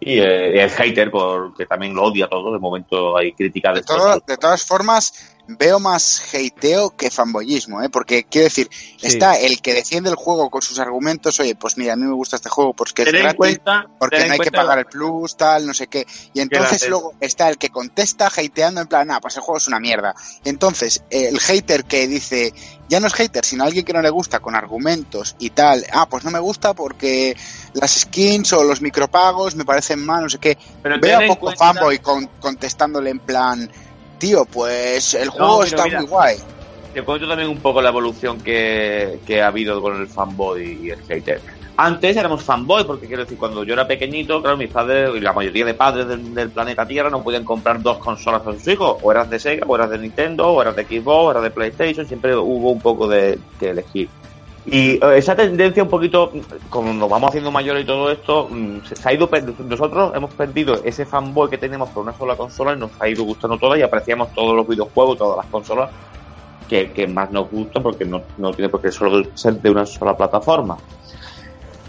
[0.00, 2.52] Y eh, el hater, porque también lo odia todo.
[2.52, 7.82] De momento hay críticas de, De, todo- de todas formas, veo más hateo que fanboyismo,
[7.82, 7.90] ¿eh?
[7.90, 8.70] Porque quiero decir,
[9.02, 12.14] está el que defiende el juego con sus argumentos, oye, pues mira, a mí me
[12.14, 15.66] gusta este juego porque es gratis, cuenta, porque no hay que pagar el plus, tal,
[15.66, 16.06] no sé qué.
[16.32, 19.68] Y entonces luego está el que contesta hateando en plan, ah, pues el juego es
[19.68, 20.14] una mierda.
[20.44, 22.54] Entonces, eh, el hater que dice,
[22.88, 26.08] ya no es hater, sino alguien que no le gusta con argumentos y tal, ah,
[26.08, 27.36] pues no me gusta porque
[27.74, 30.56] las skins o los micropagos me parecen mal, no sé qué.
[30.82, 33.70] Pero Veo a poco cuenta- fanboy con- contestándole en plan,
[34.18, 36.00] tío, pues el juego está mira.
[36.00, 36.36] muy guay.
[36.92, 40.90] Te cuento también un poco la evolución que, que ha habido con el fanboy y
[40.90, 41.40] el hater.
[41.76, 45.32] Antes éramos fanboy, porque quiero decir, cuando yo era pequeñito, claro, mis padres y la
[45.32, 48.98] mayoría de padres del, del planeta Tierra no podían comprar dos consolas a sus hijos.
[49.02, 51.50] O eras de Sega, o eras de Nintendo, o eras de Xbox, o eras de
[51.50, 52.06] PlayStation.
[52.06, 54.08] Siempre hubo un poco de que elegir.
[54.66, 56.32] Y eh, esa tendencia un poquito,
[56.70, 59.28] como nos vamos haciendo mayores y todo esto, mm, se ha ido
[59.58, 63.24] nosotros hemos perdido ese fanboy que teníamos por una sola consola y nos ha ido
[63.24, 65.90] gustando toda y apreciamos todos los videojuegos, todas las consolas
[66.68, 69.84] que, que más nos gusta porque no, no tiene por qué solo ser de una
[69.84, 70.78] sola plataforma.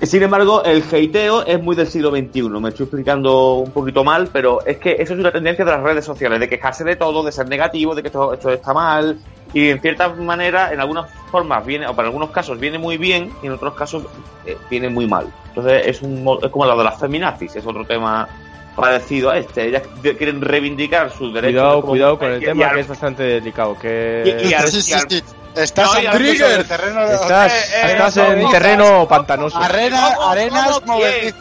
[0.02, 2.50] Sin embargo, el hateo es muy del siglo XXI.
[2.50, 5.82] Me estoy explicando un poquito mal, pero es que eso es una tendencia de las
[5.82, 9.18] redes sociales, de quejarse de todo, de ser negativo, de que esto, esto está mal.
[9.54, 13.32] Y en cierta manera, en algunas formas viene, o para algunos casos viene muy bien,
[13.42, 14.04] y en otros casos
[14.46, 15.32] eh, viene muy mal.
[15.48, 18.28] Entonces es, un, es como lo de las feminazis, es otro tema
[18.76, 19.68] parecido a este.
[19.70, 21.54] Ellas quieren reivindicar sus derechos.
[21.62, 23.78] Cuidado, como cuidado con el y- tema al- que es bastante delicado.
[23.80, 25.24] Que Y- y al- Sí, sí, y al- sí.
[25.56, 29.58] Estás, No, en el terreno estás, Eh, eh, estás en no, terreno pantanoso.
[29.58, 31.40] Arena, ¿Cómo- arenas movedizas.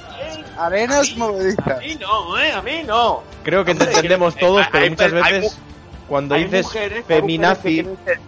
[0.56, 1.78] Arenas A movedizas.
[1.80, 3.24] mí no, eh, a mí no.
[3.42, 5.58] Creo que te Hombre, entendemos que- todos, pero hay- muchas hay veces
[6.08, 8.20] cuando Hay dices mujeres- feminazi, mujeres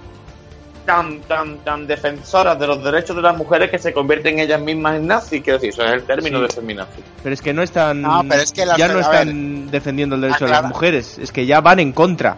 [0.86, 4.96] tan, tan, tan defensoras de los derechos de las mujeres que se convierten ellas mismas
[4.96, 5.42] en nazis.
[5.42, 6.42] Quiero decir, eso es el término Sí.
[6.46, 7.02] de feminazi.
[7.22, 10.22] pero es que no están, No, pero es que las- ya no están defendiendo el
[10.22, 12.36] derecho de las mujeres, es que ya van en contra.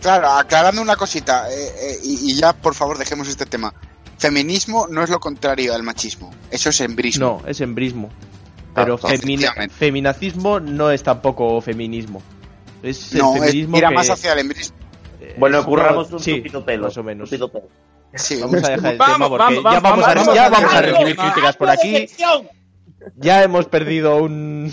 [0.00, 3.74] Claro, aclarando una cosita, eh, eh, y, y ya por favor dejemos este tema.
[4.18, 7.40] Feminismo no es lo contrario al machismo, eso es embrismo.
[7.42, 8.08] No, es embrismo.
[8.74, 9.74] Pero Ah, femina- efectivamente.
[9.76, 12.22] feminacismo no es tampoco feminismo.
[12.82, 14.76] Es el No, es, feminismo tira que- más hacia el embrismo.
[15.22, 16.84] Eh, Bueno, no, curramos un sí, poquito pelo.
[16.84, 17.30] más o menos.
[17.30, 17.50] pelo.
[18.14, 20.42] Sí, Vamos a dejar el Vamos, tema porque vamos, ya vamos, vamos, a, vamos, ya
[20.48, 21.32] vamos, vamos a vamos, recibir vamos.
[21.32, 22.06] críticas por aquí.
[23.16, 24.70] Ya hemos perdido un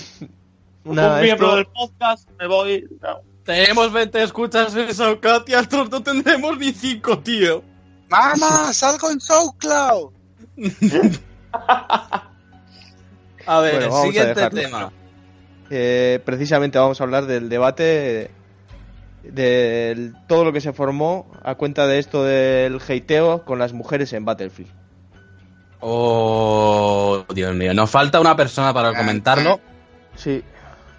[0.83, 2.85] una un miembro esto- del podcast, me voy.
[3.01, 3.19] no.
[3.45, 5.57] Tenemos 20 escuchas en eso, Katia.
[5.57, 7.63] Nosotros no tendremos ni 5, tío.
[8.09, 10.11] ¡Mamá, salgo en SoundCloud!
[13.45, 14.91] A ver, Bueno, el siguiente tema.
[15.71, 18.29] Eh, precisamente vamos a hablar del debate
[19.23, 24.13] de todo lo que se formó a cuenta de esto del hateo con las mujeres
[24.13, 24.71] en Battlefield.
[25.81, 27.73] Oh, Dios mío.
[27.73, 29.59] Nos falta una persona para comentarlo.
[30.15, 30.43] Sí,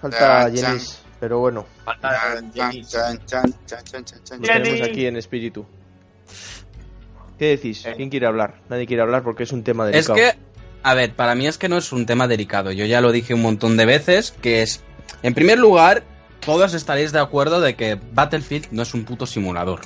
[0.00, 1.66] falta Jenis, pero bueno,
[2.00, 4.40] Chan, chan, chan, chan, chan, chan, chan, chan.
[4.40, 5.66] lo tenemos aquí en espíritu.
[7.38, 7.84] ¿Qué decís?
[7.86, 7.94] Eh.
[7.96, 8.60] ¿Quién quiere hablar?
[8.68, 10.14] Nadie quiere hablar porque es un tema Es delicado.
[10.16, 10.38] que,
[10.82, 12.70] a ver, para mí es que no es un tema delicado.
[12.72, 14.82] Yo ya lo dije un montón de veces, que es,
[15.22, 16.02] en primer lugar,
[16.44, 19.80] todos estaréis de acuerdo de que Battlefield no es un puto simulador.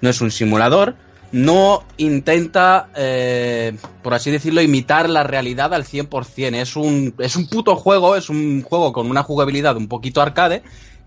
[0.00, 0.96] No es un simulador,
[1.32, 6.54] no intenta, eh, por así decirlo, imitar la realidad al 100%.
[6.56, 10.62] Es un, es un puto juego, es un juego con una jugabilidad un poquito arcade,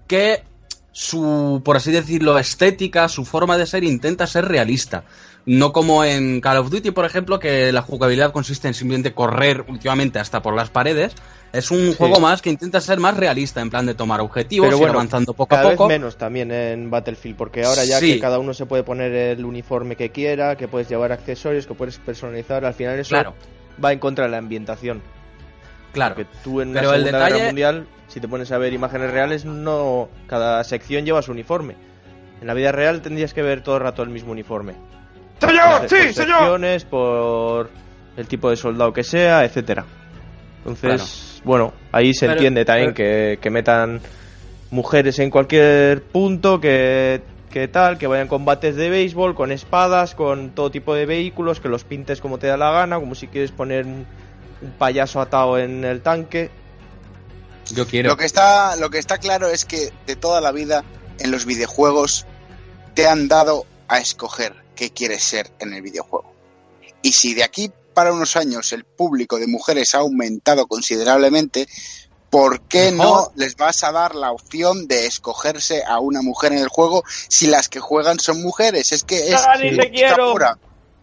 [0.07, 0.44] que
[0.91, 5.03] su, por así decirlo, estética, su forma de ser intenta ser realista.
[5.45, 9.65] No como en Call of Duty, por ejemplo, que la jugabilidad consiste en simplemente correr
[9.68, 11.14] últimamente hasta por las paredes.
[11.53, 11.95] Es un Sí.
[11.98, 14.94] juego más que intenta ser más realista, en plan de tomar objetivos, Pero ir bueno,
[14.94, 15.88] avanzando poco a Cada poco.
[15.88, 18.14] vez menos también en Battlefield, porque ahora ya Sí.
[18.14, 21.73] que cada uno se puede poner el uniforme que quiera, que puedes llevar accesorios, que
[21.73, 23.34] puedes personalizar, al final eso Claro,
[23.84, 25.02] va en contra de la ambientación.
[25.91, 26.15] claro.
[26.15, 28.72] Porque tú en una Pero el Segunda Guerra detalle- Mundial, si te pones a ver
[28.72, 31.76] imágenes reales, no cada sección lleva su uniforme.
[32.40, 34.73] En la vida real tendrías que ver todo el rato el mismo uniforme.
[35.41, 35.80] ¡Señor!
[35.82, 36.38] Por- ¡Sí, por señor!
[36.40, 37.69] secciones, por
[38.15, 39.86] el tipo de soldado que sea, etcétera.
[40.65, 44.01] Entonces, bueno, ahí se Pero- entiende también que, que metan
[44.69, 50.51] mujeres en cualquier punto, que, que tal, que vayan combates de béisbol, con espadas, con
[50.51, 53.51] todo tipo de vehículos, que los pintes como te da la gana, como si quieres
[53.51, 54.05] poner un,
[54.61, 56.51] un payaso atado en el tanque.
[57.73, 58.09] Yo quiero.
[58.09, 60.83] Lo que está, lo que está claro es que de toda la vida
[61.19, 62.25] en los videojuegos
[62.93, 66.33] te han dado a escoger qué quieres ser en el videojuego.
[67.01, 67.71] Y si de aquí
[68.02, 71.68] para unos años el público de mujeres ha aumentado considerablemente,
[72.32, 76.57] ¿por qué no les vas a dar la opción de escogerse a una mujer en
[76.57, 78.91] el juego si las que juegan son mujeres?
[78.91, 80.32] Es que es Dani, te quiero.
[80.32, 80.57] pura.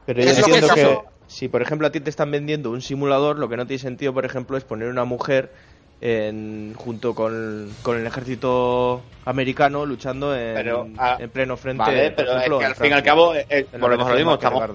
[0.06, 1.04] Pero yo Es lo que entiendo que, pasó.
[1.28, 4.12] si por ejemplo a ti te están vendiendo un simulador, lo que no tiene sentido,
[4.12, 5.52] por ejemplo, es poner una mujer
[6.00, 11.78] en, junto con, con el ejército americano luchando en, Pero, ah, en pleno frente.
[11.84, 14.16] Vale, pero es ejemplo, que al fin y al cabo, eh, eh, volvemos a lo
[14.16, 14.68] mismo, estamos.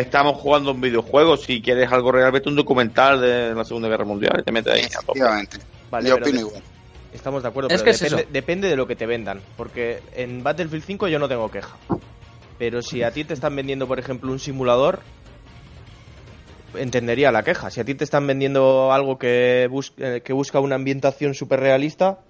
[0.00, 1.36] Estamos jugando un videojuego.
[1.36, 4.72] Si quieres algo real, vete un documental de la Segunda Guerra Mundial y te metes
[4.72, 4.82] ahí.
[4.82, 4.96] tope.
[5.18, 5.58] Efectivamente.
[5.90, 6.62] Vale, Yo opino de- igual.
[7.12, 8.30] Estamos de acuerdo, Es pero que es depende, eso.
[8.32, 9.40] depende de lo que te vendan.
[9.58, 11.76] Porque en Battlefield 5 yo no tengo queja.
[12.58, 15.00] Pero si a ti te están vendiendo, por ejemplo, un simulador,
[16.74, 17.70] entendería la queja.
[17.70, 21.60] Si a ti te están vendiendo algo que, bus- eh, que busca una ambientación súper
[21.60, 22.20] realista,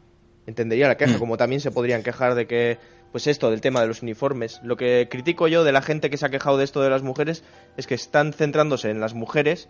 [0.46, 1.16] entendería la queja.
[1.16, 1.18] Mm.
[1.20, 2.78] Como también se podrían quejar de que,
[3.12, 4.60] pues esto, del tema de los uniformes.
[4.64, 7.02] Lo que critico yo de la gente que se ha quejado de esto de las
[7.02, 7.44] mujeres
[7.76, 9.68] es que están centrándose en las mujeres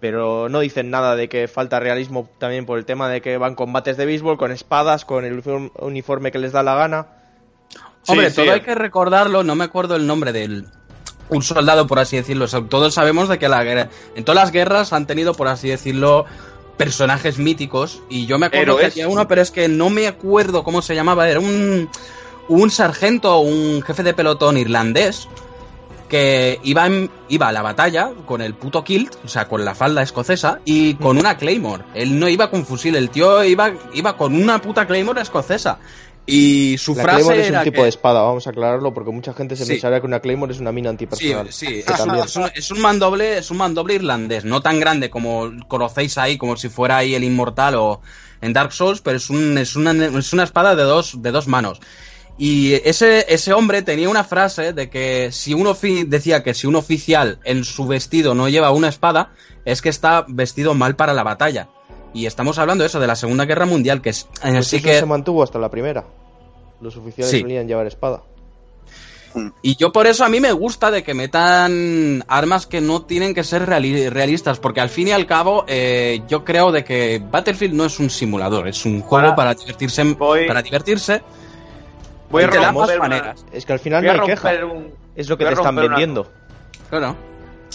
[0.00, 3.54] pero no dicen nada de que falta realismo también por el tema de que van
[3.54, 7.08] combates de béisbol con espadas, con el uniform- uniforme que les da la gana.
[8.06, 8.50] Hombre, Sí, todo sí.
[8.52, 10.64] hay que recordarlo, no me acuerdo el nombre del
[11.28, 12.46] un soldado, por así decirlo.
[12.46, 15.48] O sea, todos sabemos de que la guerra, en todas las guerras han tenido, por
[15.48, 16.24] así decirlo,
[16.78, 18.02] personajes míticos.
[18.08, 18.94] Y yo me acuerdo que Héroes.
[18.94, 21.28] había uno, pero es que no me acuerdo cómo se llamaba.
[21.28, 21.90] Era un,
[22.50, 25.28] un sargento, un jefe de pelotón irlandés,
[26.08, 29.76] que iba, en- iba a la batalla con el puto kilt, o sea, con la
[29.76, 31.84] falda escocesa y con una Claymore.
[31.94, 35.78] Él no iba con fusil, el tío iba, iba con una puta Claymore escocesa.
[36.26, 38.92] Y su La frase Claymore es un era tipo que- de espada, vamos a aclararlo,
[38.92, 39.72] porque mucha gente se Sí.
[39.72, 41.52] pensará que una Claymore es una mina Sí, antipersonal.
[41.52, 42.24] sí, que es un, también.
[42.24, 46.36] es un- es un mandoble, es un mandoble irlandés, no tan grande como conocéis ahí,
[46.36, 48.00] como si fuera ahí el inmortal o
[48.42, 51.46] en Dark Souls, pero es, un, es, una, es una espada de dos, de dos
[51.46, 51.80] manos.
[52.42, 56.66] Y ese, ese hombre tenía una frase de que si un ofi- decía que si
[56.66, 59.32] un oficial en su vestido no lleva una espada,
[59.66, 61.68] es que está vestido mal para la batalla.
[62.14, 64.86] Y estamos hablando de eso, de la Segunda Guerra Mundial, que es Pues sí eso
[64.86, 66.06] que se mantuvo hasta la primera.
[66.80, 67.40] Los oficiales Sí.
[67.42, 68.22] solían llevar espada.
[69.62, 73.32] Y yo por eso a mí me gusta de que metan armas que no tienen
[73.34, 77.22] que ser reali- realistas, porque al fin y al cabo eh, yo creo de que
[77.30, 81.22] Battlefield no es un simulador, es un juego para divertirse, voy- para divertirse.
[82.30, 83.44] Voy a romper una- maneras.
[83.52, 84.64] Es que al final no hay queja.
[84.66, 86.30] un- Es lo que te están una- vendiendo.
[86.88, 87.16] Claro.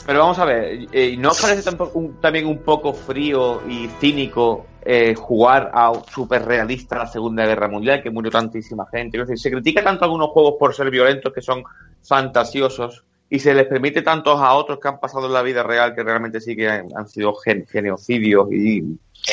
[0.05, 3.61] Pero vamos a ver, eh, ¿y ¿no os parece tampoco un- también un poco frío
[3.67, 9.17] y cínico eh, jugar a súper realista la Segunda Guerra Mundial, que murió tantísima gente?
[9.19, 11.63] Es decir, se critica tanto a algunos juegos por ser violentos, que son
[12.07, 15.95] fantasiosos, y se les permite tantos a otros que han pasado en la vida real,
[15.95, 18.83] que realmente sí que han, han sido gen- genocidios y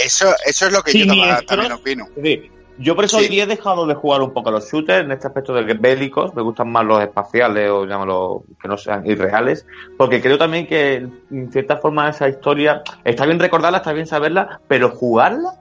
[0.02, 1.06] Eso, eso es lo que yo
[1.46, 2.06] también opino.
[2.16, 3.24] Decir, yo por eso Sí.
[3.24, 5.74] hoy día he dejado de jugar un poco a los shooters en este aspecto de
[5.74, 9.66] bélicos, me gustan más los espaciales o llámalo que no sean irreales,
[9.98, 14.60] porque creo también que en cierta forma esa historia está bien recordarla, está bien saberla,
[14.68, 15.60] pero jugarla,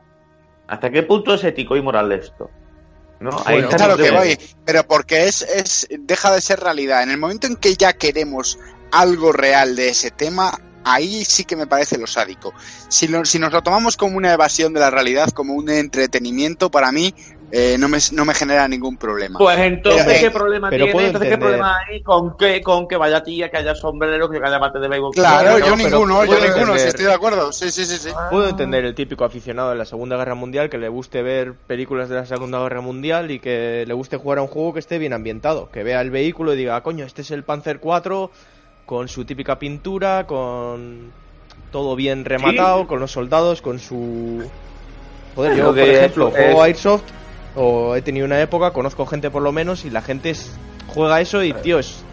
[0.67, 2.49] ¿hasta qué punto es ético y moral esto?
[3.19, 3.29] ¿No?
[3.45, 6.41] Ahí Bueno, está es a lo mi que voy, pero porque es, es deja de
[6.41, 7.03] ser realidad.
[7.03, 8.57] En el momento en que ya queremos
[8.91, 10.51] algo real de ese tema,
[10.83, 12.53] ahí sí que me parece lo sádico.
[12.89, 16.69] Si, lo- si nos lo tomamos como una evasión de la realidad, como un entretenimiento,
[16.69, 17.13] para mí
[17.53, 19.37] eh, no, me, no me genera ningún problema.
[19.37, 21.05] Pues entonces, Pero, eh, ¿qué problema pero tiene?
[21.07, 24.57] Entonces, ¿qué problema hay con que, con que vaya tía, que haya sombrero, que haya
[24.57, 25.11] bate de béisbol?
[25.13, 27.51] Claro, No, yo ninguno, yo ninguno, si estoy de acuerdo.
[27.51, 28.09] Sí, sí, sí, sí.
[28.29, 32.07] Puedo entender el típico aficionado de la Segunda Guerra Mundial que le guste ver películas
[32.07, 34.97] de la Segunda Guerra Mundial y que le guste jugar a un juego que esté
[34.97, 35.69] bien ambientado.
[35.71, 38.31] Que vea el vehículo y diga, "Ah, coño, este es el Panzer 4
[38.85, 41.11] con su típica pintura, con
[41.71, 44.43] todo bien rematado, con los soldados, con su...
[45.35, 47.03] Joder, yo, por ejemplo, es- juego Airsoft
[47.55, 51.21] o he tenido una época, conozco gente por lo menos y la gente es- juega
[51.21, 52.03] eso y, tío, es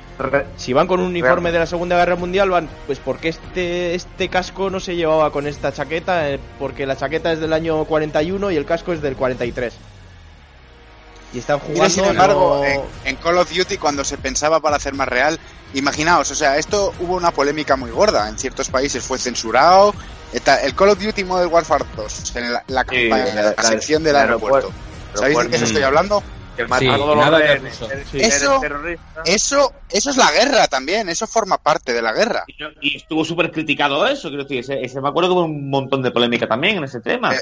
[0.57, 4.28] si van con un uniforme de la Segunda Guerra Mundial, van, pues porque este, este
[4.28, 8.51] casco no se llevaba con esta chaqueta, Eh, porque la chaqueta es del año 41
[8.51, 9.77] y el casco es del 43.
[11.33, 11.83] Y están jugando.
[11.83, 15.09] Mira, sin embargo, no- en, en Call of Duty, cuando se pensaba para hacer más
[15.09, 15.39] real,
[15.75, 18.29] imaginaos, o sea, esto hubo una polémica muy gorda.
[18.29, 19.95] En ciertos países fue censurado.
[20.33, 23.55] Eta- El Call of Duty Modern Warfare 2, en la, la Sí, campaña, la- la,
[23.57, 24.71] la- sección del el aeropuerto.
[25.15, 26.23] ¿Sabéis de qué os estoy hablando?
[26.57, 27.63] Que mata Sí, a todos los nada de
[28.15, 29.23] Eso- terrorista.
[29.25, 32.45] Eso, eso es la guerra también, eso forma parte de la guerra.
[32.49, 32.57] Y,
[32.95, 36.03] y estuvo súper criticado eso, quiero decir, ese, ese- me acuerdo que hubo un montón
[36.03, 37.35] de polémica también en ese tema.
[37.35, 37.41] Eh,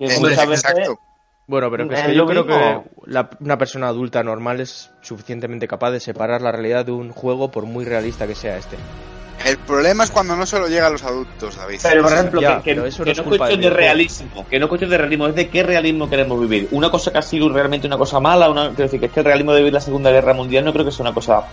[0.00, 1.00] Eh, veces- exacto.
[1.48, 2.84] Bueno, pero que es que yo lo creo mismo.
[3.04, 7.10] que la- una persona adulta normal es suficientemente capaz de separar la realidad de un
[7.10, 8.76] juego por muy realista que sea este.
[9.46, 11.78] El problema es cuando no solo llega a los adultos, David.
[11.82, 14.58] Pero, por ejemplo, Ya, que, que- eso que no no es cuestión de realismo, que
[14.58, 16.68] no es cuestión de realismo, es de qué realismo queremos vivir.
[16.72, 19.20] Una cosa que ha sido realmente una cosa mala, una, quiero decir, que es que
[19.20, 21.44] el realismo de vivir la Segunda Guerra Mundial no creo que sea una cosa...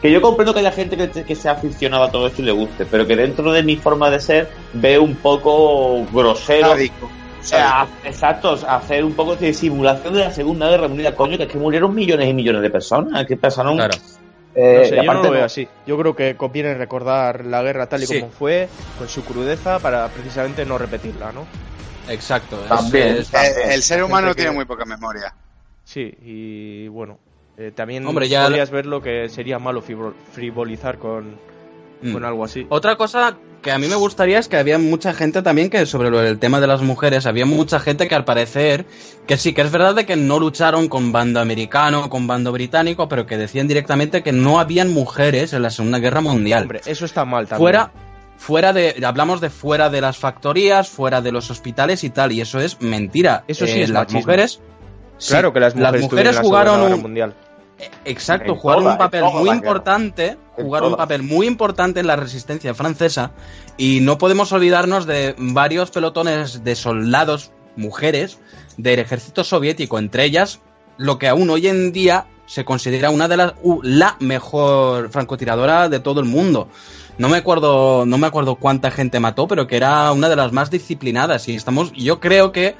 [0.00, 2.52] Que yo comprendo que haya gente que, que sea aficionada a todo esto y le
[2.52, 6.70] guste, pero que dentro de mi forma de ser veo un poco grosero.
[6.70, 7.10] Sádico,
[7.44, 7.96] sea, sádico.
[8.04, 11.58] exacto, hacer un poco de simulación de la Segunda Guerra Mundial, coño, que es que
[11.58, 13.76] murieron millones y millones de personas, que pasaron...
[13.76, 13.94] Claro.
[14.54, 15.68] eh, No sé, yo no aparte lo veo no- así.
[15.86, 18.20] Yo creo que conviene recordar la guerra tal y Sí.
[18.20, 21.46] como fue, con su crudeza, para precisamente no repetirla, ¿no?
[22.08, 22.62] Exacto.
[22.62, 23.16] es- También.
[23.16, 25.34] es- Eh, el ser humano que- tiene muy poca memoria.
[25.84, 27.18] Sí, y bueno,
[27.56, 31.36] eh, también Hombre, ya- podrías ver lo que sería malo frivol- frivolizar con,
[32.02, 32.12] Mm.
[32.12, 32.66] con algo así.
[32.68, 36.08] Otra cosa que a mí me gustaría es que había mucha gente también que sobre
[36.28, 38.84] el tema de las mujeres, había mucha gente que al parecer,
[39.26, 43.08] que sí, que es verdad de que no lucharon con bando americano, con bando británico,
[43.08, 46.62] pero que decían directamente que no habían mujeres en la Segunda Guerra Mundial.
[46.62, 47.62] Hombre, eso está mal también.
[47.62, 47.92] fuera,
[48.36, 52.40] fuera de, hablamos de fuera de las factorías, fuera de los hospitales y tal, y
[52.40, 53.44] eso es mentira.
[53.46, 54.20] Eso sí Eh, es las machismo.
[54.20, 54.60] mujeres.
[55.24, 57.34] Claro sí, que las mujeres, estuvieron en la jugaron Segunda Guerra un, mundial.
[58.04, 63.32] Exacto, jugaron un papel muy importante, jugaron un papel muy importante en la resistencia francesa
[63.76, 68.38] y no podemos olvidarnos de varios pelotones de soldados mujeres
[68.76, 70.60] del ejército soviético, entre ellas
[70.98, 75.88] lo que aún hoy en día se considera una de las u- la mejor francotiradora
[75.88, 76.68] de todo el mundo.
[77.18, 80.52] No me acuerdo, no me acuerdo cuánta gente mató, pero que era una de las
[80.52, 82.76] más disciplinadas y estamos yo creo que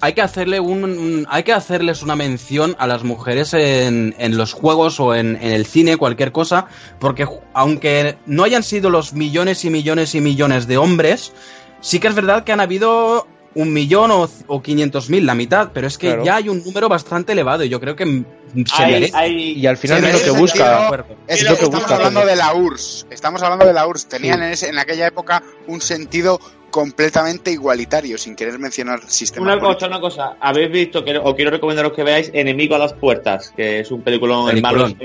[0.00, 4.36] hay que hacerle un, un- hay que hacerles una mención a las mujeres en, en
[4.36, 6.66] los juegos o en, en el cine, cualquier cosa,
[7.00, 11.32] porque aunque no hayan sido los millones y millones y millones de hombres,
[11.80, 15.70] sí que es verdad que han habido un millón o, o 500 mil, la mitad,
[15.74, 16.24] pero es que Claro.
[16.24, 19.16] ya hay un número bastante elevado y yo creo que se Hay- merece.
[19.16, 21.04] hay- Y al final es lo que busca.
[21.26, 23.06] Es lo que estamos busca hablando de la URSS.
[23.10, 24.06] Estamos hablando de la URSS.
[24.08, 26.38] Tenían en, ese- en aquella época un sentido
[26.78, 29.56] completamente igualitario, sin querer mencionar sistemas.
[29.56, 30.36] Una cosa, una cosa.
[30.40, 34.02] Habéis visto, que os quiero recomendaros que veáis Enemigo a las Puertas, que es un
[34.02, 34.62] peliculón en.
[34.62, 34.96] Peliculón.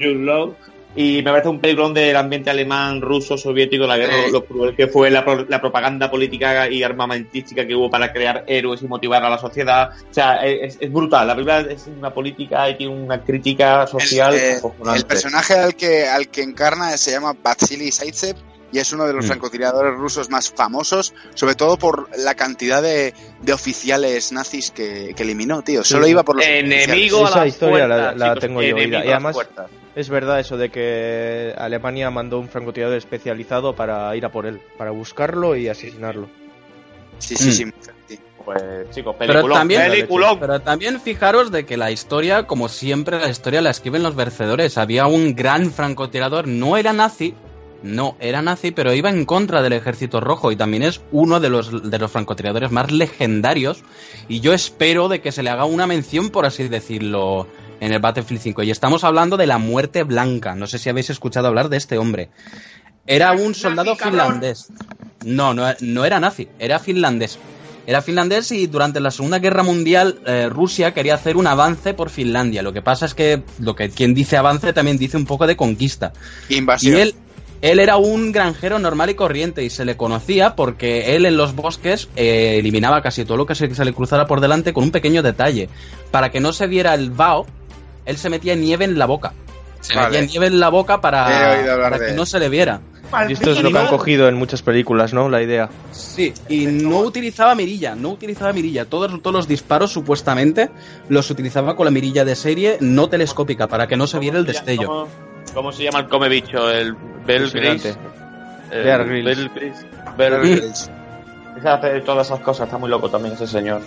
[0.00, 0.54] Jude Law,
[0.96, 4.86] Y me parece un peliculón del ambiente alemán, ruso, soviético, la guerra, lo cruel que
[4.86, 9.22] fue la, pro- la propaganda política y armamentística que hubo para crear héroes y motivar
[9.24, 9.90] a la sociedad.
[10.10, 11.26] O sea, es, es brutal.
[11.26, 14.34] La película es una política y tiene una crítica social.
[14.34, 14.60] El, eh,
[14.94, 18.36] el personaje al que, al que encarna se llama Vatsili Zaitsev
[18.74, 19.28] y es uno de los Mm.
[19.28, 25.22] francotiradores rusos más famosos, sobre todo por la cantidad de, de oficiales nazis que, que
[25.22, 25.84] eliminó, tío.
[25.84, 26.10] Solo sí.
[26.10, 29.04] iba por los Enemigo Esa a las historia la- puertas, la chicos, tengo yo oída.
[29.04, 29.36] Y además-.
[29.94, 34.60] Es verdad eso de que Alemania mandó un francotirador especializado para ir a por él,
[34.76, 36.28] para buscarlo y asesinarlo.
[37.18, 37.72] Sí, sí, Mm.
[38.08, 38.18] sí.
[38.44, 38.60] Pues,
[38.90, 39.58] chicos, Pero peliculón.
[39.58, 40.38] también, peliculón.
[40.38, 44.76] pero también fijaros de que la historia, como siempre, la historia la escriben los vencedores.
[44.76, 47.34] Había un gran francotirador, no era nazi,
[47.84, 51.50] no era nazi, pero iba en contra del ejército rojo y también es uno de
[51.50, 53.84] los, de los francotiradores más legendarios.
[54.26, 57.46] Y yo espero de que se le haga una mención, por así decirlo,
[57.80, 58.62] en el Battlefield 5.
[58.62, 60.54] Y estamos hablando de la muerte blanca.
[60.54, 62.30] No sé si habéis escuchado hablar de este hombre.
[63.06, 64.68] Era un soldado finlandés.
[65.24, 67.38] No, no, no era nazi, era finlandés.
[67.86, 72.08] Era finlandés y durante la Segunda Guerra Mundial eh, Rusia quería hacer un avance por
[72.08, 72.62] Finlandia.
[72.62, 75.54] Lo que pasa es que lo que quien dice avance también dice un poco de
[75.54, 76.14] conquista.
[76.48, 76.96] Y Invasión.
[76.96, 77.14] él,
[77.64, 81.54] él era un granjero normal y corriente y se le conocía porque él en los
[81.54, 84.90] bosques eh, eliminaba casi todo lo que se, se le cruzara por delante con un
[84.90, 85.70] pequeño detalle.
[86.10, 87.46] Para que no se viera el vaho,
[88.04, 89.32] él se metía nieve en la boca.
[89.80, 90.10] Se Vale.
[90.10, 92.82] metía nieve en la boca para, que no se le viera.
[93.30, 95.30] Y esto es lo que han cogido en muchas películas, ¿no?
[95.30, 95.70] La idea.
[95.90, 98.84] Sí, y no utilizaba mirilla, no utilizaba mirilla.
[98.84, 100.68] Todos, todos los disparos supuestamente
[101.08, 104.44] los utilizaba con la mirilla de serie no telescópica para que no se viera el
[104.44, 105.08] destello.
[105.54, 106.70] ¿Cómo, se llama el come bicho?
[106.70, 106.94] El
[107.24, 107.50] Bell.
[107.50, 107.96] Gris.
[108.70, 109.30] Bear Grylls.
[110.16, 110.40] Bear
[111.64, 113.80] hace todas esas cosas, está muy loco también ese señor.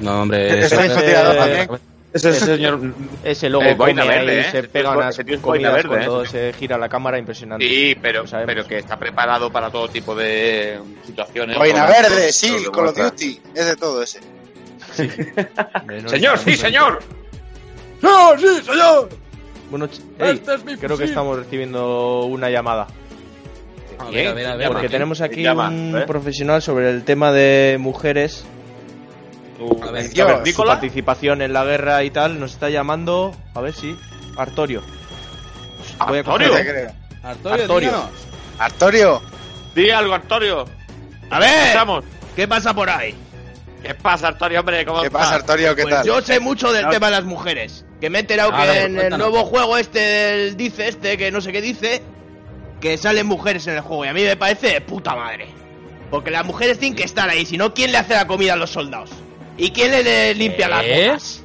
[0.00, 1.68] No, hombre, Es ese- eh, también.
[2.12, 2.80] Ese señor.
[3.24, 4.50] Ese logo Eh, boina come ahí, verde, ¿eh?
[4.52, 6.28] se comidas boina verde, cuando ¿eh?
[6.28, 7.66] se gira la cámara, impresionante.
[7.68, 11.58] Sí, pero, pero que está preparado para todo tipo de situaciones.
[11.58, 13.40] Boina Verde, sí, Call of Duty.
[13.54, 14.20] Es de todo ese.
[16.06, 17.00] Señor, sí, señor.
[18.00, 19.08] ¡No, sí, señor!
[19.70, 22.86] Bueno, Este es mi creo que estamos recibiendo una llamada.
[23.98, 24.68] A ver, a ver, a ver.
[24.68, 26.04] Porque tenemos aquí un ¿Eh?
[26.06, 28.44] profesional sobre el tema de mujeres,
[29.82, 30.30] A ver, Dios.
[30.38, 30.72] su Nicola.
[30.72, 32.38] participación en la guerra y tal.
[32.40, 33.96] Nos está llamando, a ver si,
[34.36, 34.82] Artorio.
[36.08, 36.52] Voy a ¿Artorio?
[36.52, 36.92] Coger- creo.
[37.22, 37.88] Artorio, Artorio.
[37.90, 38.10] díganos.
[38.58, 39.22] Artorio,
[39.74, 40.64] Di algo, Artorio.
[41.30, 42.04] A ver, Estamos.
[42.36, 43.14] ¿qué pasa por ahí?
[43.82, 44.84] ¿Qué pasa, Artorio, hombre?
[44.84, 45.74] ¿Cómo ¿qué pasa, Artorio?
[45.74, 46.06] ¿Qué Pues tal?
[46.06, 46.90] yo sé mucho del No.
[46.90, 47.84] tema de las mujeres.
[48.04, 51.16] Que me he enterado A que ver, en el nuevo juego este del dice este,
[51.16, 52.02] que no sé qué dice,
[52.78, 54.04] que salen mujeres en el juego.
[54.04, 55.46] Y a mí me parece de puta madre.
[56.10, 58.56] Porque las mujeres tienen que estar ahí, si no, ¿quién le hace la comida a
[58.56, 59.08] los soldados?
[59.56, 61.06] ¿Y quién le, le limpia las ¿Eh?
[61.06, 61.42] botas?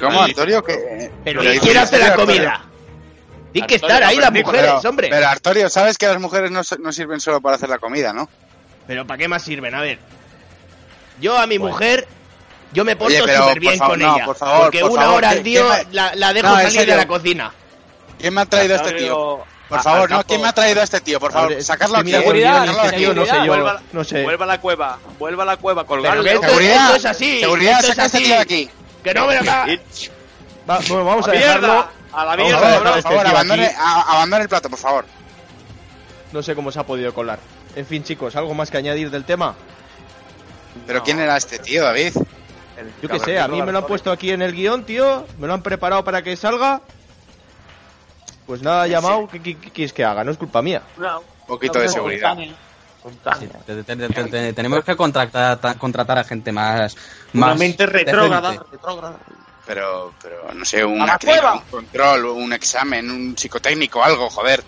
[0.00, 0.64] ¿Cómo, Artorio?
[0.64, 2.64] ¿Qué- Pero Pero ¿y quién hace la comida?
[3.52, 5.08] Tienen que estar ahí las mujeres, Pero, hombre.
[5.10, 8.26] pero, Artorio, sabes que las mujeres no, no sirven solo para hacer la comida, ¿no?
[8.86, 9.74] Pero ¿para qué más sirven?
[9.74, 9.98] A ver.
[11.20, 12.08] Yo a mi mujer,
[12.72, 14.24] yo me porto súper bien favor, con no, ella.
[14.24, 16.86] por favor, porque por una favor, hora ¿qué- al día la, la dejo No, salir
[16.86, 17.52] de la cocina.
[18.18, 19.12] ¿Quién me ha traído a este tío?
[19.12, 20.24] Artorio, Por a- favor, no.
[20.24, 21.18] ¿quién me ha traído a este tío?
[21.20, 22.10] Por favor, sacarlo aquí.
[22.12, 22.96] este aquí.
[22.96, 24.22] tío, no sé yo, Vuelva, no sé.
[24.22, 24.98] vuelva a la cueva.
[25.18, 25.84] Vuelva a la cueva,
[26.34, 27.40] esto, Seguridad, esto es así.
[27.40, 28.70] seguridad, esto es saca a este tío de aquí.
[29.02, 29.42] Que no me lo
[30.70, 31.68] Va- bueno, vamos a ¡A dejarlo.
[31.68, 31.90] mierda!
[32.12, 32.82] A la Vamos a mierda, dejar cabrón.
[32.82, 35.04] Por este favor, tío abandone, a- abandone el plato, por favor.
[36.32, 37.38] No sé cómo se ha podido colar.
[37.74, 39.54] En fin, chicos, ¿algo más que añadir del tema?
[40.86, 42.12] ¿Pero quién era este tío, David?
[43.02, 45.26] Yo qué sé, a mí me lo han puesto aquí en el guion, tío.
[45.38, 46.80] Me lo han preparado para que salga.
[48.46, 49.28] Pues nada, llamado.
[49.28, 50.24] ¿Qué, quieres que haga?
[50.24, 50.82] No es culpa mía.
[50.96, 52.36] No, Un poquito de no, seguridad.
[53.66, 56.96] Te- te- te- tenemos que contratar, ta- contratar a gente más.
[57.32, 58.62] Una más mente retrógrada.
[59.66, 61.54] Pero, pero, no sé, ¡A una cueva!
[61.54, 64.64] un control, un examen, un psicotécnico, algo, joder.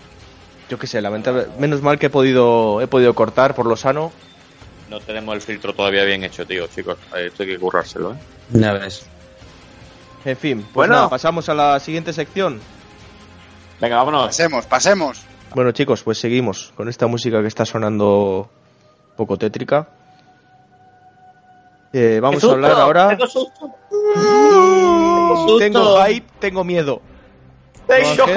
[0.69, 1.47] Yo qué sé, lamentable.
[1.59, 4.11] Menos mal que he podido, he podido cortar por lo sano.
[4.93, 6.99] No tenemos el filtro todavía bien hecho, tío, chicos.
[7.17, 8.17] Esto hay que currárselo, ¿eh?
[8.51, 9.03] Ya ves.
[10.23, 10.93] En fin, pues Bueno.
[10.93, 12.61] nada, pasamos a la siguiente sección.
[13.81, 14.27] Venga, vámonos.
[14.27, 15.23] Pasemos, pasemos.
[15.55, 18.51] Bueno, chicos, pues seguimos con esta música que está sonando
[19.09, 19.87] un poco tétrica.
[21.91, 23.09] Eh, vamos ¡Qué a hablar ahora.
[23.09, 23.71] ¡Tengo susto!
[23.89, 25.57] susto!
[25.57, 27.01] Tengo hype, tengo miedo.
[27.87, 28.27] ¡Tengo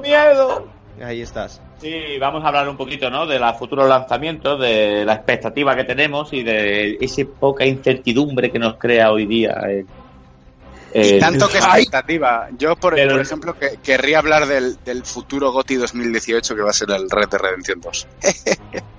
[0.00, 0.66] miedo!
[1.02, 1.60] Ahí estás.
[1.80, 3.26] Sí, vamos a hablar un poquito, ¿no?
[3.26, 8.58] De los futuros lanzamientos, de la expectativa que tenemos y de esa poca incertidumbre que
[8.58, 9.52] nos crea hoy día.
[9.68, 9.86] el-
[10.94, 12.48] Y el tanto que expectativa.
[12.58, 16.70] Yo, por, Pero- por ejemplo, que, querría hablar del, del futuro GOTI 2018 que va
[16.70, 18.06] a ser el Red de Redemption 2.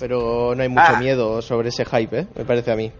[0.00, 0.98] Pero no hay mucho Ah.
[0.98, 2.26] miedo sobre ese hype, ¿eh?
[2.36, 2.90] Me parece a mí.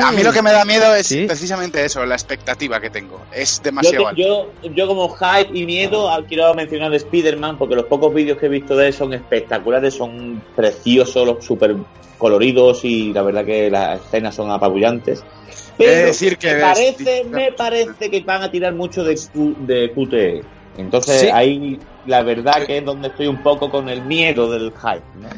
[0.00, 1.24] A mí lo que me da miedo es ¿Sí?
[1.26, 3.20] precisamente eso, la expectativa que tengo.
[3.34, 7.74] Es Yo, demasiado te- yo, yo como hype y miedo ah, quiero mencionar Spider-Man porque
[7.74, 11.74] los pocos vídeos que he visto de él son espectaculares, son preciosos, los súper
[12.18, 15.24] coloridos y la verdad que las escenas son apabullantes.
[15.76, 20.42] Pero decir que me, parece, me parece que van a tirar mucho de, de QTE.
[20.76, 21.28] Entonces Sí.
[21.32, 25.02] ahí la verdad que es donde estoy un poco con el miedo del hype.
[25.20, 25.28] ¿no?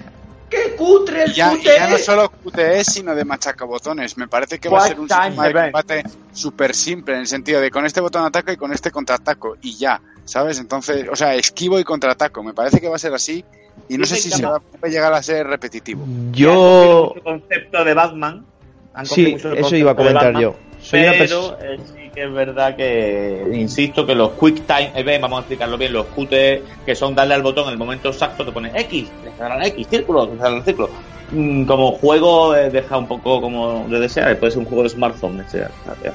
[0.48, 4.16] ¡Qué cutre el Y ya, y ya no solo QTE, sino de machacabotones.
[4.16, 7.60] Me parece que va a ser un sistema de combate súper simple, en el sentido
[7.60, 10.58] de con este botón ataco y con este contraataco, y ya, ¿sabes?
[10.58, 12.42] Entonces, o sea, esquivo y contraataco.
[12.42, 13.44] Me parece que va a ser así,
[13.88, 16.04] y no sé si se va a llegar a ser repetitivo.
[16.30, 17.12] Yo.
[17.16, 18.46] El concepto de Batman.
[18.92, 20.56] han Sí, mucho eso iba a comentar Batman, yo.
[20.80, 25.22] Soy una Pero eh, sí que es verdad que, insisto, que los Quick Time Event,
[25.22, 28.44] vamos a explicarlo bien, los QTE, que son darle al botón en el momento exacto,
[28.44, 29.08] te pones X,
[29.38, 30.90] la X, círculo, le dará el círculo.
[31.32, 34.90] Mm, como juego eh, deja un poco como de desear, puede ser un juego de
[34.90, 35.40] smartphone.
[35.40, 35.66] ese,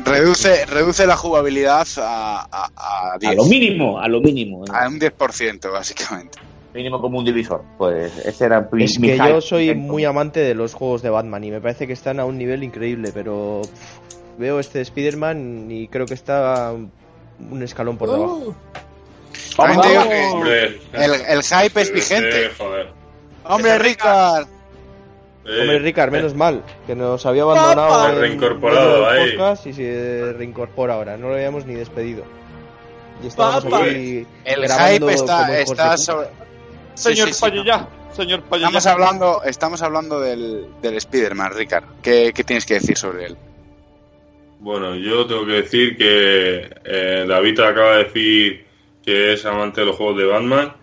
[0.05, 3.31] Reduce, reduce la jugabilidad a, a, a 10.
[3.31, 4.63] A lo mínimo, a lo mínimo.
[4.65, 6.37] eh, A un 10%, básicamente.
[6.73, 7.63] mínimo como un divisor.
[7.77, 11.43] Pues ese era Es mi que yo soy muy amante de los juegos de Batman
[11.43, 13.98] y me parece que están a un nivel increíble, pero pff,
[14.39, 18.55] veo este Spider-Man y creo que está un escalón por debajo.
[19.57, 22.51] Digo que Hombre, el, el hype es vigente.
[22.57, 22.91] joder.
[23.43, 24.47] ¡Hombre, Ricard!
[25.45, 29.35] Eh, Hombre, Ricard, menos mal, que nos había abandonado en Reincorporado ahí.
[29.65, 32.23] y se reincorpora ahora, no lo habíamos ni despedido.
[33.23, 33.83] Y estábamos Papá.
[33.83, 36.27] aquí El hype está, está sobre...
[36.95, 37.39] Sí, Señor sí,
[38.15, 38.67] señor Payella.
[38.67, 41.85] Estamos hablando, estamos hablando del, del Spider-Man, Ricard.
[42.01, 43.37] ¿Qué, ¿Qué tienes que decir sobre él?
[44.59, 48.65] Bueno, yo tengo que decir que eh, David acaba de decir
[49.05, 50.73] que es amante de los juegos de Batman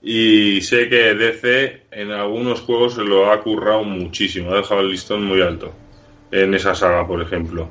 [0.00, 4.90] y sé que DC en algunos juegos se lo ha currado muchísimo, ha dejado el
[4.90, 5.72] listón muy alto
[6.30, 7.68] en esa saga, por ejemplo,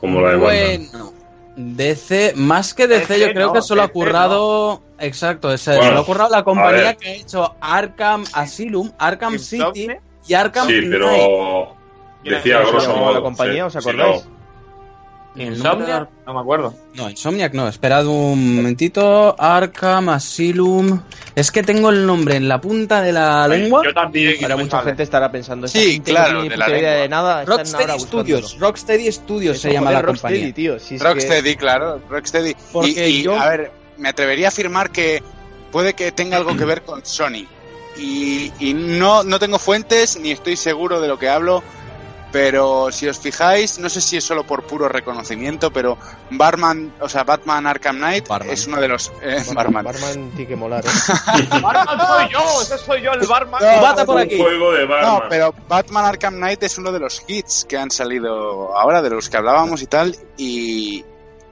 [0.00, 0.88] como la de Batman.
[0.92, 1.12] Bueno,
[1.56, 4.82] DC, más que DC, DC yo creo no, que solo ha currado.
[5.00, 9.38] Exacto, ese, Bueno, se lo ha currado la compañía que ha hecho Arkham Asylum, Arkham
[9.38, 9.88] City
[10.28, 10.90] y Arkham Sí, Knight.
[10.92, 11.76] pero
[12.22, 13.14] decía ¿Cómo se grosso modo.
[13.14, 13.66] la compañía?
[13.66, 14.28] ¿Os sí, acordáis?
[15.36, 15.42] No.
[15.42, 15.96] El nombre de ¿Insomnia?
[15.96, 16.74] Ar- No me acuerdo.
[16.94, 19.36] No, Insomniac no, esperad un momentito.
[19.38, 21.00] Arkham Asylum.
[21.34, 23.82] Es que tengo el nombre en la punta de la lengua.
[23.84, 24.34] Yo también.
[24.48, 26.90] Me mucha gente estará pensando Sí, claro, de la lengua.
[26.90, 28.00] de nada, Rocksteady.
[28.00, 28.58] Studios.
[28.58, 30.54] Rocksteady Studios se Eso, llama joder, la Rocksteady, compañía.
[30.54, 30.78] tío.
[30.80, 32.56] si es que- Rocksteady, claro, Rocksteady.
[32.72, 35.22] Porque y, y, yo- a ver, me atrevería a afirmar que
[35.70, 37.46] puede que tenga algo que ver con Sony.
[37.98, 41.62] Y, y no, no tengo fuentes ni estoy seguro de lo que hablo,
[42.32, 45.96] pero si os fijáis, no sé si es solo por puro reconocimiento, pero
[46.30, 48.50] Batman, o sea, Batman Arkham Knight Barman.
[48.52, 49.10] es uno de los...
[49.22, 49.84] eh, Barman.
[49.84, 50.30] Barman.
[50.32, 50.88] Tiene que molar, ¿eh?
[51.62, 53.60] Barman soy yo, ese soy yo, el barman.
[53.62, 54.36] No, Bata por Un aquí.
[54.38, 55.22] juego de No, Batman.
[55.30, 59.28] pero Batman Arkham Knight es uno de los hits que han salido ahora, de los
[59.30, 61.04] que hablábamos y tal, y,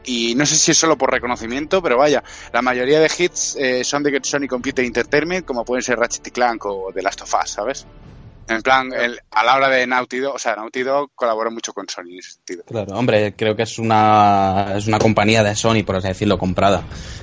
[0.04, 2.22] y no sé si es solo por reconocimiento, pero vaya,
[2.52, 6.30] la mayoría de hits eh, son de Sony Computer Entertainment, como pueden ser Ratchet y
[6.30, 7.86] Clank o The Last of Us, ¿sabes?
[8.46, 11.72] En plan, el- a la hora de Naughty Dog, o sea, Naughty Dog colabora mucho
[11.72, 12.62] con Sony en ese sentido.
[12.64, 16.82] Claro, hombre, creo que es una es una compañía de Sony, por así decirlo, comprada.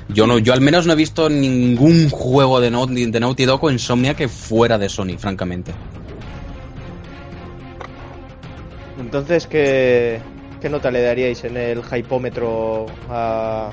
[0.09, 3.63] Yo no, yo al menos no he visto ningún juego de Naughty, de Naughty Dog
[3.63, 5.71] o Insomnia que fuera de Sony, francamente.
[8.99, 10.21] Entonces, ¿qué,
[10.61, 13.71] ¿qué nota le daríais en el hypómetro a,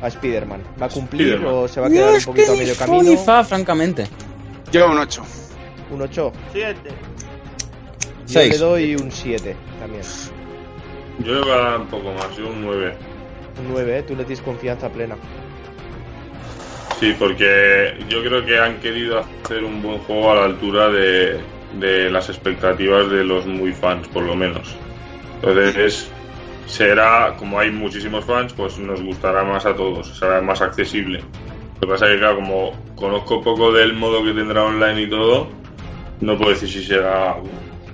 [0.00, 0.62] a Spider-Man?
[0.80, 1.54] ¿Va a cumplir Spider-Man.
[1.54, 3.16] o se va a quedar un poquito a medio Sony camino?
[3.18, 4.06] fa, francamente.
[4.72, 5.22] Yo un 8.
[5.94, 6.32] ¿Un 8?
[6.52, 6.90] Siete.
[8.26, 8.52] Yo Seis.
[8.54, 10.02] le doy un 7 también.
[11.20, 12.94] Yo le voy a dar un poco más, yo un 9.
[13.60, 14.02] Un 9, ¿eh?
[14.02, 15.14] Tú le tienes confianza plena.
[16.98, 21.38] Sí, porque yo creo que han querido hacer un buen juego a la altura de,
[21.78, 24.74] de las expectativas de los muy fans, por lo menos.
[25.42, 26.10] Entonces,
[26.66, 31.20] será, como hay muchísimos fans, pues nos gustará más a todos, será más accesible.
[31.74, 35.10] Lo que pasa es que, claro, como conozco poco del modo que tendrá online y
[35.10, 35.48] todo,
[36.20, 37.36] no puedo decir si será.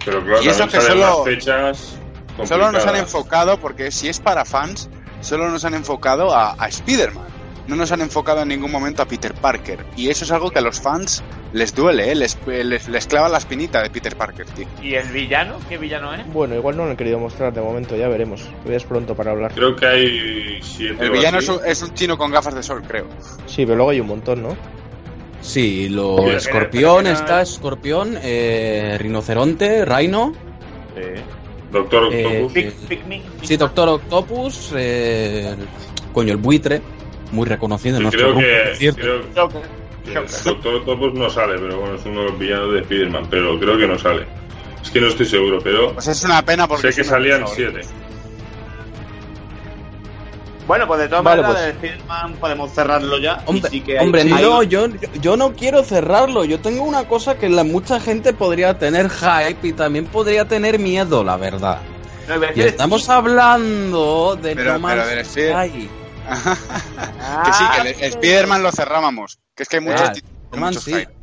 [0.05, 1.97] Pero claro, Y eso que solo- las fechas.
[2.45, 4.89] Solo nos han enfocado, porque si es para fans,
[5.21, 7.27] solo nos han enfocado a, a Spider-Man.
[7.67, 9.85] no nos han enfocado en ningún momento a Peter Parker.
[9.97, 11.23] Y eso es algo que a los fans
[11.53, 12.15] les duele, ¿eh?
[12.17, 14.67] les, les, les clava la espinita de Peter Parker, tío.
[14.83, 15.57] ¿Y el villano?
[15.69, 16.27] ¿Qué villano es?
[16.33, 18.43] Bueno, igual no lo han querido mostrar de momento, ya veremos.
[18.43, 19.53] Todavía es pronto para hablar.
[19.55, 21.05] Creo que hay siete.
[21.05, 23.07] El villano es un, es un chino con gafas de sol, creo.
[23.47, 24.57] Sí, pero luego hay un montón, ¿no?
[25.41, 30.35] Sí, lo escorpión, está escorpión, eh, rinoceronte, rhino,
[31.71, 32.53] Doctor eh, Octopus.
[32.53, 33.23] Pic- Picnic.
[33.43, 35.55] sí, Doctor Octopus, eh,
[36.13, 36.83] coño, el buitre,
[37.33, 39.49] muy reconocido en Sí, nuestro creo grupo, que, creo
[40.05, 43.27] que el Doctor Octopus no sale, pero bueno, es uno de los villanos de Spider-Man,
[43.31, 44.27] pero creo que no sale.
[44.83, 46.91] Es que no estoy seguro, pero Pues es una pena porque...
[46.91, 47.81] sé que salían siete.
[50.71, 51.75] Bueno, pues de todas Vale, maneras, pues.
[51.91, 53.43] Spider-Man podemos cerrarlo ya.
[53.47, 54.87] Hombre, sí que hay- hombre, hay- no, yo,
[55.21, 56.45] yo no quiero cerrarlo.
[56.45, 60.79] Yo tengo una cosa que la, mucha gente podría tener hype y también podría tener
[60.79, 61.79] miedo, la verdad.
[62.29, 65.89] no, Y estamos hablando de Pero- No Man's pero Sky.
[67.45, 69.41] que sí, que el, el Spider-Man lo cerrábamos.
[69.57, 70.09] Que es que hay muchos...
[70.53, 70.93] Ah, muchos sí.
[70.95, 71.20] hype.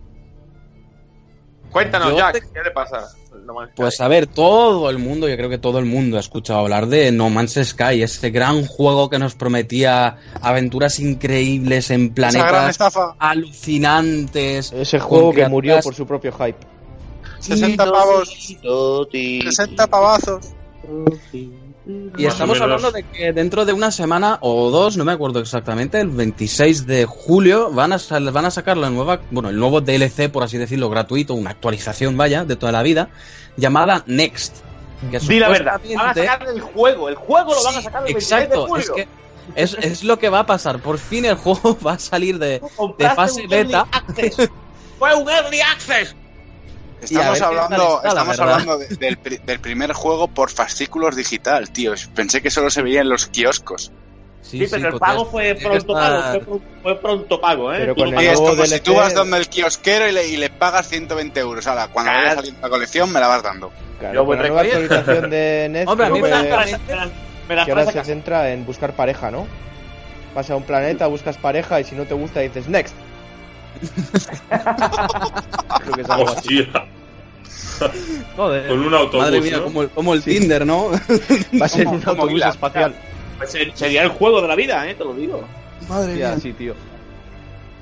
[1.78, 3.08] Cuéntanos, Yo Jack, te- ¿qué le pasa?
[3.46, 6.20] No Man's Pues a ver, todo el mundo, yo creo que todo el mundo ha
[6.20, 12.10] escuchado hablar de No Man's Sky, ese gran juego que nos prometía aventuras increíbles en
[12.10, 12.78] planetas
[13.20, 14.72] alucinantes.
[14.72, 16.58] Ese juego que murió por su propio hype.
[17.40, 18.58] 60 pavos.
[19.44, 20.54] 60 pavazos.
[21.88, 25.40] Y Más estamos hablando de que dentro de una semana o dos, no me acuerdo
[25.40, 27.98] exactamente, el 26 de julio van a,
[28.32, 32.18] van a sacar la nueva, bueno, el nuevo DLC, por así decirlo, gratuito, una actualización,
[32.18, 33.10] vaya, de toda la vida,
[33.56, 34.58] llamada Next.
[35.12, 38.02] Que Di la verdad, van a sacar el juego, el juego lo van a sacar
[38.02, 38.84] el 26 de Exacto, julio.
[38.84, 39.08] es que
[39.56, 40.80] es, es lo que va a pasar.
[40.80, 42.62] Por fin el juego va a salir de,
[42.98, 43.88] de fase beta.
[45.00, 46.16] Fue un early access.
[47.02, 48.50] Estamos hablando, está, estamos verdad.
[48.54, 51.94] hablando de- del, del primer juego por fascículos digital, tío.
[52.16, 53.92] Pensé que solo se veía en los kioscos.
[54.42, 57.78] Sí, pero el pues pago fue pronto estar- pago, fue, pro- fue pronto pago, ¿eh?
[57.80, 58.20] Pero con el
[58.64, 61.68] es si tú vas donde el kiosquero y le, y le pagas 120 euros.
[61.68, 62.36] Ahora, cuando vaya Claro.
[62.38, 63.72] saliendo la colección, me la vas dando.
[64.00, 67.12] Claro, Yo con voy la nueva actualización de Netflix, Hombre, a mí me francamente- me
[67.50, 69.48] me las que ahora se centra en buscar pareja, ¿no?
[70.34, 72.94] Vas a un planeta, buscas pareja y si no te gusta dices next.
[74.50, 76.68] Creo que es algo así.
[78.36, 78.68] Joder.
[78.68, 79.64] con un autobús, Madre mía, ¿no?
[79.66, 80.90] como el, como el Tinder, ¿no?
[81.62, 82.96] Va a ser Como- un autobús espacial.
[83.38, 84.96] Pues ser- sería el juego de la vida, ¿eh?
[84.96, 85.44] Te lo digo.
[85.88, 86.74] Madre Hostia, sí, tío.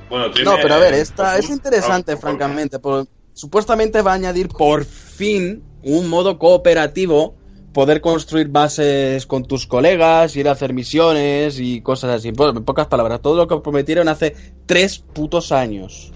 [0.10, 2.80] Bueno, tiene- No, pero a ver, esta es interesante, francamente.
[2.80, 7.36] por- supuestamente va a añadir por fin un modo cooperativo,
[7.76, 12.32] poder construir bases con tus colegas, ir a hacer misiones y cosas así.
[12.32, 14.34] Po- En pocas palabras, todo lo que prometieron hace
[14.66, 16.14] tres putos años.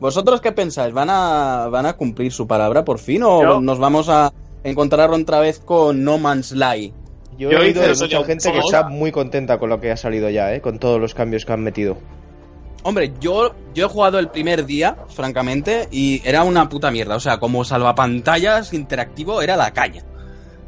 [0.00, 0.92] ¿Vosotros qué pensáis?
[0.92, 4.32] ¿Van a, van a cumplir su palabra por fin o Yo- nos vamos a
[4.64, 6.92] encontrar otra vez con No Man's Sky?
[7.38, 9.80] Yo Yo he oído de eso, mucha yo- gente que está muy contenta con lo
[9.80, 10.60] que ha salido ya, ¿eh?
[10.60, 11.96] Con todos los cambios que han metido.
[12.82, 17.14] Hombre, yo, yo he jugado el primer día, francamente, y era una puta mierda.
[17.16, 20.02] O sea, como salvapantallas interactivo era la caña.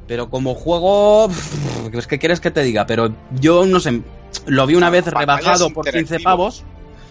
[0.07, 1.31] Pero como juego,
[1.93, 4.03] es que quieres que te diga, pero yo no sé,
[4.47, 6.25] lo vi una vez rebajado por 15 interactivo.
[6.31, 6.65] pavos.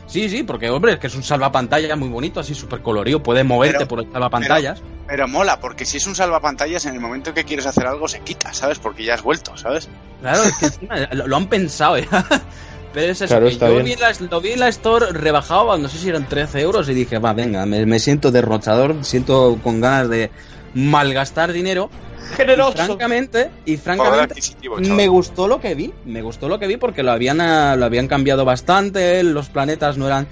[0.06, 3.44] Sí, sí, porque hombre, es que es un salvapantallas muy bonito, así súper colorido, puede
[3.44, 4.82] moverte Pero- por el salvapantallas.
[5.08, 8.20] Pero mola, porque si es un salvapantallas, en el momento que quieres hacer algo se
[8.20, 8.80] quita, ¿sabes?
[8.80, 9.90] Porque ya has vuelto, ¿sabes?
[10.22, 12.08] Claro, es que encima lo, lo han pensado, ¿eh?
[12.94, 15.08] Pero es eso, Claro, que está yo vi en la, lo vi en la store
[15.14, 19.04] rebajado, no sé si eran 13 euros, y dije, va, venga, me, me siento derrochador,
[19.04, 20.30] siento con ganas de
[20.76, 21.90] malgastar dinero.
[22.32, 22.74] Y Generoso.
[22.74, 24.36] francamente, y francamente,
[24.80, 27.86] me gustó lo que vi, me gustó lo que vi porque lo habían, ah, lo
[27.86, 30.28] habían cambiado bastante, los planetas no eran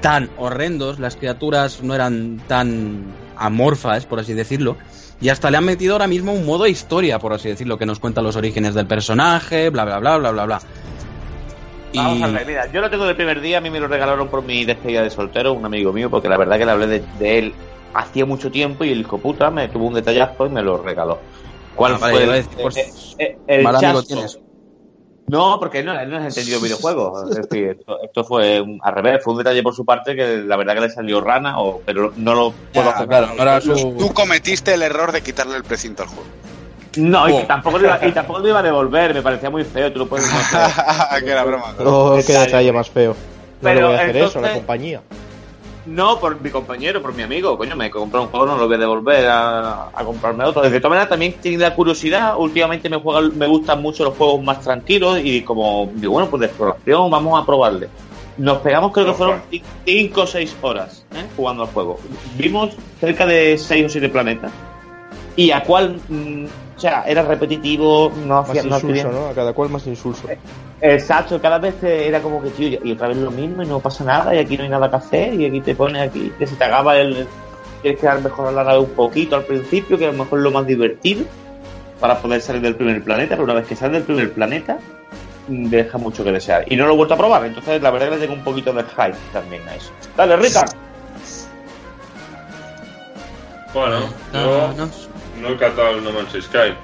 [0.00, 3.04] tan horrendos, las criaturas no eran tan
[3.36, 4.76] amorfas, por así decirlo,
[5.20, 7.98] y hasta le han metido ahora mismo un modo historia, por así decirlo, que nos
[7.98, 10.60] cuenta los orígenes del personaje, bla, bla, bla, bla, bla, bla.
[11.92, 11.98] Y...
[11.98, 14.28] Vamos a ver, mira, yo lo tengo del primer día, a mí me lo regalaron
[14.28, 17.02] por mi despedida de soltero, un amigo mío, porque la verdad que le hablé de,
[17.18, 17.54] de él
[17.94, 21.20] hacía mucho tiempo y el hijo puta me tuvo un detallazo y me lo regaló.
[21.74, 24.38] ¿Cuál Ah, vale, fue el, decir, pues, eh, eh, el mal amigo tienes.
[25.28, 27.30] No, porque no, él no es entendido videojuegos.
[27.30, 30.38] Es decir, esto, esto fue un- al revés, fue un detalle por su parte que
[30.38, 33.08] la verdad que le salió rana, o, pero no lo puedo Ya, hacer.
[33.08, 33.96] claro, no su...
[33.98, 36.28] Tú cometiste el error de quitarle el precinto al juego.
[36.96, 37.44] No, y Oh.
[37.46, 40.08] tampoco, lo iba, y tampoco lo iba a devolver, me parecía muy feo, tú lo
[40.08, 41.66] puedes no que era broma.
[41.78, 42.72] Oh, qué Detalle.
[42.72, 43.12] más feo.
[43.12, 43.16] No
[43.62, 45.00] Pero le voy a hacer eso a la compañía.
[45.86, 47.56] No, por mi compañero, por mi amigo.
[47.56, 50.62] Coño, me compró un juego, no lo voy a devolver a, a comprarme otro.
[50.62, 52.34] De todas maneras, también tiene la curiosidad.
[52.36, 56.40] Últimamente me, juega, me gustan mucho los juegos más tranquilos y como, digo, bueno, pues
[56.40, 57.88] de exploración, vamos a probarle.
[58.36, 59.42] Nos pegamos, creo que fueron
[59.84, 61.26] 5 o 6 horas ¿eh?
[61.36, 61.98] jugando al juego.
[62.36, 64.52] Vimos cerca de 6 o 7 planetas.
[65.36, 66.46] ¿Y a cuál mm,
[66.80, 69.26] O sea, era repetitivo, no Más hacía no insulso, ¿no?
[69.26, 70.26] A cada cual más insulso.
[70.80, 74.02] Exacto, cada vez era como que, tío, y otra vez lo mismo y no pasa
[74.02, 76.56] nada, y aquí no hay nada que hacer, y aquí te pone aquí, que se
[76.56, 77.26] te acaba el.
[77.82, 80.42] Tienes que dar mejor la nave un poquito al principio, que a lo mejor es
[80.42, 81.26] lo más divertido,
[82.00, 84.78] para poder salir del primer planeta, pero una vez que sales del primer planeta,
[85.48, 86.64] mm, deja mucho que desear.
[86.66, 88.72] Y no lo he vuelto a probar, entonces la verdad que le tengo un poquito
[88.72, 89.90] de hype también a eso.
[90.16, 90.64] Dale, Rita.
[93.74, 94.00] Bueno,
[94.32, 95.09] no.
[95.40, 96.74] No he catado el No Man's Sky.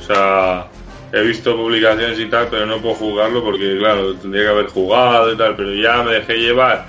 [0.00, 0.66] O sea,
[1.12, 5.32] he visto publicaciones y tal, pero no puedo jugarlo porque, claro, tendría que haber jugado
[5.32, 6.86] y tal, pero ya me dejé llevar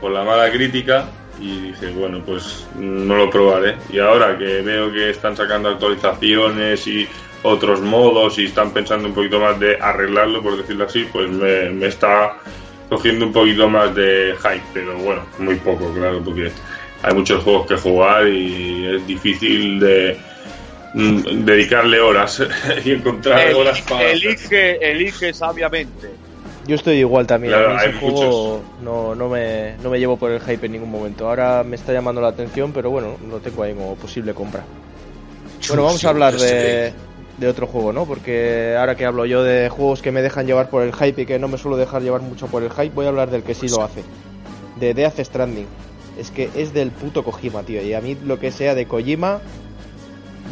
[0.00, 1.08] por la mala crítica
[1.40, 3.76] y dije, bueno, pues no lo probaré.
[3.90, 7.08] Y ahora que veo que están sacando actualizaciones y
[7.42, 11.86] otros modos y están pensando un poquito más de arreglarlo, por decirlo así, pues me,
[11.86, 12.36] está
[12.88, 16.50] cogiendo un poquito más de hype, pero bueno, muy poco, claro, porque
[17.02, 20.18] hay muchos juegos que jugar y es difícil de
[20.92, 22.42] dedicarle horas
[22.84, 26.08] y encontrar El- horas para elige, elige sabiamente.
[26.66, 27.54] Yo estoy igual también.
[27.54, 31.28] Claro, ese juego no, no, me, no me llevo por el hype en ningún momento.
[31.28, 34.62] Ahora me está llamando la atención, pero bueno, lo tengo ahí como posible compra.
[35.68, 36.92] Bueno, vamos a hablar de,
[37.38, 38.04] de otro juego, ¿no?
[38.04, 41.26] Porque ahora que hablo yo de juegos que me dejan llevar por el hype y
[41.26, 43.54] que no me suelo dejar llevar mucho por el hype, voy a hablar del que
[43.54, 44.02] sí lo hace.
[44.78, 45.66] De Death Stranding.
[46.18, 47.82] Es que es del puto Kojima, tío.
[47.82, 49.40] Y a mí lo que sea de Kojima,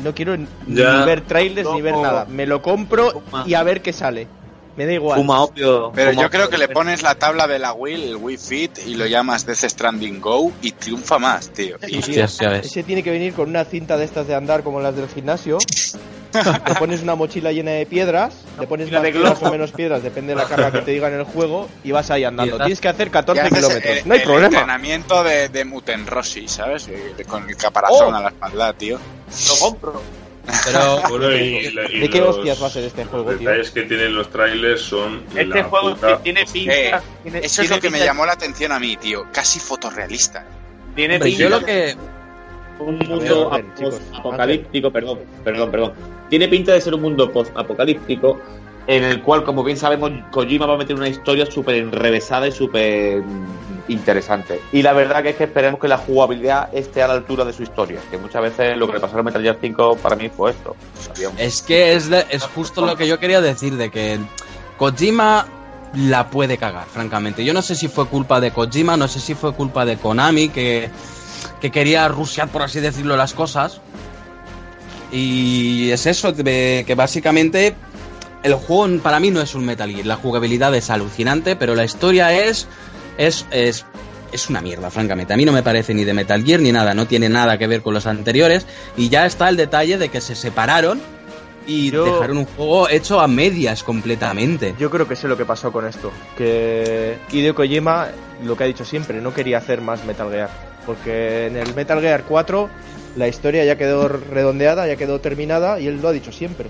[0.05, 2.03] no quiero ni ver trailers ni ver No.
[2.03, 2.27] nada.
[2.29, 4.27] Me lo compro y a ver qué sale.
[4.79, 5.19] Me da igual.
[5.19, 5.91] Fuma opio.
[5.93, 6.51] Pero fuma yo creo opio.
[6.57, 9.65] que le pones la tabla de la Wii, el Wii Fit, y lo llamas Death
[9.69, 11.77] Stranding Go y triunfa más, tío.
[11.87, 12.67] Y- Hostias, ya ves.
[12.67, 15.59] Ese tiene que venir con una cinta de estas de andar como las del gimnasio.
[16.33, 20.35] Le pones una mochila llena de piedras, le pones más piedras o menos piedras, depende
[20.35, 22.57] de la carga que te diga en el juego, y vas ahí andando.
[22.59, 23.97] Tienes que hacer y 14 haces kilómetros.
[23.97, 24.47] el- No hay el problema.
[24.47, 26.89] entrenamiento de, de Muten Rossi, ¿sabes?
[27.27, 28.17] Con el caparazón Oh.
[28.17, 28.99] a la espalda, tío.
[29.49, 30.03] Lo compro.
[30.65, 33.39] Pero Bueno, y- y- y ¿De qué los hostias va a ser este juego, tío?
[33.49, 36.73] detalles que tienen los trailers son Este la juego puta tiene pinta.
[36.75, 39.27] Eh, tiene- Eso es tiene lo que me pinta- llamó la atención a mí, tío.
[39.33, 40.45] Casi fotorrealista.
[40.95, 41.95] Tiene hombre, pinta yo lo que
[42.81, 45.93] un mundo ver, chicos, apocalíptico, perdón, perdón, perdón.
[46.31, 48.41] Tiene pinta de ser un mundo post-apocalíptico
[48.89, 52.53] en el cual, como bien sabemos, Kojima va a meter una historia súper enrevesada y
[52.53, 53.23] súper
[53.87, 54.63] interesante.
[54.73, 57.53] Y la verdad que es que esperemos que la jugabilidad esté a la altura de
[57.53, 60.31] su historia, que muchas veces lo que le pasó a Metal Gear 5 para mí
[60.31, 60.75] fue esto.
[61.37, 64.19] Es que es, es justo lo que yo quería decir, de que
[64.79, 65.47] Kojima
[65.95, 67.45] la puede cagar, francamente.
[67.45, 70.49] Yo no sé si fue culpa de Kojima, no sé si fue culpa de Konami,
[70.49, 70.89] que,
[71.61, 73.83] que quería rushear, por así decirlo, las cosas.
[75.13, 77.75] Y es eso, que básicamente
[78.43, 80.07] el juego para mí no es un Metal Gear.
[80.07, 82.67] La jugabilidad es alucinante, pero la historia es,
[83.17, 83.85] es, es,
[84.33, 85.33] es una mierda, francamente.
[85.33, 87.67] A mí no me parece ni de Metal Gear ni nada, no tiene nada que
[87.67, 88.67] ver con los anteriores.
[88.97, 91.01] Y ya está el detalle de que se separaron
[91.67, 94.75] y Yo- dejaron un juego hecho a medias completamente.
[94.79, 96.11] Yo creo que sé lo que pasó con esto.
[96.37, 98.09] Que Hideo Kojima,
[98.45, 100.49] lo que ha dicho siempre, no quería hacer más Metal Gear.
[100.87, 102.71] Porque en el Metal Gear 4
[103.17, 106.69] la historia ya quedó redondeada, ya quedó terminada y él lo ha dicho siempre.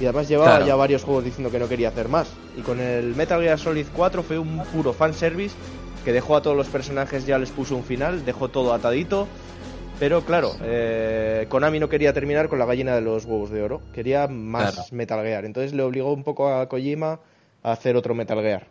[0.00, 0.66] Y además llevaba Claro.
[0.66, 2.28] ya varios juegos diciendo que no quería hacer más.
[2.56, 5.54] Y con el Metal Gear Solid 4 fue un puro fanservice
[6.04, 9.26] que dejó a todos los personajes, ya les puso un final, dejó todo atadito.
[10.00, 13.80] Pero claro, eh, Konami no quería terminar con la gallina de los huevos de oro,
[13.94, 14.88] quería más Claro.
[14.90, 15.44] Metal Gear.
[15.44, 17.20] Entonces le obligó un poco a Kojima
[17.62, 18.66] a hacer otro Metal Gear.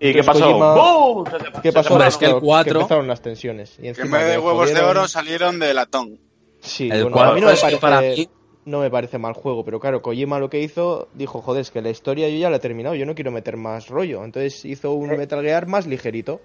[0.00, 0.40] ¿Y qué pasó?
[0.40, 1.24] Kojima- ¡Bum!
[1.30, 1.92] Se te- ¿Qué pasó?
[1.94, 3.74] Hombre, es que el 4 empezaron las tensiones.
[3.78, 6.18] Y Que en encima vez de huevos de oro salieron de latón.
[6.60, 8.28] Sí, El bueno, cual a mí no me parece, para mí-
[8.64, 11.80] no me parece mal juego, pero claro, Kojima lo que hizo, dijo, joder, es que
[11.82, 14.24] la historia yo ya la he terminado, yo no quiero meter más rollo.
[14.24, 16.40] Entonces hizo un Eh, Metal Gear más ligerito.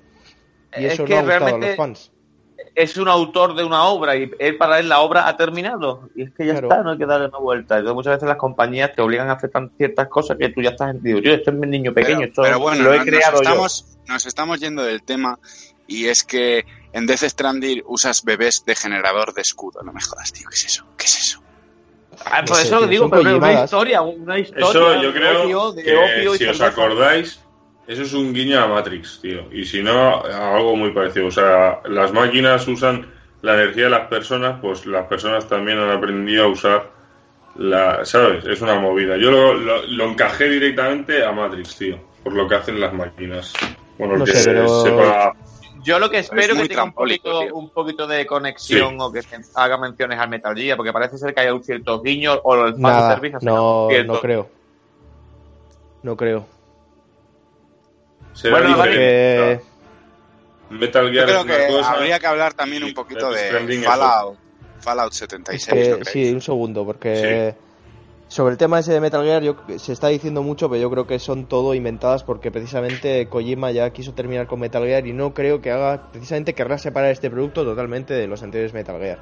[0.77, 2.11] Y es eso que no ha gustado a realmente- los fans.
[2.73, 6.23] es un autor de una obra y él para él la obra ha terminado y
[6.23, 6.67] es que ya Claro.
[6.69, 7.75] está, no hay que darle una vuelta.
[7.77, 10.71] Entonces muchas veces las compañías te obligan a hacer tan ciertas cosas que tú ya
[10.71, 13.03] estás digo, yo este es mi niño pequeño, Pero, esto pero bueno, lo he no-
[13.05, 13.49] creado nos, yo.
[13.49, 15.39] estamos, nos estamos yendo del tema
[15.87, 19.81] y es que en Death Stranding usas bebés de generador de escudo.
[19.83, 20.47] No me jodas, tío.
[20.49, 20.85] ¿Qué es eso?
[20.97, 21.41] ¿Qué es eso?
[22.25, 25.83] Ah, por sé, eso tío, digo, pero una historia, una historia Eso yo creo de
[25.83, 26.67] que si os cerveza.
[26.67, 27.41] acordáis,
[27.87, 29.43] eso es un guiño a Matrix, tío.
[29.51, 31.27] Y si no, algo muy parecido.
[31.27, 33.07] O sea, las máquinas usan
[33.41, 36.89] la energía de las personas, pues las personas también han aprendido a usar
[37.57, 38.03] la...
[38.05, 38.43] ¿Sabes?
[38.45, 39.17] Es una movida.
[39.17, 41.99] Yo lo, lo- lo encajé directamente a Matrix, tío.
[42.23, 43.53] Por lo que hacen las máquinas.
[43.99, 45.33] Bueno, No que sé, pero- sepa...
[45.85, 47.55] Yo lo que Es espero es que tenga un poquito, tío.
[47.55, 49.21] un poquito de conexión o que
[49.53, 52.81] haga menciones al Metal Gear, porque parece ser que hay un cierto guiño o el
[52.81, 54.49] Nada, fanservice hace no, cierto- no creo.
[56.01, 56.45] No creo.
[58.49, 58.83] Bueno.
[58.83, 59.59] Que...
[60.71, 63.47] Metal Yo Gear creo es una que cosa habría que hablar también un poquito de
[63.49, 64.37] es Fallout,
[64.79, 65.65] Fallout Es 76.
[65.67, 66.07] que, ¿no creéis?
[66.09, 67.55] sí, un segundo, porque
[68.27, 71.05] Sobre el tema ese de Metal Gear, yo, se está diciendo mucho, pero yo creo
[71.05, 75.33] que son todo inventadas porque precisamente Kojima ya quiso terminar con Metal Gear y no
[75.33, 79.19] creo que haga, precisamente querrá separar este producto totalmente de los anteriores Metal Gear.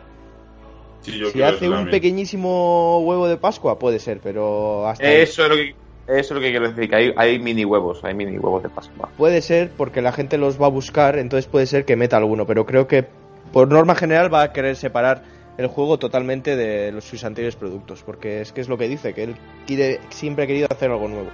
[1.01, 1.91] Sí, yo Si creo hace un también.
[1.91, 5.15] pequeñísimo huevo de Pascua, puede ser, pero hasta ahí.
[5.17, 5.75] Eso es lo que, eso
[6.07, 9.09] es lo que quiero decir, que hay, hay mini huevos, hay mini huevos de Pascua.
[9.17, 12.47] Puede ser porque la gente los va a buscar, entonces puede ser que meta alguno,
[12.47, 13.05] pero creo que
[13.51, 15.23] por norma general va a querer separar
[15.57, 19.13] el juego totalmente de los, sus anteriores productos, porque es que es lo que dice,
[19.13, 19.35] que él
[19.67, 21.29] quiere, siempre ha querido hacer algo nuevo.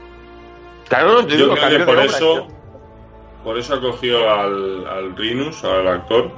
[0.87, 2.47] Claro, yo Yo digo, creo que por eso,
[3.43, 6.31] por eso ha cogido al, al Rinus, al actor,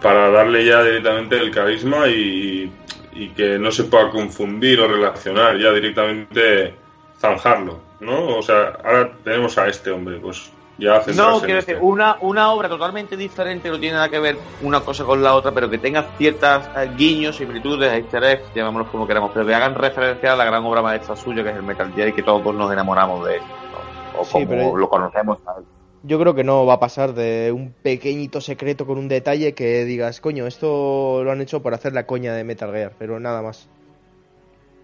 [0.00, 2.72] para darle ya directamente el carisma y,
[3.14, 6.74] y que no se pueda confundir o relacionar, ya directamente
[7.20, 8.38] zanjarlo, ¿no?
[8.38, 10.50] O sea, ahora tenemos a este hombre, pues
[10.82, 14.80] ya No, quiero decir, una, una obra totalmente diferente, no tiene nada que ver una
[14.80, 19.06] cosa con la otra, pero que tenga ciertas eh, guiños, similitudes, easter eggs, llamémoslos como
[19.06, 21.92] queramos, pero que hagan referencia a la gran obra maestra suya que es el Metal
[21.94, 24.20] Gear y que todos nos enamoramos de él, ¿no?
[24.20, 25.38] o Sí, como pero- lo conocemos.
[25.44, 25.64] ¿sabes?
[26.04, 29.84] Yo creo que no va a pasar de un pequeñito secreto con un detalle que
[29.84, 33.40] digas, coño, esto lo han hecho por hacer la coña de Metal Gear, pero nada
[33.40, 33.68] más.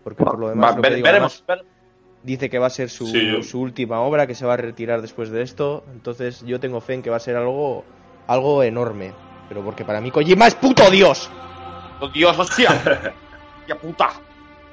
[0.05, 1.45] Porque por lo demás, Va, lo que ver- digo, veremos,
[2.23, 4.57] dice que va a ser su, Sí, yo- su última obra, que se va a
[4.57, 5.85] retirar después de esto.
[5.93, 7.85] Entonces yo tengo fe en que va a ser algo,
[8.27, 9.13] algo enorme.
[9.49, 11.31] Pero porque para mí Kojima es puto Dios.
[12.01, 12.71] ¡Oh, Dios, hostia!
[13.69, 14.11] ¡Ya puta!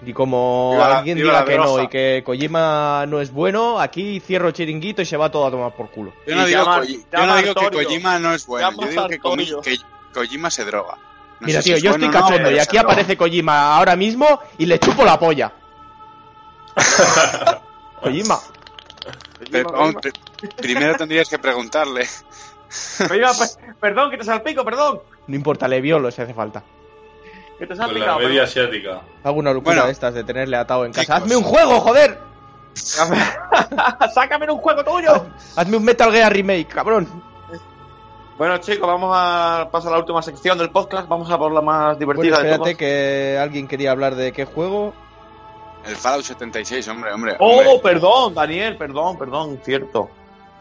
[0.06, 4.20] Y como Viva alguien viva diga que no y que Kojima no es bueno, aquí
[4.20, 6.14] cierro chiringuito y se va todo a tomar por culo.
[6.28, 7.84] Yo no digo, llama- Koji- yo llama no digo que.
[7.86, 9.78] Kojima no es bueno, yo digo que, Komi- que
[10.14, 10.98] Kojima se droga.
[11.40, 12.92] No Mira, si tío, es yo bueno estoy no, cachondo y aquí droga.
[12.92, 15.52] aparece Kojima ahora mismo y le chupo la polla.
[18.02, 18.40] Kojima.
[19.52, 20.12] Perdón, pri-
[20.58, 22.08] primero tendrías que preguntarle.
[23.10, 25.02] Oiga, pe- perdón, que te salpico, perdón.
[25.28, 26.64] No importa, le violo si hace falta.
[27.58, 29.02] Que te Con la media asiática.
[29.24, 29.86] Hago una locura Bueno.
[29.86, 31.04] de estas de tenerle atado en casa.
[31.04, 31.18] Chicos.
[31.22, 32.20] ¡Hazme un juego, joder!
[34.14, 35.26] ¡Sácame en un juego tuyo!
[35.56, 37.08] ¡Hazme un Metal Gear Remake, cabrón!
[38.38, 41.08] Bueno, chicos, vamos a pasar a la última sección del podcast.
[41.08, 42.76] Vamos a por la más Bueno, divertida de espérate todas.
[42.78, 44.94] que alguien quería hablar de qué juego.
[45.88, 47.36] El Fallout 76, hombre, hombre.
[47.40, 47.80] Oh, hombre.
[47.84, 50.10] perdón, Daniel, perdón, perdón, cierto.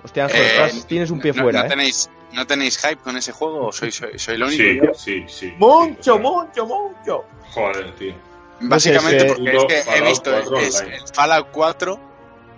[0.03, 1.69] Hostia, Eh, estás- tienes un pie no, fuera, no ¿eh?
[1.69, 4.63] tenéis, ¿No tenéis hype con ese juego o soy, soy, soy lo único?
[4.65, 5.55] Sí, Yo- sí, sí.
[5.57, 7.25] Mucho, Sí, mucho, mucho.
[7.53, 8.13] Joder, tío.
[8.61, 10.97] Básicamente No sé, es porque que- es que he visto 4 es- online.
[10.97, 12.01] el Fallout 4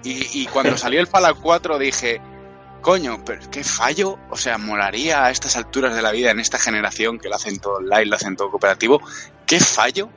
[0.03, 2.21] y, y cuando salió el Fallout 4 dije,
[2.81, 6.59] coño, pero qué fallo, o sea, molaría a estas alturas de la vida, en esta
[6.59, 9.03] generación que lo hacen todo online, lo hacen todo cooperativo,
[9.47, 10.09] qué fallo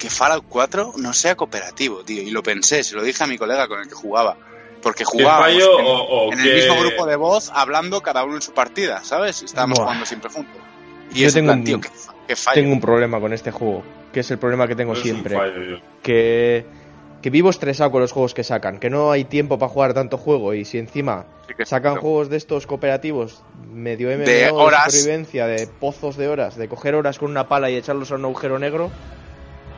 [0.00, 2.22] que Fallout 4 no sea cooperativo, tío.
[2.22, 4.36] Y lo pensé, se lo dije a mi colega con el que jugaba.
[4.82, 8.24] Porque ¿Qué jugábamos en, o, o en qué- el mismo grupo de voz, hablando cada
[8.24, 9.42] uno en su partida, ¿sabes?
[9.42, 9.84] Estábamos Buah.
[9.86, 10.56] jugando siempre juntos.
[11.14, 11.80] Y Yo tengo plan, un- tío,
[12.26, 12.54] qué fallo.
[12.62, 13.82] Tengo un problema con este juego,
[14.12, 15.36] que es el problema que tengo es siempre.
[15.36, 15.80] fallo.
[16.02, 16.64] Que,
[17.20, 20.16] que vivo estresado con los juegos que sacan, que no hay tiempo para jugar tanto
[20.16, 24.50] juego y si encima Sí que- sacan juegos de estos cooperativos medio MMO De de,
[24.50, 24.94] horas.
[24.94, 28.24] supervivencia, de pozos de horas, de coger horas con una pala y echarlos a un
[28.24, 28.90] agujero negro,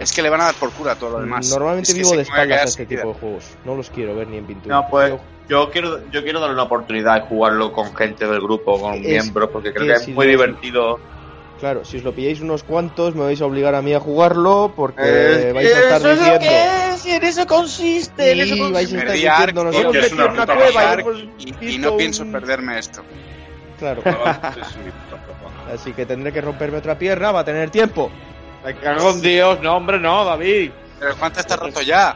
[0.02, 1.48] Es que le van a dar por cura todo lo demás.
[1.50, 3.02] normalmente Es que vivo de a espaldas a este vida.
[3.02, 3.44] tipo de juegos.
[3.64, 4.74] No los quiero ver ni en pintura.
[4.76, 5.14] No, pues
[5.48, 9.00] Yo- quiero, yo quiero darle una oportunidad de jugarlo con gente del grupo, con Es
[9.00, 11.00] miembros, porque creo que que es si muy lo- divertido.
[11.60, 14.72] Claro, si os lo pilláis unos cuantos, me vais a obligar a mí a jugarlo
[14.74, 16.40] porque Eh, vais a estar eso es lo diciendo.
[16.40, 18.72] que es, y en eso consiste, en eso consiste.
[18.72, 20.96] vais a estar diciendo, nos hemos metido en una cueva
[21.38, 23.02] y Y, no pienso un- perderme esto.
[23.78, 24.02] Claro,
[25.72, 28.10] así que tendré que romperme otra pierna, va a tener tiempo.
[28.64, 30.70] Me cago en Dios, no, hombre, no, David.
[31.00, 32.14] Pero ¿cuánto está roto ya?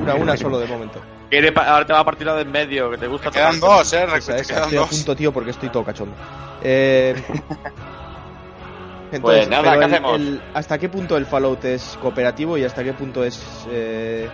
[0.00, 1.00] Una, una solo de momento.
[1.28, 3.38] Quiere pa- ahora te va a partir la de en medio, que te gusta Te
[3.38, 4.04] quedan tocar- dos, eh.
[4.16, 4.90] Esa, Te esa, quedan estoy a dos.
[4.90, 6.14] punto, tío, porque estoy todo cachondo.
[6.62, 7.14] Eh,
[9.12, 10.16] entonces, Pues nada, pero ¿qué el- hacemos?
[10.20, 13.40] el- ¿hasta qué punto el Fallout es cooperativo y hasta qué punto es
[13.70, 14.28] eh,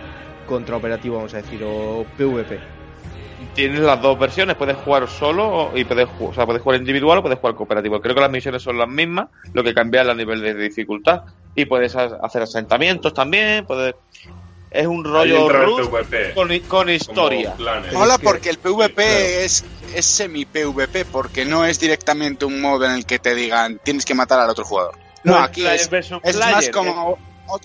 [0.47, 2.59] contraoperativo, vamos a decir, o PvP?
[3.53, 7.21] Tienes las dos versiones, puedes jugar solo y puedes, o sea, puedes jugar individual o
[7.21, 8.01] puedes jugar cooperativo.
[8.01, 11.21] Creo que las misiones son las mismas, lo que cambia es el nivel de dificultad.
[11.53, 13.95] Y puedes ha- hacer asentamientos también, puedes...
[14.69, 15.89] Es un rollo Rust
[16.35, 17.55] con, con historia.
[18.17, 19.19] que- porque el PvP claro.
[19.45, 19.63] es,
[19.95, 24.13] es semi-PvP, porque no es directamente un modo en el que te digan tienes que
[24.13, 24.93] matar al otro jugador.
[25.23, 27.17] No, es aquí es, es player, más como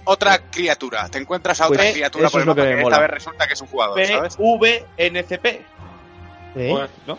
[0.05, 1.09] otra criatura.
[1.09, 2.97] Te encuentras a otra Pues criatura por el lo que mapa que mola.
[2.97, 4.37] esta vez resulta que es un jugador, ¿sabes?
[4.37, 5.45] PVNCP.
[5.47, 6.69] ¿Eh?
[6.71, 7.19] Pues, ¿no?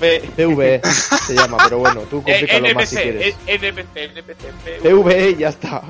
[0.00, 0.80] P- PvE
[1.26, 3.26] se llama, pero bueno, tú Eh, complícalo más si NPC, quieres.
[3.46, 5.82] eh, NPC, NPC, PvE y ya está.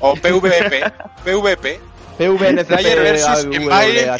[0.00, 0.90] O PvP,
[1.24, 1.80] PvP,
[2.18, 3.44] PvNCP Player versus.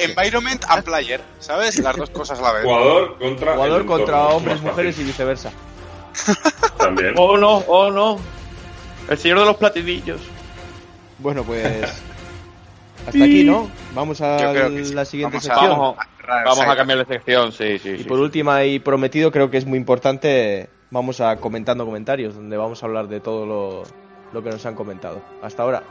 [0.01, 1.79] Environment and Player, ¿sabes?
[1.79, 2.65] Las dos cosas a la vez.
[2.65, 3.55] Jugador contra.
[3.55, 5.51] Jugador contra hombres, mujeres y viceversa.
[6.79, 7.15] También.
[7.19, 8.19] Oh no, oh no.
[9.09, 10.21] El señor de los platinillos.
[11.23, 11.83] Bueno, pues.
[13.07, 13.71] hasta aquí, ¿no?
[13.95, 14.95] Vamos a sí.
[14.95, 15.95] la siguiente Vamos a- sección.
[16.45, 17.89] Vamos, a cambiar de sección, sí, sí.
[17.91, 18.05] Y sí.
[18.05, 22.81] por última y prometido, creo que es muy importante, vamos a comentando comentarios, donde vamos
[22.83, 23.83] a hablar de todo lo,
[24.33, 25.21] lo que nos han comentado.
[25.43, 25.83] Hasta ahora.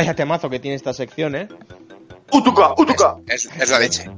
[0.00, 1.46] Vaya temazo que tiene esta sección, ¿eh?
[2.32, 2.72] ¡Utuca!
[2.78, 3.16] ¡Utuca!
[3.26, 4.08] Es, es la leche.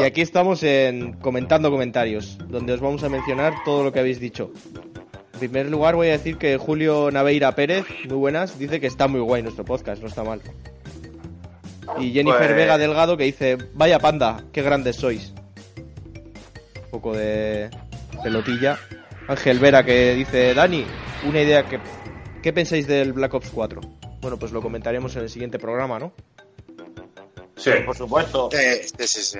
[0.00, 4.18] Y aquí estamos en comentando comentarios, donde os vamos a mencionar todo lo que habéis
[4.18, 4.50] dicho.
[5.34, 9.06] En primer lugar voy a decir que Julio Naveira Pérez, muy buenas, dice que está
[9.06, 10.40] muy guay nuestro podcast, no está mal.
[12.00, 15.32] Y Jennifer Pues- Vega Delgado que dice, vaya panda, qué grandes sois.
[16.84, 17.70] Un poco de
[18.24, 18.76] pelotilla.
[19.28, 20.84] Ángel Vera que dice, Dani,
[21.28, 21.78] una idea que...
[22.42, 23.80] ¿Qué pensáis del Black Ops 4?
[24.20, 26.12] Bueno, pues lo comentaremos en el siguiente programa, ¿no?
[27.56, 28.48] Sí, Por supuesto.
[28.52, 29.38] Sí, sí, sí, sí.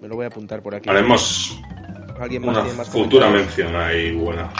[0.00, 0.88] Me lo voy a apuntar por aquí.
[0.88, 1.60] haremos
[2.20, 4.52] ¿Alguien más una tiene más futura mención ahí buena.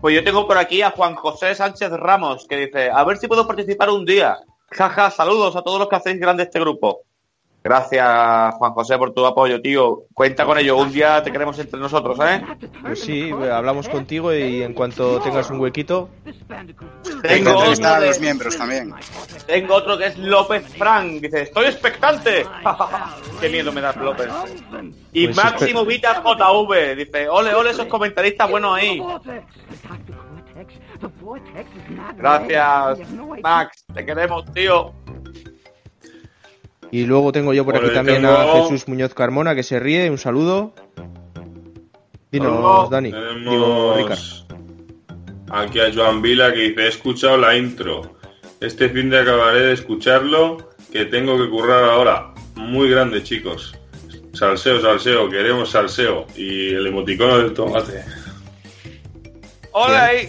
[0.00, 3.28] Pues yo tengo por aquí a Juan José Sánchez Ramos, que dice, a ver si
[3.28, 4.38] puedo participar un día.
[4.70, 7.02] Jaja, saludos a todos los que hacéis grande este grupo.
[7.64, 10.02] Gracias, Juan José, por tu apoyo, tío.
[10.12, 10.76] Cuenta con ello.
[10.76, 12.42] Un día te queremos entre nosotros, ¿eh?
[12.82, 16.08] Pues sí, hablamos contigo y en cuanto tengas un huequito.
[17.22, 18.92] Tengo otro, a de- los miembros también.
[19.46, 21.20] tengo otro que es López Frank.
[21.20, 22.44] Dice, estoy expectante.
[23.40, 24.28] Qué miedo me da López.
[25.12, 26.96] Y Pues Máximo Vita JV.
[26.96, 29.00] Dice, ole, ole, esos comentaristas buenos ahí.
[32.16, 32.98] Gracias,
[33.42, 33.84] Max.
[33.94, 34.92] Te queremos, tío.
[36.92, 40.08] Y luego tengo yo por aquí también tengo- a Jesús Muñoz Carmona que se ríe.
[40.10, 40.74] Un saludo.
[42.30, 43.10] Dinos, Dani.
[43.10, 44.18] tenemos Digo, Ricard.
[45.50, 48.16] Aquí a Joan Vila que dice, he escuchado la intro.
[48.60, 52.32] Este fin de acabaré de escucharlo, que tengo que currar ahora.
[52.54, 53.74] Muy grande, chicos.
[54.34, 56.26] Salseo, salseo, queremos salseo.
[56.36, 58.04] Y el emoticono del tomate.
[59.72, 60.28] Ole ahí.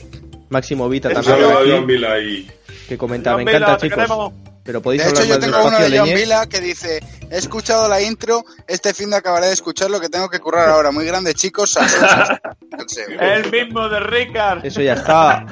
[0.49, 2.51] Máximo Vita Un también saludo por a Joan aquí, Vila y...
[2.87, 4.33] que comenta, Joan me encanta Vila, te chicos.
[4.63, 6.15] Pero podéis De hecho, hablar yo tengo uno de John leñe.
[6.21, 6.99] Vila que dice:
[7.29, 10.91] He escuchado la intro, este fin de acabaré de escucharlo, que tengo que currar ahora.
[10.91, 11.77] Muy grande, chicos.
[13.19, 14.65] El mismo de Ricard.
[14.65, 15.45] Eso ya está.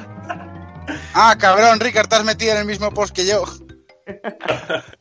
[1.14, 3.44] Ah, cabrón, Ricard, te has metido en el mismo post que yo.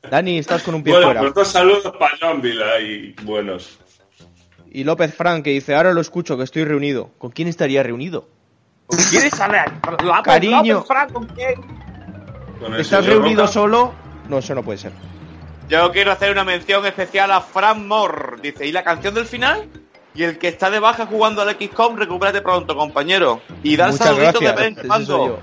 [0.09, 1.21] Dani, estás con un pie Bueno, fuera.
[1.21, 3.79] pues dos saludos para Joan Vila y buenos.
[4.69, 7.09] Y López Frank que dice, ahora lo escucho, que estoy reunido.
[7.17, 8.29] ¿Con quién estaría reunido?
[9.09, 9.81] ¿Quieres hablar?
[10.23, 10.75] Cariño.
[10.75, 11.55] López Frank, ¿con quién?
[12.77, 13.53] ¿Estás reunido Roca.
[13.53, 13.93] solo?
[14.29, 14.91] No, eso no puede ser.
[15.69, 18.38] Yo quiero hacer una mención especial a Fran Moore.
[18.41, 19.69] Dice, ¿y la canción del final?
[20.13, 23.41] Y el que está de baja jugando al XCOM, recupérate pronto, compañero.
[23.63, 24.55] Y dar Muchas saluditos gracias.
[24.57, 25.39] de vez en cuando.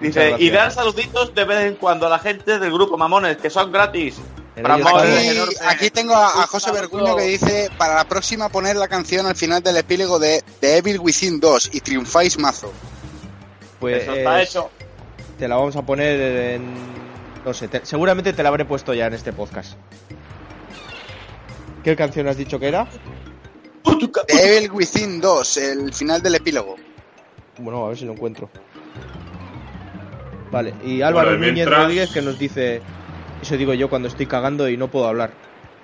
[0.00, 3.50] Dice, y dar saluditos de vez en cuando a la gente del grupo Mamones, que
[3.50, 4.20] son gratis.
[4.56, 9.26] Aquí, aquí tengo a, a José Berguño que dice: Para la próxima poner la canción
[9.26, 12.72] al final del epílogo de The Evil Within 2 y triunfáis mazo.
[13.80, 14.70] Pues Eso está hecho.
[15.42, 16.20] Te la vamos a poner
[16.54, 16.62] en...
[17.44, 19.72] No sé, te- seguramente te la habré puesto ya en este podcast.
[21.82, 22.86] ¿Qué canción has dicho que era?
[24.28, 26.76] The Evil Within 2, el final del epílogo.
[27.58, 28.50] Bueno, a ver si lo encuentro.
[30.52, 32.80] Vale, y Álvaro Bueno, y Núñez mientras- Rodríguez que nos dice...
[33.42, 35.32] Eso digo yo cuando estoy cagando y no puedo hablar.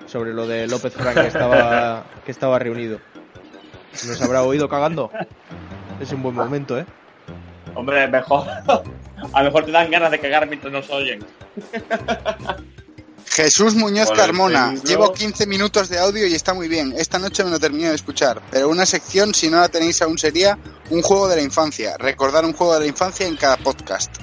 [0.05, 3.01] Sobre lo de López Frank que estaba, que estaba reunido.
[4.07, 5.11] ¿Nos habrá oído cagando?
[5.99, 6.85] Es un buen momento, ¿eh?
[7.79, 8.45] Hombre, mejor.
[9.33, 11.19] A lo mejor te dan ganas de cagar mientras nos oyen.
[13.27, 16.93] Jesús Muñoz Carmona, llevo 15 minutos de audio y está muy bien.
[16.97, 20.17] Esta noche me lo termino de escuchar, pero una sección, si no la tenéis aún,
[20.17, 20.57] sería
[20.89, 21.95] un juego de la infancia.
[21.97, 24.13] Recordar un juego de la infancia en cada podcast.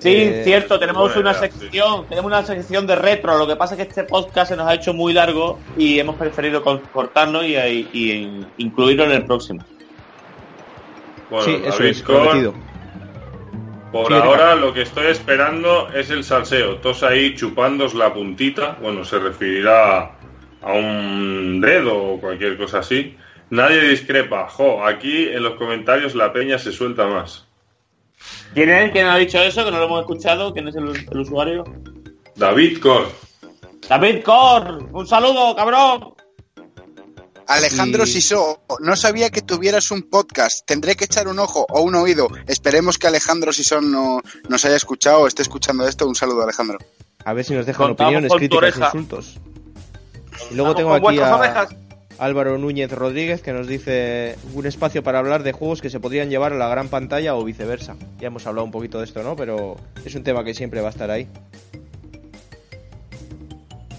[0.00, 1.40] Sí, Eh, cierto, tenemos una sí.
[1.40, 3.36] sección, tenemos una sección de retro.
[3.36, 6.14] Lo que pasa es que este podcast se nos ha hecho muy largo y hemos
[6.16, 9.64] preferido cortarlo y, y- y incluirlo en el próximo.
[11.30, 12.54] Bueno, sí, eso David es, Cor, prometido.
[13.92, 16.76] Por Sí, ahora lo que estoy esperando es el salseo.
[16.76, 18.76] Todos ahí chupándos la puntita.
[18.82, 20.12] Bueno, se referirá
[20.62, 23.16] a un dedo o cualquier cosa así.
[23.50, 24.48] Nadie discrepa.
[24.48, 27.46] Jo, aquí en los comentarios la peña se suelta más.
[28.52, 28.90] ¿Quién es?
[28.90, 29.64] ¿Quién ha dicho eso?
[29.64, 30.52] Que no lo hemos escuchado.
[30.52, 31.64] ¿Quién es el, el usuario?
[32.36, 33.08] David Cor.
[33.88, 36.14] David Cor, un saludo, cabrón.
[37.48, 40.66] Alejandro Y- Sisó, no sabía que tuvieras un podcast.
[40.66, 42.28] Tendré que echar un ojo o un oído.
[42.46, 46.06] Esperemos que Alejandro Sisó no nos haya escuchado o esté escuchando esto.
[46.06, 46.78] Un saludo, Alejandro.
[47.24, 49.38] A ver si nos dejan Contamos opiniones, críticas, insultos.
[50.50, 51.68] Y luego tengo aquí a ovejas.
[52.18, 56.30] Álvaro Núñez Rodríguez que nos dice un espacio para hablar de juegos que se podrían
[56.30, 57.96] llevar a la gran pantalla o viceversa.
[58.18, 59.36] Ya hemos hablado un poquito de esto, ¿no?
[59.36, 61.28] Pero es un tema que siempre va a estar ahí.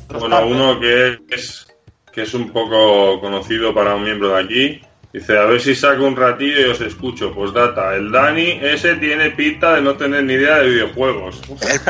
[0.10, 1.68] Bueno, uno que es,
[2.12, 4.82] que es un poco conocido para un miembro de aquí.
[5.12, 7.34] Dice, a ver si saco un ratillo y os escucho.
[7.34, 11.42] Pues data, el Dani ese tiene pinta de no tener ni idea de videojuegos.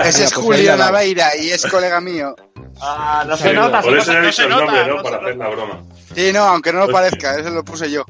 [0.06, 0.78] Ese es Julio.
[0.78, 2.34] Naveira y es colega mío.
[2.82, 4.96] Ah, no se nota, Por eso nota, he no dicho el nombre, ¿no?
[4.96, 5.84] no Para hacer la broma.
[6.16, 8.06] Sí, no, aunque no lo parezca, eso lo puse yo.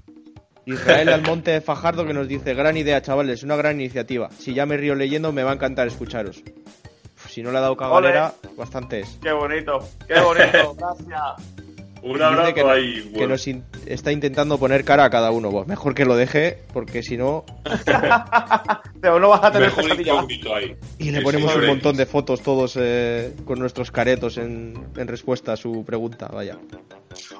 [0.65, 4.29] Israel Almonte Fajardo que nos dice, gran idea, chavales, una gran iniciativa.
[4.37, 6.43] Si ya me río leyendo, me va a encantar escucharos.
[7.15, 9.17] Uf, si no le ha dado cagalera, bastante es.
[9.23, 11.68] Qué bonito, qué bonito, gracias.
[12.01, 13.03] Un abrazo que, ahí.
[13.03, 13.27] que bueno.
[13.29, 15.51] nos in- está intentando poner cara a cada uno.
[15.51, 17.45] Pues mejor que lo deje, porque si no...
[19.01, 20.13] Pero no vas a tener Mejor pesadilla.
[20.13, 20.75] incógnito ahí.
[20.97, 24.87] Y le Sí, ponemos sí, un montón de fotos todos eh, con nuestros caretos en,
[24.95, 26.27] en respuesta a su pregunta.
[26.27, 26.57] Vaya.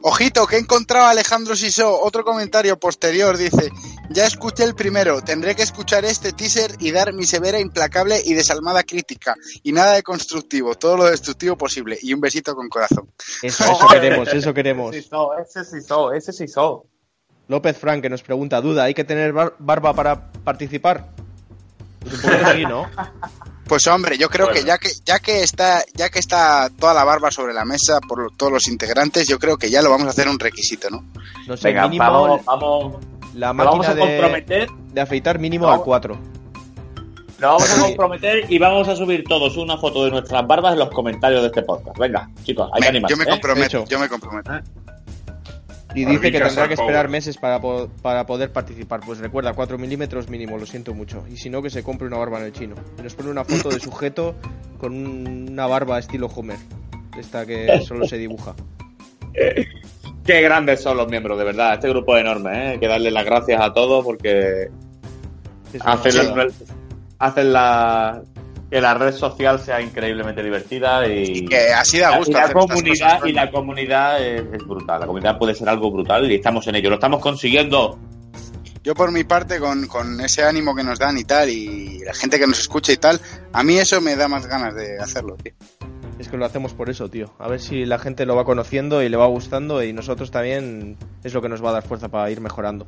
[0.02, 2.00] Ojito, que he encontrado a Alejandro Sisó.
[2.02, 3.70] Otro comentario posterior dice:
[4.10, 8.34] Ya escuché el primero, tendré que escuchar este teaser y dar mi severa, implacable y
[8.34, 9.36] desalmada crítica.
[9.64, 11.98] Y nada de constructivo, todo lo destructivo posible.
[12.02, 13.10] Y un besito con corazón.
[13.44, 14.96] Eso, eso queremos, eso queremos.
[14.96, 16.86] Ese sí so, ese sí so, ese sí so.
[17.48, 21.10] López Frank que nos pregunta, duda, ¿hay que tener bar- barba para participar?
[22.00, 22.86] Pues ¿no?
[23.68, 24.60] Pues hombre, yo creo Bueno.
[24.62, 28.00] que ya que ya que está ya que está toda la barba sobre la mesa
[28.02, 30.90] por lo- todos los integrantes, yo creo que ya lo vamos a hacer un requisito,
[30.90, 31.06] ¿no?
[31.48, 32.96] No sé, Venga, mínimo vamos, vamos,
[33.36, 34.70] la nos vamos máquina a de, comprometer.
[34.92, 35.82] de afeitar mínimo Vamos.
[35.82, 36.18] al 4.
[37.40, 40.80] Nos vamos a comprometer y vamos a subir todos una foto de nuestras barbas en
[40.80, 41.98] los comentarios de este podcast.
[41.98, 43.14] Venga, chicos, hay que animarse.
[43.14, 43.28] yo me ¿eh?
[43.30, 44.52] comprometo, yo me comprometo.
[45.96, 47.10] Y dice que tendrá que esperar power.
[47.10, 49.00] meses para, po- para poder participar.
[49.04, 51.24] Pues recuerda, 4 milímetros mínimo, lo siento mucho.
[51.32, 52.76] Y si no, que se compre una barba en el chino.
[53.00, 54.36] Y nos pone una foto de sujeto
[54.78, 56.58] con un- una barba estilo Homer.
[57.18, 58.54] Esta que solo se dibuja.
[60.26, 61.74] Qué grandes son los miembros, de verdad.
[61.74, 62.68] Este grupo es enorme, ¿eh?
[62.74, 64.70] Hay que darle las gracias a todos porque
[65.80, 66.14] hacen,
[67.20, 68.22] hacen la-
[68.70, 73.14] que la red social sea increíblemente divertida y, Que así da gusto y la comunidad
[73.16, 75.00] cosas, y la comunidad es, es brutal.
[75.00, 76.90] La comunidad puede ser algo brutal y estamos en ello.
[76.90, 77.98] Lo estamos consiguiendo.
[78.84, 82.14] Yo por mi parte, con, con ese ánimo que nos dan y tal, y la
[82.14, 83.20] gente que nos escucha y tal,
[83.52, 85.54] a mí eso me da más ganas de hacerlo, tío.
[86.20, 87.34] Es que lo hacemos por eso, tío.
[87.40, 90.96] A ver si la gente lo va conociendo y le va gustando y nosotros también
[91.24, 92.86] es lo que nos va a dar fuerza para ir mejorando.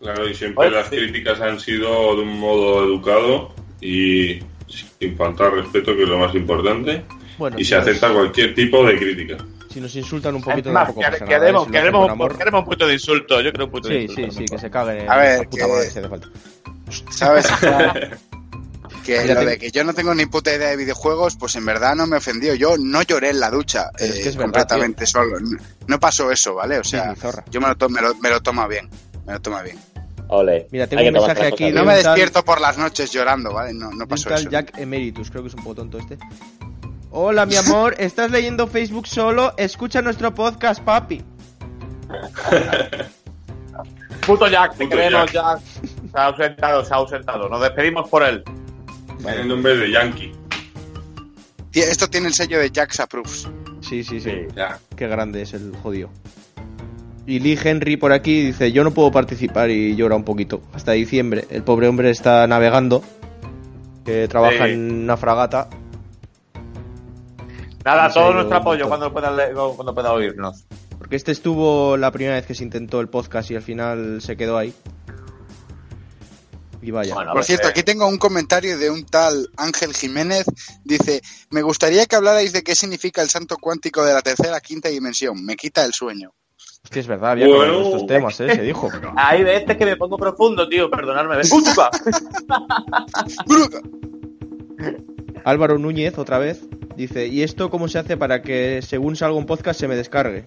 [0.00, 0.96] Claro, y siempre Oye, las sí.
[0.96, 6.34] críticas han sido de un modo educado y sin faltar respeto, que es lo más
[6.34, 7.04] importante.
[7.38, 9.36] Bueno, Y si se nos- acepta cualquier tipo de crítica.
[9.72, 11.40] Si nos insultan un Es poquito más, tampoco quere- pasa nada, ¿eh?
[11.40, 11.76] queremos, Si
[12.10, 12.38] amor.
[12.38, 13.40] queremos un punto de insulto.
[13.40, 14.30] Yo creo un de Sí, insulto.
[14.32, 16.28] sí, sí, que se caguen A ver, la puta que- madre si hace falta.
[17.10, 17.46] ¿Sabes?
[19.04, 21.94] que lo de que yo no tengo ni puta idea de videojuegos, pues en verdad
[21.94, 22.54] no me ofendió.
[22.54, 25.38] Yo no lloré en la ducha es eh, que es verdad, completamente solo.
[25.40, 25.56] No,
[25.86, 26.78] no pasó eso, ¿vale?
[26.78, 27.14] O sea,
[27.50, 28.88] yo me lo, to- me, lo, me lo toma bien.
[29.26, 29.78] Me lo toma bien.
[30.32, 30.68] Ole.
[30.70, 33.74] Mira, tengo Hay un mensaje aquí de No me despierto por las noches llorando, ¿vale?
[33.74, 34.48] No, no pasó eso.
[34.48, 36.18] Jack Emeritus, creo que es un poco tonto este.
[37.10, 39.52] Hola, mi amor, ¿estás leyendo Facebook solo?
[39.56, 41.24] Escucha nuestro podcast, papi.
[44.26, 45.60] Puto Jack, te Puto queremos, Jack.
[45.60, 47.48] Se ha ausentado, se ha ausentado.
[47.48, 48.44] Nos despedimos por él.
[49.18, 50.32] Tiene el nombre de Yankee.
[51.72, 53.48] Esto tiene el sello de Jack's Approves.
[53.80, 54.30] Sí, sí, sí.
[54.30, 54.46] Sí.
[54.54, 54.78] Ya.
[54.96, 56.08] Qué grande es el jodido.
[57.26, 60.62] Y Lee Henry por aquí dice, yo no puedo participar y llora un poquito.
[60.72, 61.46] Hasta diciembre.
[61.50, 63.02] El pobre hombre está navegando.
[64.04, 64.72] Que trabaja Sí.
[64.72, 65.68] en una fragata.
[67.84, 70.64] Nada, todo nuestro un apoyo cuando pueda, cuando pueda oírnos.
[70.98, 74.36] Porque este estuvo la primera vez que se intentó el podcast y al final se
[74.36, 74.74] quedó ahí.
[76.82, 77.14] Y vaya.
[77.14, 80.46] Bueno, Por cierto, eh, aquí tengo un comentario de un tal Ángel Jiménez.
[80.84, 81.20] Dice,
[81.50, 85.44] me gustaría que hablarais de qué significa el santo cuántico de la tercera, quinta dimensión.
[85.44, 86.32] Me quita el sueño.
[86.82, 87.74] Hostia, es verdad, había Bueno.
[87.74, 88.54] con estos temas, ¿eh?
[88.54, 88.88] Se dijo.
[89.16, 91.36] Hay veces que me pongo profundo, tío, perdonadme.
[93.46, 93.80] Bruca.
[95.44, 96.62] Álvaro Núñez, otra vez,
[96.96, 100.44] dice, ¿y esto cómo se hace para que según salga un podcast se me descargue?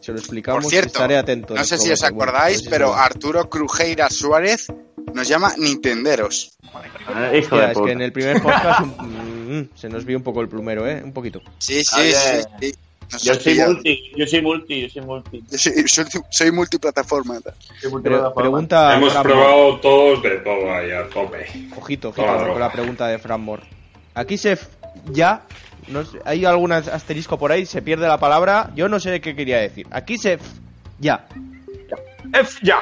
[0.00, 1.54] Se lo explicamos, Por cierto, estaré atento.
[1.54, 2.00] No sé si os.
[2.00, 2.94] Bueno, acordáis, pero.
[2.94, 4.68] Arturo Crujeira Suárez
[5.12, 6.56] nos llama Nintenderos.
[6.62, 7.84] Hijo Hostia, de es puta.
[7.86, 11.02] que en el primer podcast un- mm, se nos vio un poco el plumero, ¿eh?
[11.04, 11.42] Un poquito.
[11.58, 12.44] Sí, sí, Oye, sí.
[12.60, 12.74] sí.
[13.22, 15.42] Yo soy multi, yo soy multi, yo soy multi.
[15.50, 17.38] Yo soy, soy- soy multiplataforma.
[18.34, 21.46] Pregunta Hemos Fran probado todos de todo ahí a tope.
[21.76, 23.62] Ojito, Toda ojito con la pregunta de Fran Moore.
[24.14, 24.52] Aquí se...
[24.52, 24.66] f-
[25.12, 25.42] Ya...
[25.88, 27.66] No sé, ¿Hay algún asterisco por ahí?
[27.66, 28.70] Se pierde la palabra.
[28.76, 29.86] Yo no sé qué quería decir.
[29.90, 30.34] Aquí se...
[30.34, 30.44] f-
[31.00, 31.26] Ya.
[32.32, 32.78] F, ya.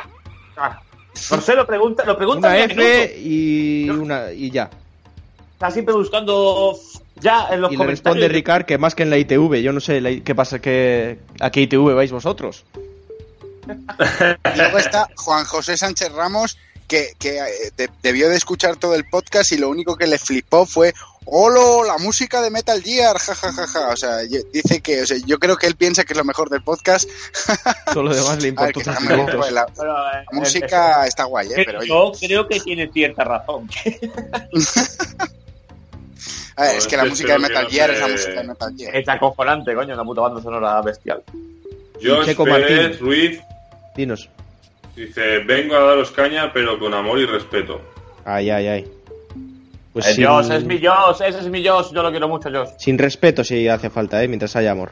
[0.56, 0.82] Ah.
[1.30, 2.48] No sé, lo pregunta, lo pregunta.
[2.48, 2.58] Una.
[2.64, 4.30] F y una...
[4.32, 4.68] Y ya.
[5.54, 6.76] Está siempre buscando
[7.20, 7.88] ya en los Y le comentarios.
[7.88, 9.56] responde Ricard que más que en la ITV.
[9.62, 11.18] Yo no sé la qué pasa que...
[11.40, 12.64] ¿A qué ITV vais vosotros?
[14.56, 19.04] Luego está Juan José Sánchez Ramos, que, que, eh, de- debió de escuchar todo el
[19.08, 20.94] podcast y lo único que le flipó fue
[21.30, 21.84] ¡Holo!
[21.84, 23.88] La música de Metal Gear, jajajaja.
[23.90, 26.24] O sea, yo- dice que, o sea, yo creo que él piensa que es lo
[26.24, 27.06] mejor del podcast.
[27.92, 29.36] Todo lo demás le ver, importa también, minutos.
[29.36, 31.54] pues, la, Pero, eh, la música está guay, ¿eh?
[31.58, 33.68] eh, Pero oye, yo creo que tiene cierta razón.
[36.58, 38.96] A ver, es que la música de Metal Gear es la música de Metal Gear.
[38.96, 41.22] Es acojonante, coño, la puta banda sonora bestial.
[42.02, 42.98] Josh Checo Pérez Martín.
[43.00, 43.40] Ruiz
[43.96, 44.28] Dinos.
[44.96, 47.80] dice: Vengo a daros caña, pero con amor y respeto.
[48.24, 48.88] Ay, ay, ay.
[49.92, 52.50] Pues Eh, sin, Josh, es mi Josh, ese es mi Josh, yo lo quiero mucho,
[52.50, 52.68] Josh.
[52.78, 54.28] sin respeto si hace falta, ¿eh?
[54.28, 54.90] Mientras haya amor.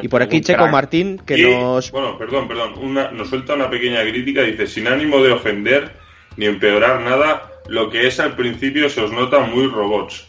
[0.00, 0.70] Y por aquí Checo crack.
[0.72, 1.90] Martín, que Y, nos...
[1.90, 2.74] Bueno, perdón, perdón.
[2.78, 4.42] Una, nos suelta una pequeña crítica.
[4.42, 5.92] Dice: Sin ánimo de ofender
[6.36, 10.28] ni empeorar nada, lo que es al principio se os nota muy robots.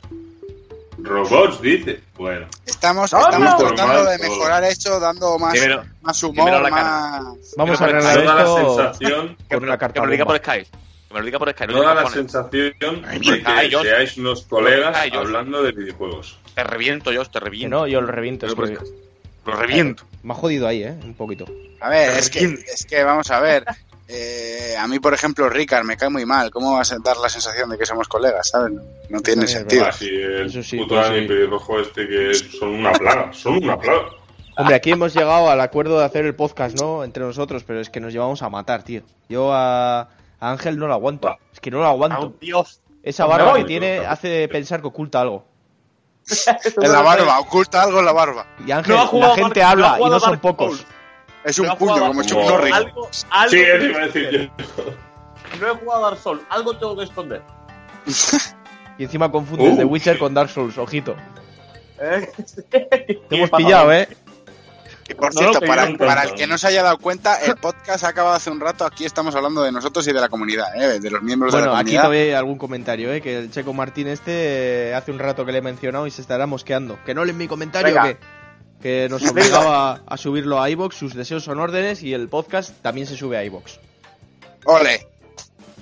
[1.04, 1.62] ¿Robots?
[1.62, 2.02] Dice.
[2.18, 2.48] Bueno.
[2.66, 3.58] Estamos, No, estamos no.
[3.58, 4.30] tratando Normal, de todo.
[4.30, 5.56] mejorar esto, dando más,
[6.02, 7.54] más humor, a la más...
[7.58, 10.12] Vamos a arreglar No da la esto sensación, que, me, una que carta me lo
[10.12, 10.66] diga por Skype.
[11.08, 11.74] Que me lo diga por Skype.
[11.74, 12.74] no da la sensación
[13.08, 16.38] Ay, de ay, que seáis unos colegas Ay, hablando de videojuegos.
[16.56, 17.78] Te reviento, yo, te Que reviento.
[17.78, 18.48] no, yo lo reviento.
[18.56, 18.70] por
[19.46, 20.04] Lo reviento.
[20.24, 20.96] Me ha jodido ahí, ¿eh?
[21.04, 21.46] Un poquito.
[21.80, 23.64] A ver, es que, es que vamos a ver.
[24.12, 26.50] Eh, a mí, por ejemplo, Ricard me cae muy mal.
[26.52, 28.74] ¿Cómo vas a dar la sensación de que somos colegas, sabes?
[29.10, 29.86] No tiene sentido.
[29.88, 31.14] Ah, sí, el Eso sí, puto pues sí.
[31.28, 34.02] pelirrojo este que es- son una plaga, son una plaga.
[34.58, 37.04] Hombre, aquí hemos llegado al acuerdo de hacer el podcast, ¿no?
[37.04, 39.04] Entre nosotros, pero es que nos llevamos a matar, tío.
[39.30, 40.08] Yo a, a
[40.40, 41.38] Ángel no lo aguanto.
[41.54, 42.34] Es que no lo aguanto.
[42.42, 42.82] Dios.
[43.04, 43.62] Esa barba voy.
[43.62, 45.46] que tiene hace pensar que oculta algo.
[46.82, 48.46] En la barba, oculta algo en la barba.
[48.68, 50.86] Y Ángel, No jugado la gente Dark- no habla ha y no son pocos.
[51.44, 52.74] Es No un ha puño, como Chuck Norris.
[52.74, 54.84] Algo, algo Sí, tengo eso iba a que decir yo.
[55.60, 56.42] No he jugado a Dark Souls.
[56.50, 57.42] Algo tengo que esconder.
[58.98, 59.78] Y encima confundes Uh.
[59.78, 61.16] The Witcher con Dark Souls, ojito.
[62.02, 62.30] ¿Eh?
[62.70, 64.10] Te hemos pillado, ¿eh?
[65.08, 68.04] Y por No, cierto, para, no el que no se haya dado cuenta, el podcast
[68.04, 68.84] ha acabado hace un rato.
[68.86, 71.00] Aquí estamos hablando de nosotros y de la comunidad, ¿eh?
[71.00, 72.02] de los miembros de Bueno, la aquí comunidad.
[72.04, 73.22] todavía hay algún comentario, ¿eh?
[73.22, 76.22] Que el Checo Martín este eh, hace un rato que le he mencionado y se
[76.22, 77.00] estará mosqueando.
[77.06, 78.04] Que no leen mi comentario, Venga.
[78.10, 78.18] que,
[78.82, 83.08] que nos obligaba a, subirlo a iBox, sus deseos son órdenes y el podcast también
[83.08, 83.80] se sube a iBox.
[84.66, 85.08] Ole.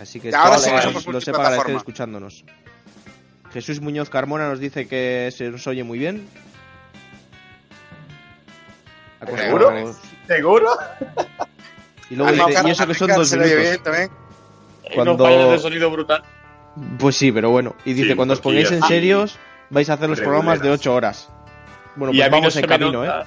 [0.02, 2.44] Así que Ahora somos lo sepa agradecer escuchándonos.
[3.52, 6.28] Jesús Muñoz Carmona nos dice que se nos oye muy bien.
[9.36, 9.96] ¿Seguro?
[10.28, 10.70] ¿Seguro?
[12.10, 13.56] Y luego dice, y eso que son dos minutos.
[13.58, 14.10] bien también.
[14.94, 16.24] Cuando- Unos fallos de sonido brutal.
[17.00, 17.76] Pues sí, pero bueno.
[17.86, 18.88] Y dice, Sí, cuando os pongáis en cosillas.
[18.88, 20.80] serios, vais a hacer los programas de Reguleras.
[20.80, 21.30] 8 horas.
[21.98, 23.26] Bueno, Y pues no vamos se en me camino, nota- ¿eh?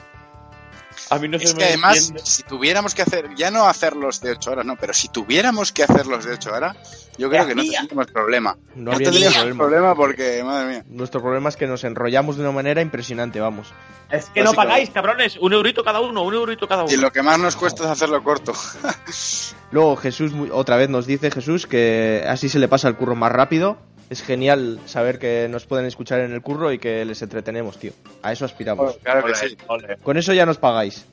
[1.08, 2.22] A mí no Es se que me además, entiende.
[2.24, 5.82] si tuviéramos que hacer, ya no hacerlos de 8 horas, no, pero si tuviéramos que
[5.82, 6.76] hacerlos de 8 horas,
[7.18, 8.56] yo creo que no tendríamos problema.
[8.76, 9.58] No No, habría ningún tendríamos problema.
[9.58, 10.84] problema porque, madre mía.
[10.88, 13.72] Nuestro problema es que nos enrollamos de una manera impresionante, vamos.
[14.10, 15.36] Es que no pagáis, cabrones.
[15.40, 16.92] Un eurito cada uno, un eurito cada uno.
[16.92, 18.52] Y lo que más nos cuesta es hacerlo corto.
[19.72, 23.14] Luego Jesús mu- otra vez nos dice Jesús que así se le pasa el curro
[23.14, 23.78] más rápido.
[24.10, 27.92] Es genial saber que nos pueden escuchar en el curro y que les entretenemos, tío.
[28.22, 28.96] A eso aspiramos.
[29.04, 29.56] Claro que sí.
[29.68, 29.96] ole.
[30.02, 31.06] Con eso ya nos pagáis.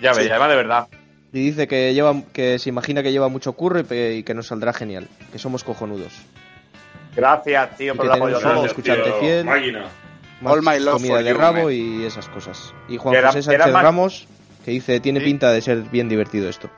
[0.00, 0.28] Ya ves, Sí.
[0.28, 0.86] ya va de verdad.
[1.32, 4.72] Y dice que lleva que se imagina que lleva mucho curro y, que nos saldrá
[4.72, 6.12] genial, que somos cojonudos.
[7.16, 8.38] Gracias, tío, Y por que el apoyo.
[8.38, 8.66] tenemos un Todo.
[8.66, 9.44] escuchante tío, fiel.
[9.44, 9.84] Máquina.
[10.44, 11.72] All my love comida for de you, rabo man.
[11.72, 12.72] y esas cosas.
[12.88, 14.28] Y Juan era- José Sánchez más- Ramos
[14.64, 15.26] que dice tiene Sí.
[15.26, 16.70] pinta de ser bien divertido esto.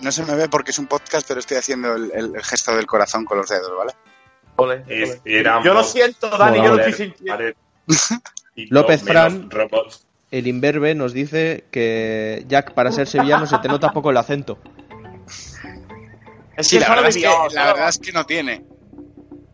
[0.00, 3.24] No se me ve porque es un podcast, pero estoy haciendo el gesto del corazón
[3.24, 3.92] con los dedos, ¿vale?
[4.56, 5.38] Ole, Es- ole.
[5.40, 7.44] éramos Yo lo siento, Dani, yo lo estoy sintiendo.
[8.70, 9.50] López Fran.
[9.50, 10.06] robots.
[10.30, 14.58] El imberbe nos dice que Jack para ser sevillano se te nota poco el acento.
[16.56, 18.64] Es Sí, la verdad, es que, la verdad es que no tiene.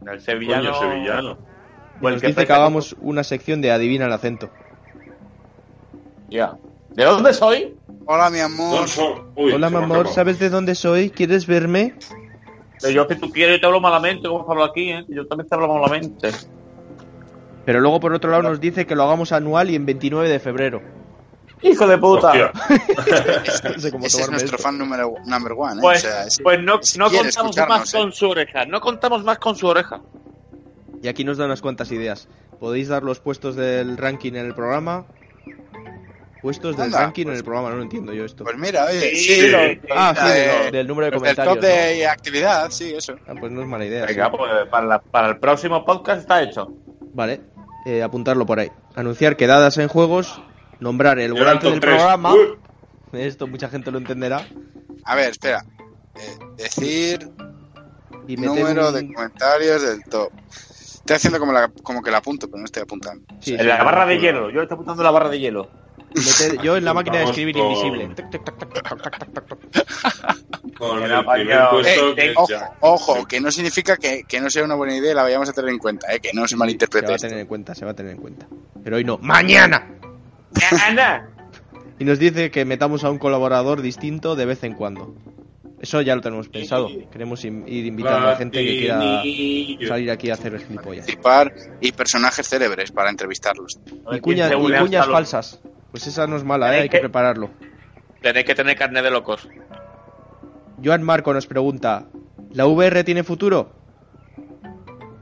[0.06, 0.72] El sevillano.
[0.72, 1.38] Coño, sevillano.
[2.00, 4.50] Pues nos que dice que hagamos una sección de adivina el acento.
[6.28, 6.56] Ya.
[6.90, 7.74] ¿De dónde soy?
[8.06, 8.86] Hola, mi amor.
[9.36, 10.08] Uy, Hola, mi amor.
[10.08, 11.10] ¿sabes de dónde soy?
[11.10, 11.94] ¿Quieres verme?
[12.82, 15.04] Que yo, si tú quieres, te hablo malamente, como hablo aquí, ¿eh?
[15.06, 16.30] Que Yo también te hablo malamente.
[17.64, 20.40] Pero luego por otro lado nos dice que lo hagamos anual y en 29 de
[20.40, 20.80] febrero.
[21.62, 22.28] Hijo de puta.
[22.28, 22.52] Hostia.
[23.74, 24.58] No sé cómo Ese es nuestro esto.
[24.62, 25.74] fan número number one.
[25.74, 25.78] ¿eh?
[25.82, 27.98] Pues, O sea, es- pues no, si no contamos más ¿eh?
[27.98, 28.64] con su oreja.
[28.64, 30.00] No contamos más con su oreja.
[31.02, 32.28] Y aquí nos da unas cuantas ideas.
[32.58, 35.04] Podéis dar los puestos del ranking en el programa.
[36.42, 38.44] Puestos del Anda, ranking en pues- el programa, no lo entiendo yo esto.
[38.44, 39.50] Pues mira, oye, Sí, sí, sí.
[39.50, 39.58] lo-
[39.94, 41.54] ah, sí, eh, del, del número de del comentarios.
[41.56, 43.14] top de actividad, sí, eso.
[43.26, 44.06] Ah, pues no es mala idea.
[44.06, 44.36] Venga, sí.
[44.38, 46.72] pues para, la- para el próximo podcast está hecho.
[47.12, 47.40] Vale,
[47.84, 48.70] eh, apuntarlo por ahí.
[48.94, 50.40] Anunciar quedadas en juegos,
[50.80, 52.32] nombrar el el volante del programa.
[52.34, 52.56] Uy.
[53.12, 54.46] Esto mucha gente lo entenderá.
[55.04, 55.64] A ver, espera.
[56.14, 57.28] Eh, decir
[58.28, 60.30] Y meter número un- de comentarios del top.
[60.48, 63.24] Estoy haciendo como, la, como que la apunto, pero no estoy apuntando.
[63.40, 64.48] Sí, en sí, la barra de hielo.
[64.50, 65.68] Yo le estoy apuntando la barra de hielo.
[66.14, 68.10] Meter- yo en la máquina de escribir con- invisible.
[70.76, 72.36] Con Era el primer para- puesto Eh, que es
[72.80, 75.52] ojo, que no significa que, que no sea una buena idea y la vayamos a
[75.52, 77.06] tener en cuenta, eh, que no se Se malinterprete.
[77.06, 77.28] va a esto.
[77.28, 78.46] tener en cuenta, se va a tener en cuenta.
[78.82, 79.18] Pero hoy no.
[79.18, 79.86] ¡Mañana!
[80.86, 81.28] Anda.
[81.98, 85.14] Y nos dice que metamos a un colaborador distinto de vez en cuando.
[85.80, 86.88] Eso ya lo tenemos pensado.
[87.10, 87.52] Queremos ir
[87.86, 91.06] invitando a gente que quiera salir aquí a hacer gilipollas.
[91.06, 93.78] Participar y personajes célebres para entrevistarlos.
[94.12, 95.60] Y, cuñas, y cuñas falsas.
[95.90, 96.82] Pues esa no es mala, ¿eh?
[96.82, 97.50] Hay que que- prepararlo.
[98.22, 99.48] Tenéis que tener carne de locos.
[100.84, 102.04] Joan Marco nos pregunta,
[102.52, 103.72] ¿la VR tiene futuro?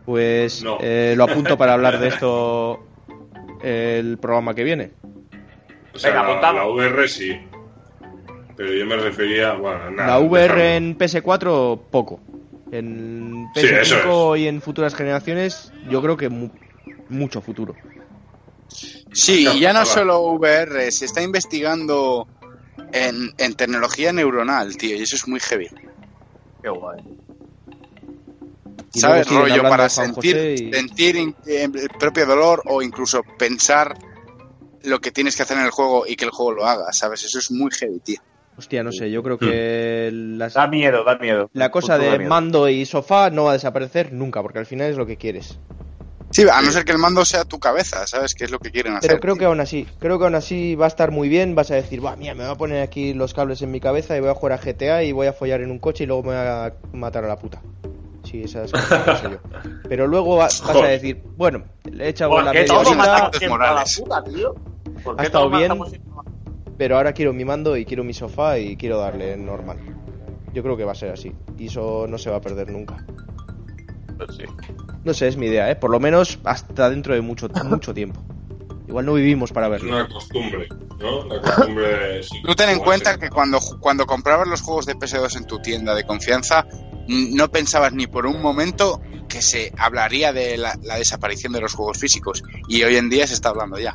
[0.04, 0.78] Pues No.
[0.80, 2.86] eh, lo apunto para hablar de esto
[3.62, 4.92] el programa que viene.
[5.94, 7.38] O sea, Venga, la, la VR sí.
[8.56, 10.08] Pero yo me refería, bueno, nada.
[10.10, 10.62] la VR déjalo.
[10.62, 12.20] en PS4 poco.
[12.72, 16.50] En Sí, eso PS5 y en futuras generaciones yo creo que mu-
[17.08, 17.74] mucho futuro.
[19.12, 22.28] Sí, y ya no solo VR, se está investigando
[22.92, 25.68] en, en tecnología neuronal, tío, y eso es muy heavy.
[26.62, 27.00] Qué guay.
[28.94, 29.28] ¿Sabes?
[29.28, 33.94] Rollo para sentir, y- sentir in- eh, el propio dolor o incluso pensar
[34.82, 37.24] lo que tienes que hacer en el juego y que el juego lo haga, ¿sabes?
[37.24, 38.16] Eso es muy heavy, tío.
[38.56, 41.48] Hostia, no sé, yo creo que las- Da miedo, da miedo.
[41.52, 42.28] la cosa Justo de miedo.
[42.30, 45.58] mando y sofá no va a desaparecer nunca, porque al final es lo que quieres.
[46.38, 48.34] Sí, a no ser que el mando sea tu cabeza, ¿sabes?
[48.34, 49.08] Que es lo que quieren hacer.
[49.10, 51.54] Pero creo que aún así, creo que aún así va a estar muy bien.
[51.54, 54.16] Vas a decir, va, mira, me voy a poner aquí los cables en mi cabeza
[54.16, 56.22] y voy a jugar a GTA y voy a follar en un coche y luego
[56.22, 57.60] me voy a matar a la puta.
[58.22, 59.38] Sí, que sé yo.
[59.88, 63.30] Pero luego va- vas a decir, bueno, le he echado ¿Por la media horita,
[65.16, 65.72] ha estado bien,
[66.76, 69.78] pero ahora quiero mi mando y quiero mi sofá y quiero darle normal.
[70.52, 71.34] Yo creo que va a ser así.
[71.58, 72.96] Y eso no se va a perder nunca.
[74.18, 74.32] puta?
[74.32, 74.44] Sí.
[75.08, 75.74] No sé, es mi idea, ¿eh?
[75.74, 78.22] Por lo menos hasta dentro de mucho, mucho tiempo.
[78.86, 79.92] Igual no vivimos para Es verlo.
[79.96, 80.68] una costumbre,
[81.00, 81.24] ¿no?
[81.24, 82.22] La costumbre de...
[82.22, 85.60] sí, Tú ten en cuenta que cuando, cuando comprabas los juegos de PS2 en tu
[85.60, 86.66] tienda de confianza,
[87.08, 91.72] no pensabas ni por un momento que se hablaría de la, la desaparición de los
[91.72, 92.42] juegos físicos.
[92.68, 93.94] Y hoy en día se está hablando ya.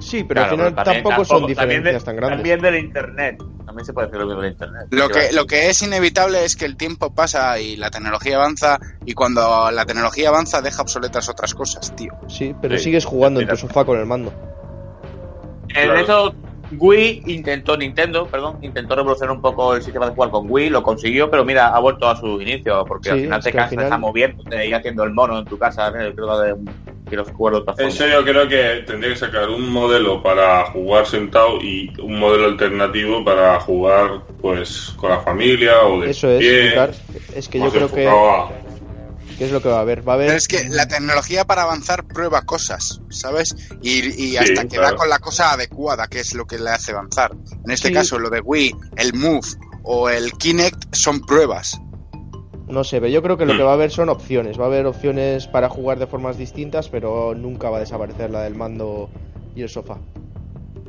[0.00, 2.36] Sí, pero Claro, al final pero también- tampoco son también diferencias de- tan grandes.
[2.40, 3.42] También del internet.
[3.72, 4.86] También se puede decir lo mismo del internet.
[4.90, 8.36] Lo ¿Qué que, lo que es inevitable es que el tiempo pasa y la tecnología
[8.36, 12.12] avanza, y cuando la tecnología avanza deja obsoletas otras cosas, tío.
[12.28, 14.30] Sí, pero Sí, sigues jugando en tu sofá con el mando.
[15.74, 16.00] En Claro.
[16.00, 16.34] eso,
[16.70, 20.82] Wii intentó, Nintendo, perdón, intentó revolucionar un poco el sistema de jugar con Wii, lo
[20.82, 24.00] consiguió, pero mira, ha vuelto a sus inicios, porque Sí, al final te cansas, final-
[24.00, 25.90] moviéndote y haciendo el mono en tu casa.
[25.90, 26.54] Creo que, que
[27.16, 27.22] de
[27.58, 27.88] otra forma.
[27.88, 32.46] Eso yo creo que tendría que sacar un modelo para jugar sentado y un modelo
[32.46, 36.74] alternativo para jugar pues con la familia o de Eso es, pie.
[37.34, 38.48] Es que yo creo que, a-
[39.38, 40.06] que es lo que va a haber.
[40.06, 40.26] Va a haber.
[40.28, 43.54] Pero es que la tecnología para avanzar prueba cosas, ¿sabes?
[43.80, 44.90] Y, y hasta Sí, que claro.
[44.92, 47.32] da con la cosa adecuada, que es lo que le hace avanzar.
[47.64, 47.94] En este Sí.
[47.94, 49.46] caso, lo de Wii, el Move
[49.84, 51.78] o el Kinect son pruebas.
[52.72, 54.58] No sé, pero yo creo que lo que va a haber son opciones.
[54.58, 58.40] Va a haber opciones para jugar de formas distintas, pero nunca va a desaparecer la
[58.40, 59.10] del mando
[59.54, 59.98] y el sofá.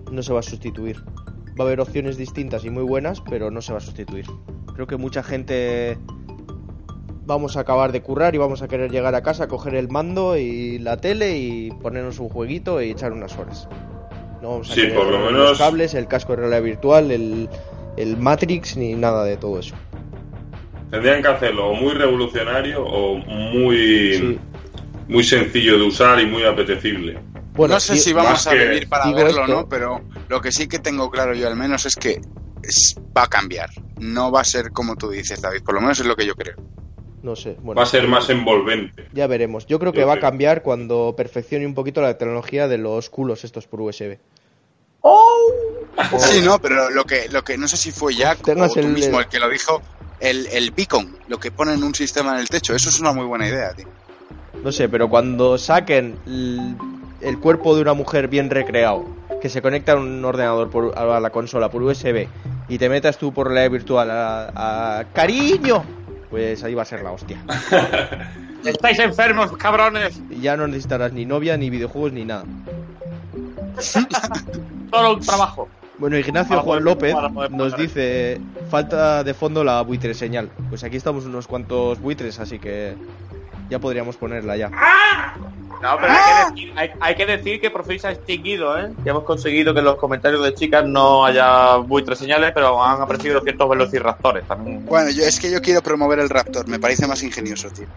[0.10, 1.04] No se va a sustituir.
[1.60, 4.26] Va a haber opciones distintas y muy buenas, pero no se va a sustituir.
[4.74, 5.98] Creo que mucha gente
[7.26, 10.38] vamos a acabar de currar y vamos a querer llegar a casa, coger el mando
[10.38, 13.68] y la tele y ponernos un jueguito y echar unas horas.
[14.42, 17.50] No vamos a Sí, querer por lo los cables, el casco de realidad virtual, el,
[17.98, 19.76] el Matrix ni nada de todo eso.
[20.94, 24.40] Tendrían que hacerlo o muy revolucionario o muy, Sí.
[25.08, 27.18] muy sencillo de usar y muy apetecible.
[27.56, 30.52] Bueno, no sé si vamos a vivir para verlo o esto- no, pero lo que
[30.52, 32.22] sí que tengo claro yo al menos es que
[32.62, 33.72] es- va a cambiar.
[33.98, 35.64] No va a ser como tú dices, David.
[35.66, 36.58] Por lo menos es lo que yo creo.
[37.24, 37.58] No sé.
[37.64, 39.08] Bueno, Va a ser más envolvente.
[39.14, 39.66] Ya veremos.
[39.66, 43.10] Yo creo que Yo va a cambiar cuando perfeccione un poquito la tecnología de los
[43.10, 44.20] culos estos por USB.
[46.20, 48.80] Sí, no, pero lo que, lo que no sé si fue Jack Tengas o tú
[48.82, 49.82] el- mismo el que lo dijo,
[50.24, 52.74] el, el beacon, lo que ponen un sistema en el techo.
[52.74, 53.88] Eso es una muy buena idea, tío.
[54.64, 56.78] No sé, pero cuando saquen el,
[57.20, 59.06] el cuerpo de una mujer bien recreado,
[59.42, 62.28] que se conecta a un ordenador por, a la consola por USB
[62.70, 65.84] y te metas tú por realidad virtual a, a cariño,
[66.30, 67.44] pues ahí va a ser la hostia.
[68.66, 70.22] ¡Estáis enfermos, cabrones!
[70.30, 72.46] Y ya no necesitarás ni novia, ni videojuegos, ni nada.
[74.90, 75.68] Solo un trabajo.
[75.98, 77.16] Bueno, Ignacio Juan López
[77.52, 80.50] nos dice, falta de fondo la buitre señal.
[80.70, 82.96] Pues aquí estamos unos cuantos buitres, así que
[83.70, 84.70] ya podríamos ponerla ya.
[84.70, 88.80] No, pero hay que, decir, hay, hay que decir que por fin se ha extinguido,
[88.80, 88.94] ¿eh?
[89.04, 93.02] Ya hemos conseguido que en los comentarios de chicas no haya buitres señales, pero han
[93.02, 94.86] aparecido ciertos velociraptores también.
[94.86, 96.70] Bueno, yo, es que yo quiero promover el Raptor.
[96.70, 97.88] Me parece más ingenioso, tío.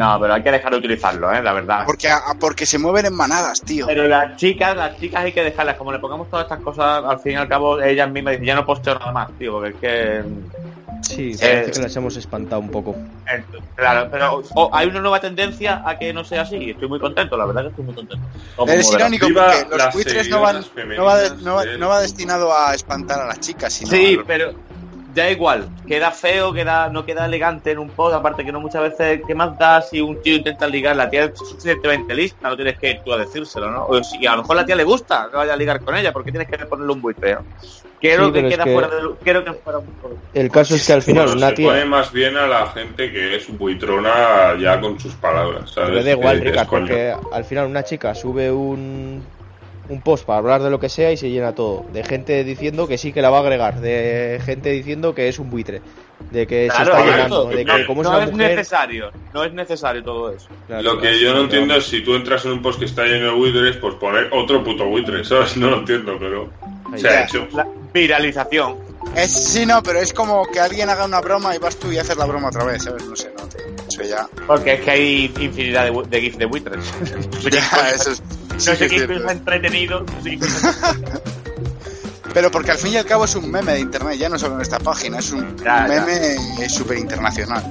[0.00, 1.42] No, pero hay que dejar de utilizarlo, ¿eh?
[1.42, 1.82] La verdad.
[1.84, 3.86] Porque, a- porque se mueven en manadas, tío.
[3.86, 7.18] Pero las chicas, las chicas hay que dejarlas, como le pongamos todas estas cosas, al
[7.20, 9.76] fin y al cabo ellas mismas dicen, ya no posteo nada más, tío, porque es
[9.76, 10.24] que...
[11.02, 12.92] Sí, Eh, parece que las hemos espantado un poco.
[13.30, 13.44] eh,
[13.74, 16.98] Claro, pero oh, hay una nueva tendencia a que no sea así, y estoy muy
[16.98, 18.26] contento, la verdad que estoy muy contento.
[18.56, 20.64] Como Es irónico porque los buitres no van,
[20.96, 24.16] no va, no va- no va destinado a espantar a las chicas, sino Sí, a
[24.16, 24.54] los- pero
[25.12, 28.82] da igual, queda feo, queda, no queda elegante en un post, aparte que no muchas
[28.82, 30.96] veces, ¿qué más da si un tío intenta ligar?
[30.96, 33.86] La tía es suficientemente lista, no tienes que ir tú a decírselo, ¿no?
[33.86, 36.12] O si a lo mejor la tía le gusta que vaya a ligar con ella,
[36.12, 37.46] porque tienes que ponerle un buitre, ¿no?
[38.00, 40.86] Creo Sí, que queda que- fuera de creo que fuera un poco- El caso es
[40.86, 41.66] que al final Bueno, una se tía...
[41.68, 45.90] pone más bien a la gente que es buitrona ya con sus palabras, ¿sabes?
[45.90, 49.28] Pero da igual, Ricardo, porque al final una chica sube un,
[49.90, 51.84] un post para hablar de lo que sea y se llena todo.
[51.92, 55.38] De gente diciendo que sí que la va a agregar, de gente diciendo que es
[55.38, 55.82] un buitre,
[56.30, 58.50] de que Claro, se está llenando, de que no, como es no una es mujer...
[58.56, 60.48] necesario, no es necesario todo eso.
[60.68, 61.44] Claro, Lo que claro, yo no claro.
[61.44, 64.28] entiendo es si tú entras en un post que está lleno de buitres, pues poner
[64.32, 65.56] otro puto buitre, ¿sabes?
[65.56, 66.48] No lo entiendo, pero
[66.96, 67.46] se ha hecho.
[67.52, 68.76] La viralización.
[69.16, 71.98] Es, sí, no, pero es como que alguien haga una broma y vas tú y
[71.98, 73.04] haces la broma otra vez, ¿sabes?
[73.06, 73.48] No sé, no.
[73.88, 74.28] Eso ya.
[74.46, 76.84] Porque es que hay infinidad de, de GIFs de buitres.
[77.50, 78.22] Ya, eso es.
[78.66, 80.00] No sí sé qué cosa entretenido.
[80.00, 80.94] no sé qué cosa-
[82.32, 84.54] Pero porque al fin y al cabo es un meme de internet, ya no solo
[84.54, 87.64] en esta página, es un Ya, meme súper internacional.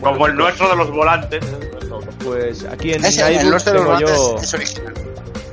[0.00, 1.44] Como el nuestro de los volantes.
[2.24, 4.94] Pues aquí en Ese, el nuestro de los tengo yo volantes es original.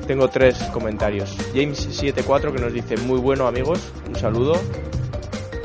[0.05, 1.35] tengo tres comentarios.
[1.55, 4.61] James74 que nos dice muy bueno amigos, un saludo.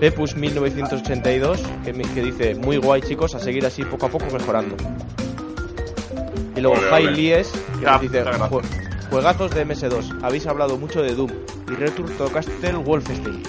[0.00, 4.74] Pepus1982 que, que dice muy guay chicos, a seguir así poco a poco mejorando.
[6.70, 7.10] Y luego ole.
[7.12, 8.50] Lies que nos dice Gracias, gracias.
[8.50, 10.14] "Jue- juegazos de MS2.
[10.22, 11.30] Habéis hablado mucho de Doom
[11.70, 13.42] y Return to Castle Wolfenstein.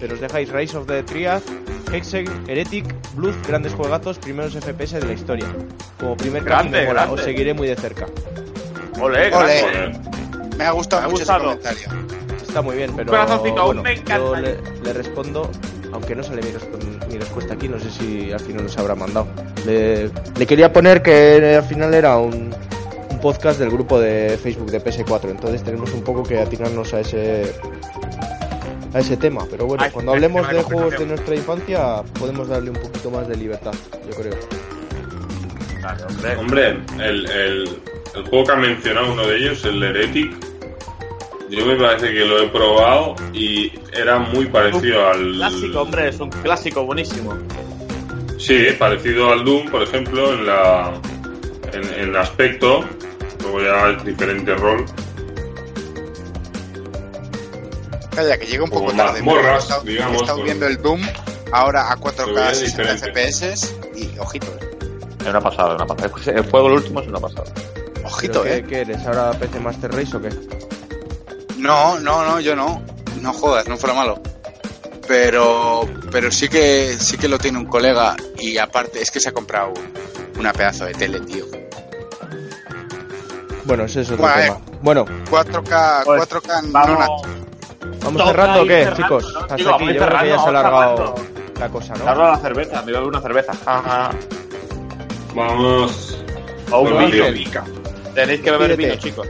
[0.00, 1.42] Pero os dejáis Rise of the Triad,
[1.92, 5.46] Hexen, Heretic, Blood, grandes juegazos, primeros FPS de la historia.
[5.98, 7.14] Como primer Grande, grande.
[7.14, 8.06] os seguiré muy de cerca.
[9.00, 9.30] Ole.
[10.56, 11.44] Me ha gustado Me ha mucho ese gustado.
[11.44, 11.88] comentario.
[12.42, 14.16] Está muy bien, pero Corazoncito, aún bueno, me encanta.
[14.16, 15.50] yo le, le respondo,
[15.92, 16.50] aunque no sale mi,
[17.12, 19.26] mi respuesta aquí, no sé si al final nos habrá mandado.
[19.66, 22.54] Le, le quería poner que al final era un,
[23.10, 27.00] un podcast del grupo de Facebook de PS4, entonces tenemos un poco que atinarnos a
[27.00, 27.54] ese
[28.92, 32.48] a ese tema, pero bueno, Ay, cuando hablemos de de juegos de nuestra infancia podemos
[32.48, 33.72] darle un poquito más de libertad,
[34.08, 34.34] yo creo.
[35.80, 36.36] Claro, hombre.
[36.36, 36.68] Hombre,
[36.98, 37.80] el, el,
[38.16, 40.32] el juego que ha mencionado uno de ellos, el Heretic,
[41.50, 45.32] yo me parece que lo he probado y era muy parecido al.
[45.34, 47.36] Clásico, hombre, es un clásico buenísimo.
[48.38, 50.92] Sí, parecido al Doom, por ejemplo, en la
[51.72, 52.84] en, en aspecto,
[53.42, 54.84] luego ya es diferente rol.
[58.14, 59.20] Calla, que llega un poco Como tarde.
[59.24, 61.00] pero he estado- digamos, He estado con- viendo el Doom
[61.52, 63.10] ahora a Lo 4K veía 60 diferente.
[63.32, 64.68] FPS y ojito, eh.
[65.20, 66.10] Es una pasada, una pasada.
[66.34, 67.44] El juego el último es una pasada.
[68.04, 68.62] Ojito, ¿Pero eh.
[68.62, 69.06] ¿qué, qué eres?
[69.06, 70.30] ¿Ahora PC Master Race o qué?
[71.58, 72.82] No, no, no, yo no.
[73.20, 74.20] No jodas, no fuera malo.
[75.06, 79.30] Pero, pero sí que, sí que lo tiene un colega y aparte es que se
[79.30, 79.74] ha comprado
[80.38, 81.44] una pedazo de tele, tío.
[83.64, 84.60] Bueno, ese es otro Bueno, tema.
[84.82, 87.22] Bueno, 4K, Pues, 4K no Vamos.
[88.02, 89.32] ¿vamos cerrando o qué, cerrando, chicos?
[89.34, 89.40] ¿no?
[89.40, 91.14] Hasta Digo, aquí, creo que ya se ha alargado
[91.58, 92.08] la cosa, Me ¿no?
[92.08, 93.52] abro la cerveza, me bebo una cerveza.
[93.66, 94.10] Ajá.
[95.34, 96.18] Vamos.
[96.70, 97.10] O un.
[98.14, 99.28] Tenéis que beber vino, chicos.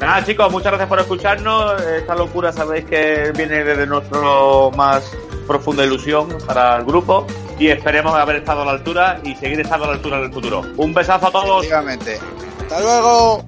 [0.00, 1.82] Nada, chicos, muchas gracias por escucharnos.
[1.82, 5.10] Esta locura sabéis que viene desde nuestro más
[5.46, 7.26] profunda ilusión para el grupo
[7.58, 10.32] y esperemos haber estado a la altura y seguir estando a la altura en el
[10.32, 10.62] futuro.
[10.78, 11.66] Un besazo a todos.
[11.70, 13.44] Hasta luego.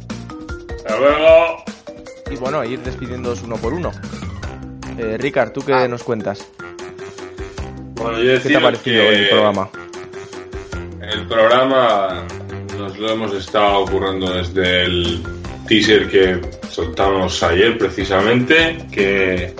[0.76, 1.64] Hasta luego.
[2.30, 3.90] Y bueno, ir despidiéndoos uno por uno.
[4.98, 5.88] Eh, Ricard, ¿tú qué Ah.
[5.88, 6.46] nos cuentas?
[7.94, 9.68] Bueno, yo ¿Qué te ha parecido que el programa?
[11.00, 12.24] El programa
[12.76, 15.22] nos lo hemos estado ocurriendo desde el
[15.72, 16.38] teaser que
[16.68, 19.54] soltamos ayer precisamente, que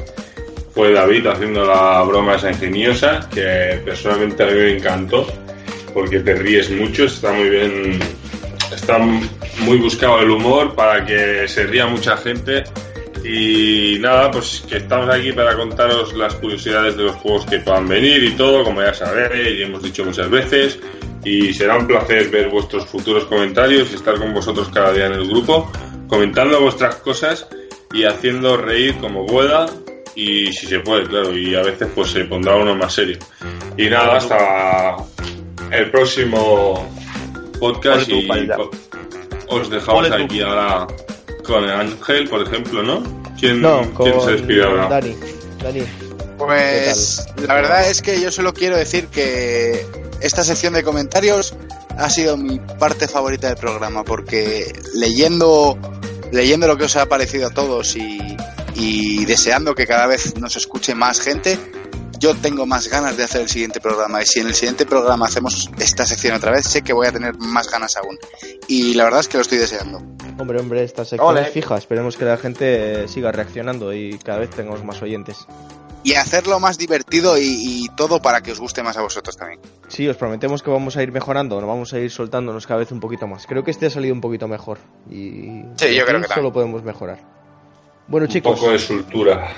[0.74, 5.26] fue David haciendo la broma esa ingeniosa, que personalmente a mí me encantó,
[5.94, 7.98] porque te ríes mucho, está muy bien,
[8.74, 12.64] está muy buscado el humor para que se ría mucha gente.
[13.24, 17.88] Y nada, pues que estamos aquí para contaros las curiosidades de los juegos que puedan
[17.88, 20.78] venir y todo, como ya sabéis y hemos dicho muchas veces.
[21.24, 25.12] Y será un placer ver vuestros futuros comentarios y estar con vosotros cada día en
[25.12, 25.70] el grupo,
[26.12, 27.46] comentando vuestras cosas
[27.90, 29.64] y haciendo reír como pueda.
[30.14, 33.16] Y si se puede, claro, y a veces pues se pondrá uno más serio.
[33.78, 34.96] Y nada, hasta
[35.70, 36.86] el próximo
[37.58, 38.28] podcast y
[39.48, 40.86] os dejamos aquí ahora
[41.46, 43.02] con Ángel, por ejemplo, ¿no?
[43.40, 44.88] ¿Quién, No, con ¿quién se despide ahora?
[44.90, 45.16] Dani.
[45.62, 46.11] Dani.
[46.46, 49.86] Pues la verdad es que yo solo quiero decir que
[50.20, 51.54] esta sección de comentarios
[51.98, 55.78] ha sido mi parte favorita del programa porque leyendo
[56.32, 58.18] leyendo lo que os ha parecido a todos y,
[58.74, 61.58] y deseando que cada vez nos escuche más gente,
[62.22, 65.26] yo tengo más ganas de hacer el siguiente programa y si en el siguiente programa
[65.26, 68.16] hacemos esta sección otra vez, sé que voy a tener más ganas aún.
[68.68, 69.98] Y la verdad es que lo estoy deseando.
[70.38, 71.42] Hombre, hombre, esta sección Ole.
[71.42, 71.76] es fija.
[71.76, 75.48] Esperemos que la gente siga reaccionando y cada vez tengamos más oyentes.
[76.04, 79.60] Y hacerlo más divertido y, y todo para que os guste más a vosotros también.
[79.88, 82.90] Sí, os prometemos que vamos a ir mejorando, nos vamos a ir soltándonos cada vez
[82.92, 83.46] un poquito más.
[83.46, 84.78] Creo que este ha salido un poquito mejor
[85.10, 87.20] y Sí, yo creo que solo podemos mejorar.
[88.08, 89.48] Bueno, Un chicos, poco de soltura.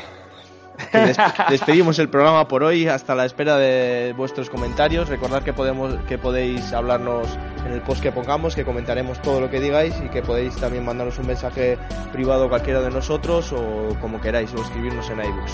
[0.94, 1.16] Que des-
[1.50, 5.08] despedimos el programa por hoy hasta la espera de vuestros comentarios.
[5.08, 7.28] Recordad que podemos que podéis hablarnos
[7.66, 10.84] en el post que pongamos, que comentaremos todo lo que digáis y que podéis también
[10.84, 11.78] mandarnos un mensaje
[12.12, 15.52] privado a cualquiera de nosotros o como queráis o escribirnos en iBooks.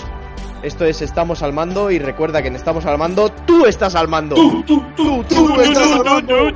[0.63, 4.07] Esto es Estamos al mando y recuerda que en Estamos al mando tú estás al
[4.07, 4.35] mando.
[4.35, 6.51] Tú, tú, tú, tú estás al mando.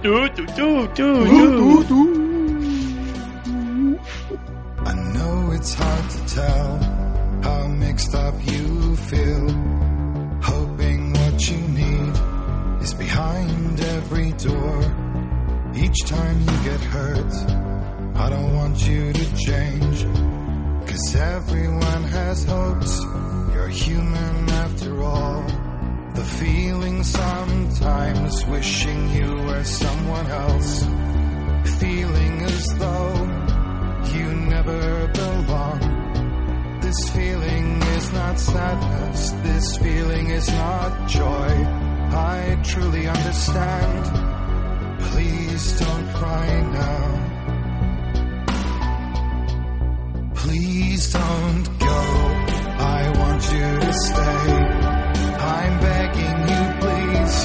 [4.87, 6.79] I know it's hard to tell
[7.45, 9.47] how mixed up you feel.
[10.51, 12.13] Hoping what you need
[12.85, 14.79] is behind every door.
[15.83, 17.33] Each time you get hurt,
[18.23, 19.97] I don't want you to change.
[20.89, 22.93] Cause everyone has hopes.
[23.53, 25.41] You're human after all.
[26.19, 30.71] The feeling sometimes wishing you were someone else.
[31.81, 33.15] Feeling as though
[34.15, 34.81] you never
[35.19, 35.64] belong.
[36.95, 39.31] This feeling is not sadness.
[39.43, 41.49] This feeling is not joy.
[42.15, 44.05] I truly understand.
[45.01, 47.03] Please don't cry now.
[50.35, 52.01] Please don't go.
[52.95, 54.53] I want you to stay.
[55.57, 57.37] I'm begging you, please.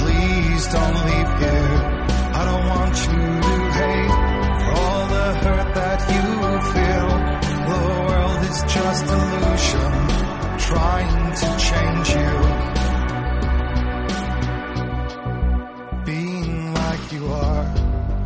[0.00, 1.76] Please don't leave here.
[2.32, 3.45] I don't want you
[10.66, 12.32] trying to change you.
[16.04, 17.66] Being like you are,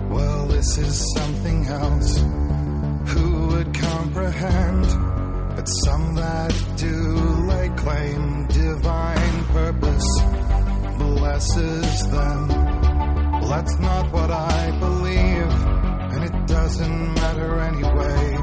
[0.09, 2.19] well, this is something else.
[3.13, 4.87] Who would comprehend?
[5.57, 6.97] But some that do
[7.51, 10.11] lay claim divine purpose
[10.97, 12.49] blesses them.
[12.49, 15.53] Well, that's not what I believe,
[16.13, 18.39] and it doesn't matter anyway.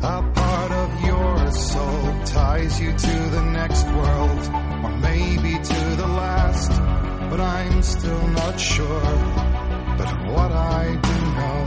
[0.00, 0.43] Part
[0.84, 4.42] of your soul ties you to the next world,
[4.84, 6.70] or maybe to the last,
[7.30, 9.12] but I'm still not sure.
[9.98, 11.62] But what I do know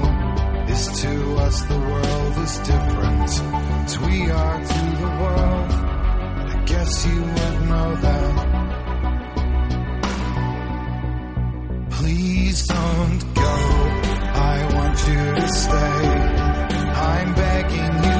[0.74, 1.14] is to
[1.46, 3.30] us the world is different
[3.86, 5.72] as we are to the world.
[6.54, 8.34] I guess you would know that.
[11.98, 13.56] Please don't go.
[14.54, 16.48] I want you to stay.
[17.14, 18.20] I'm begging you,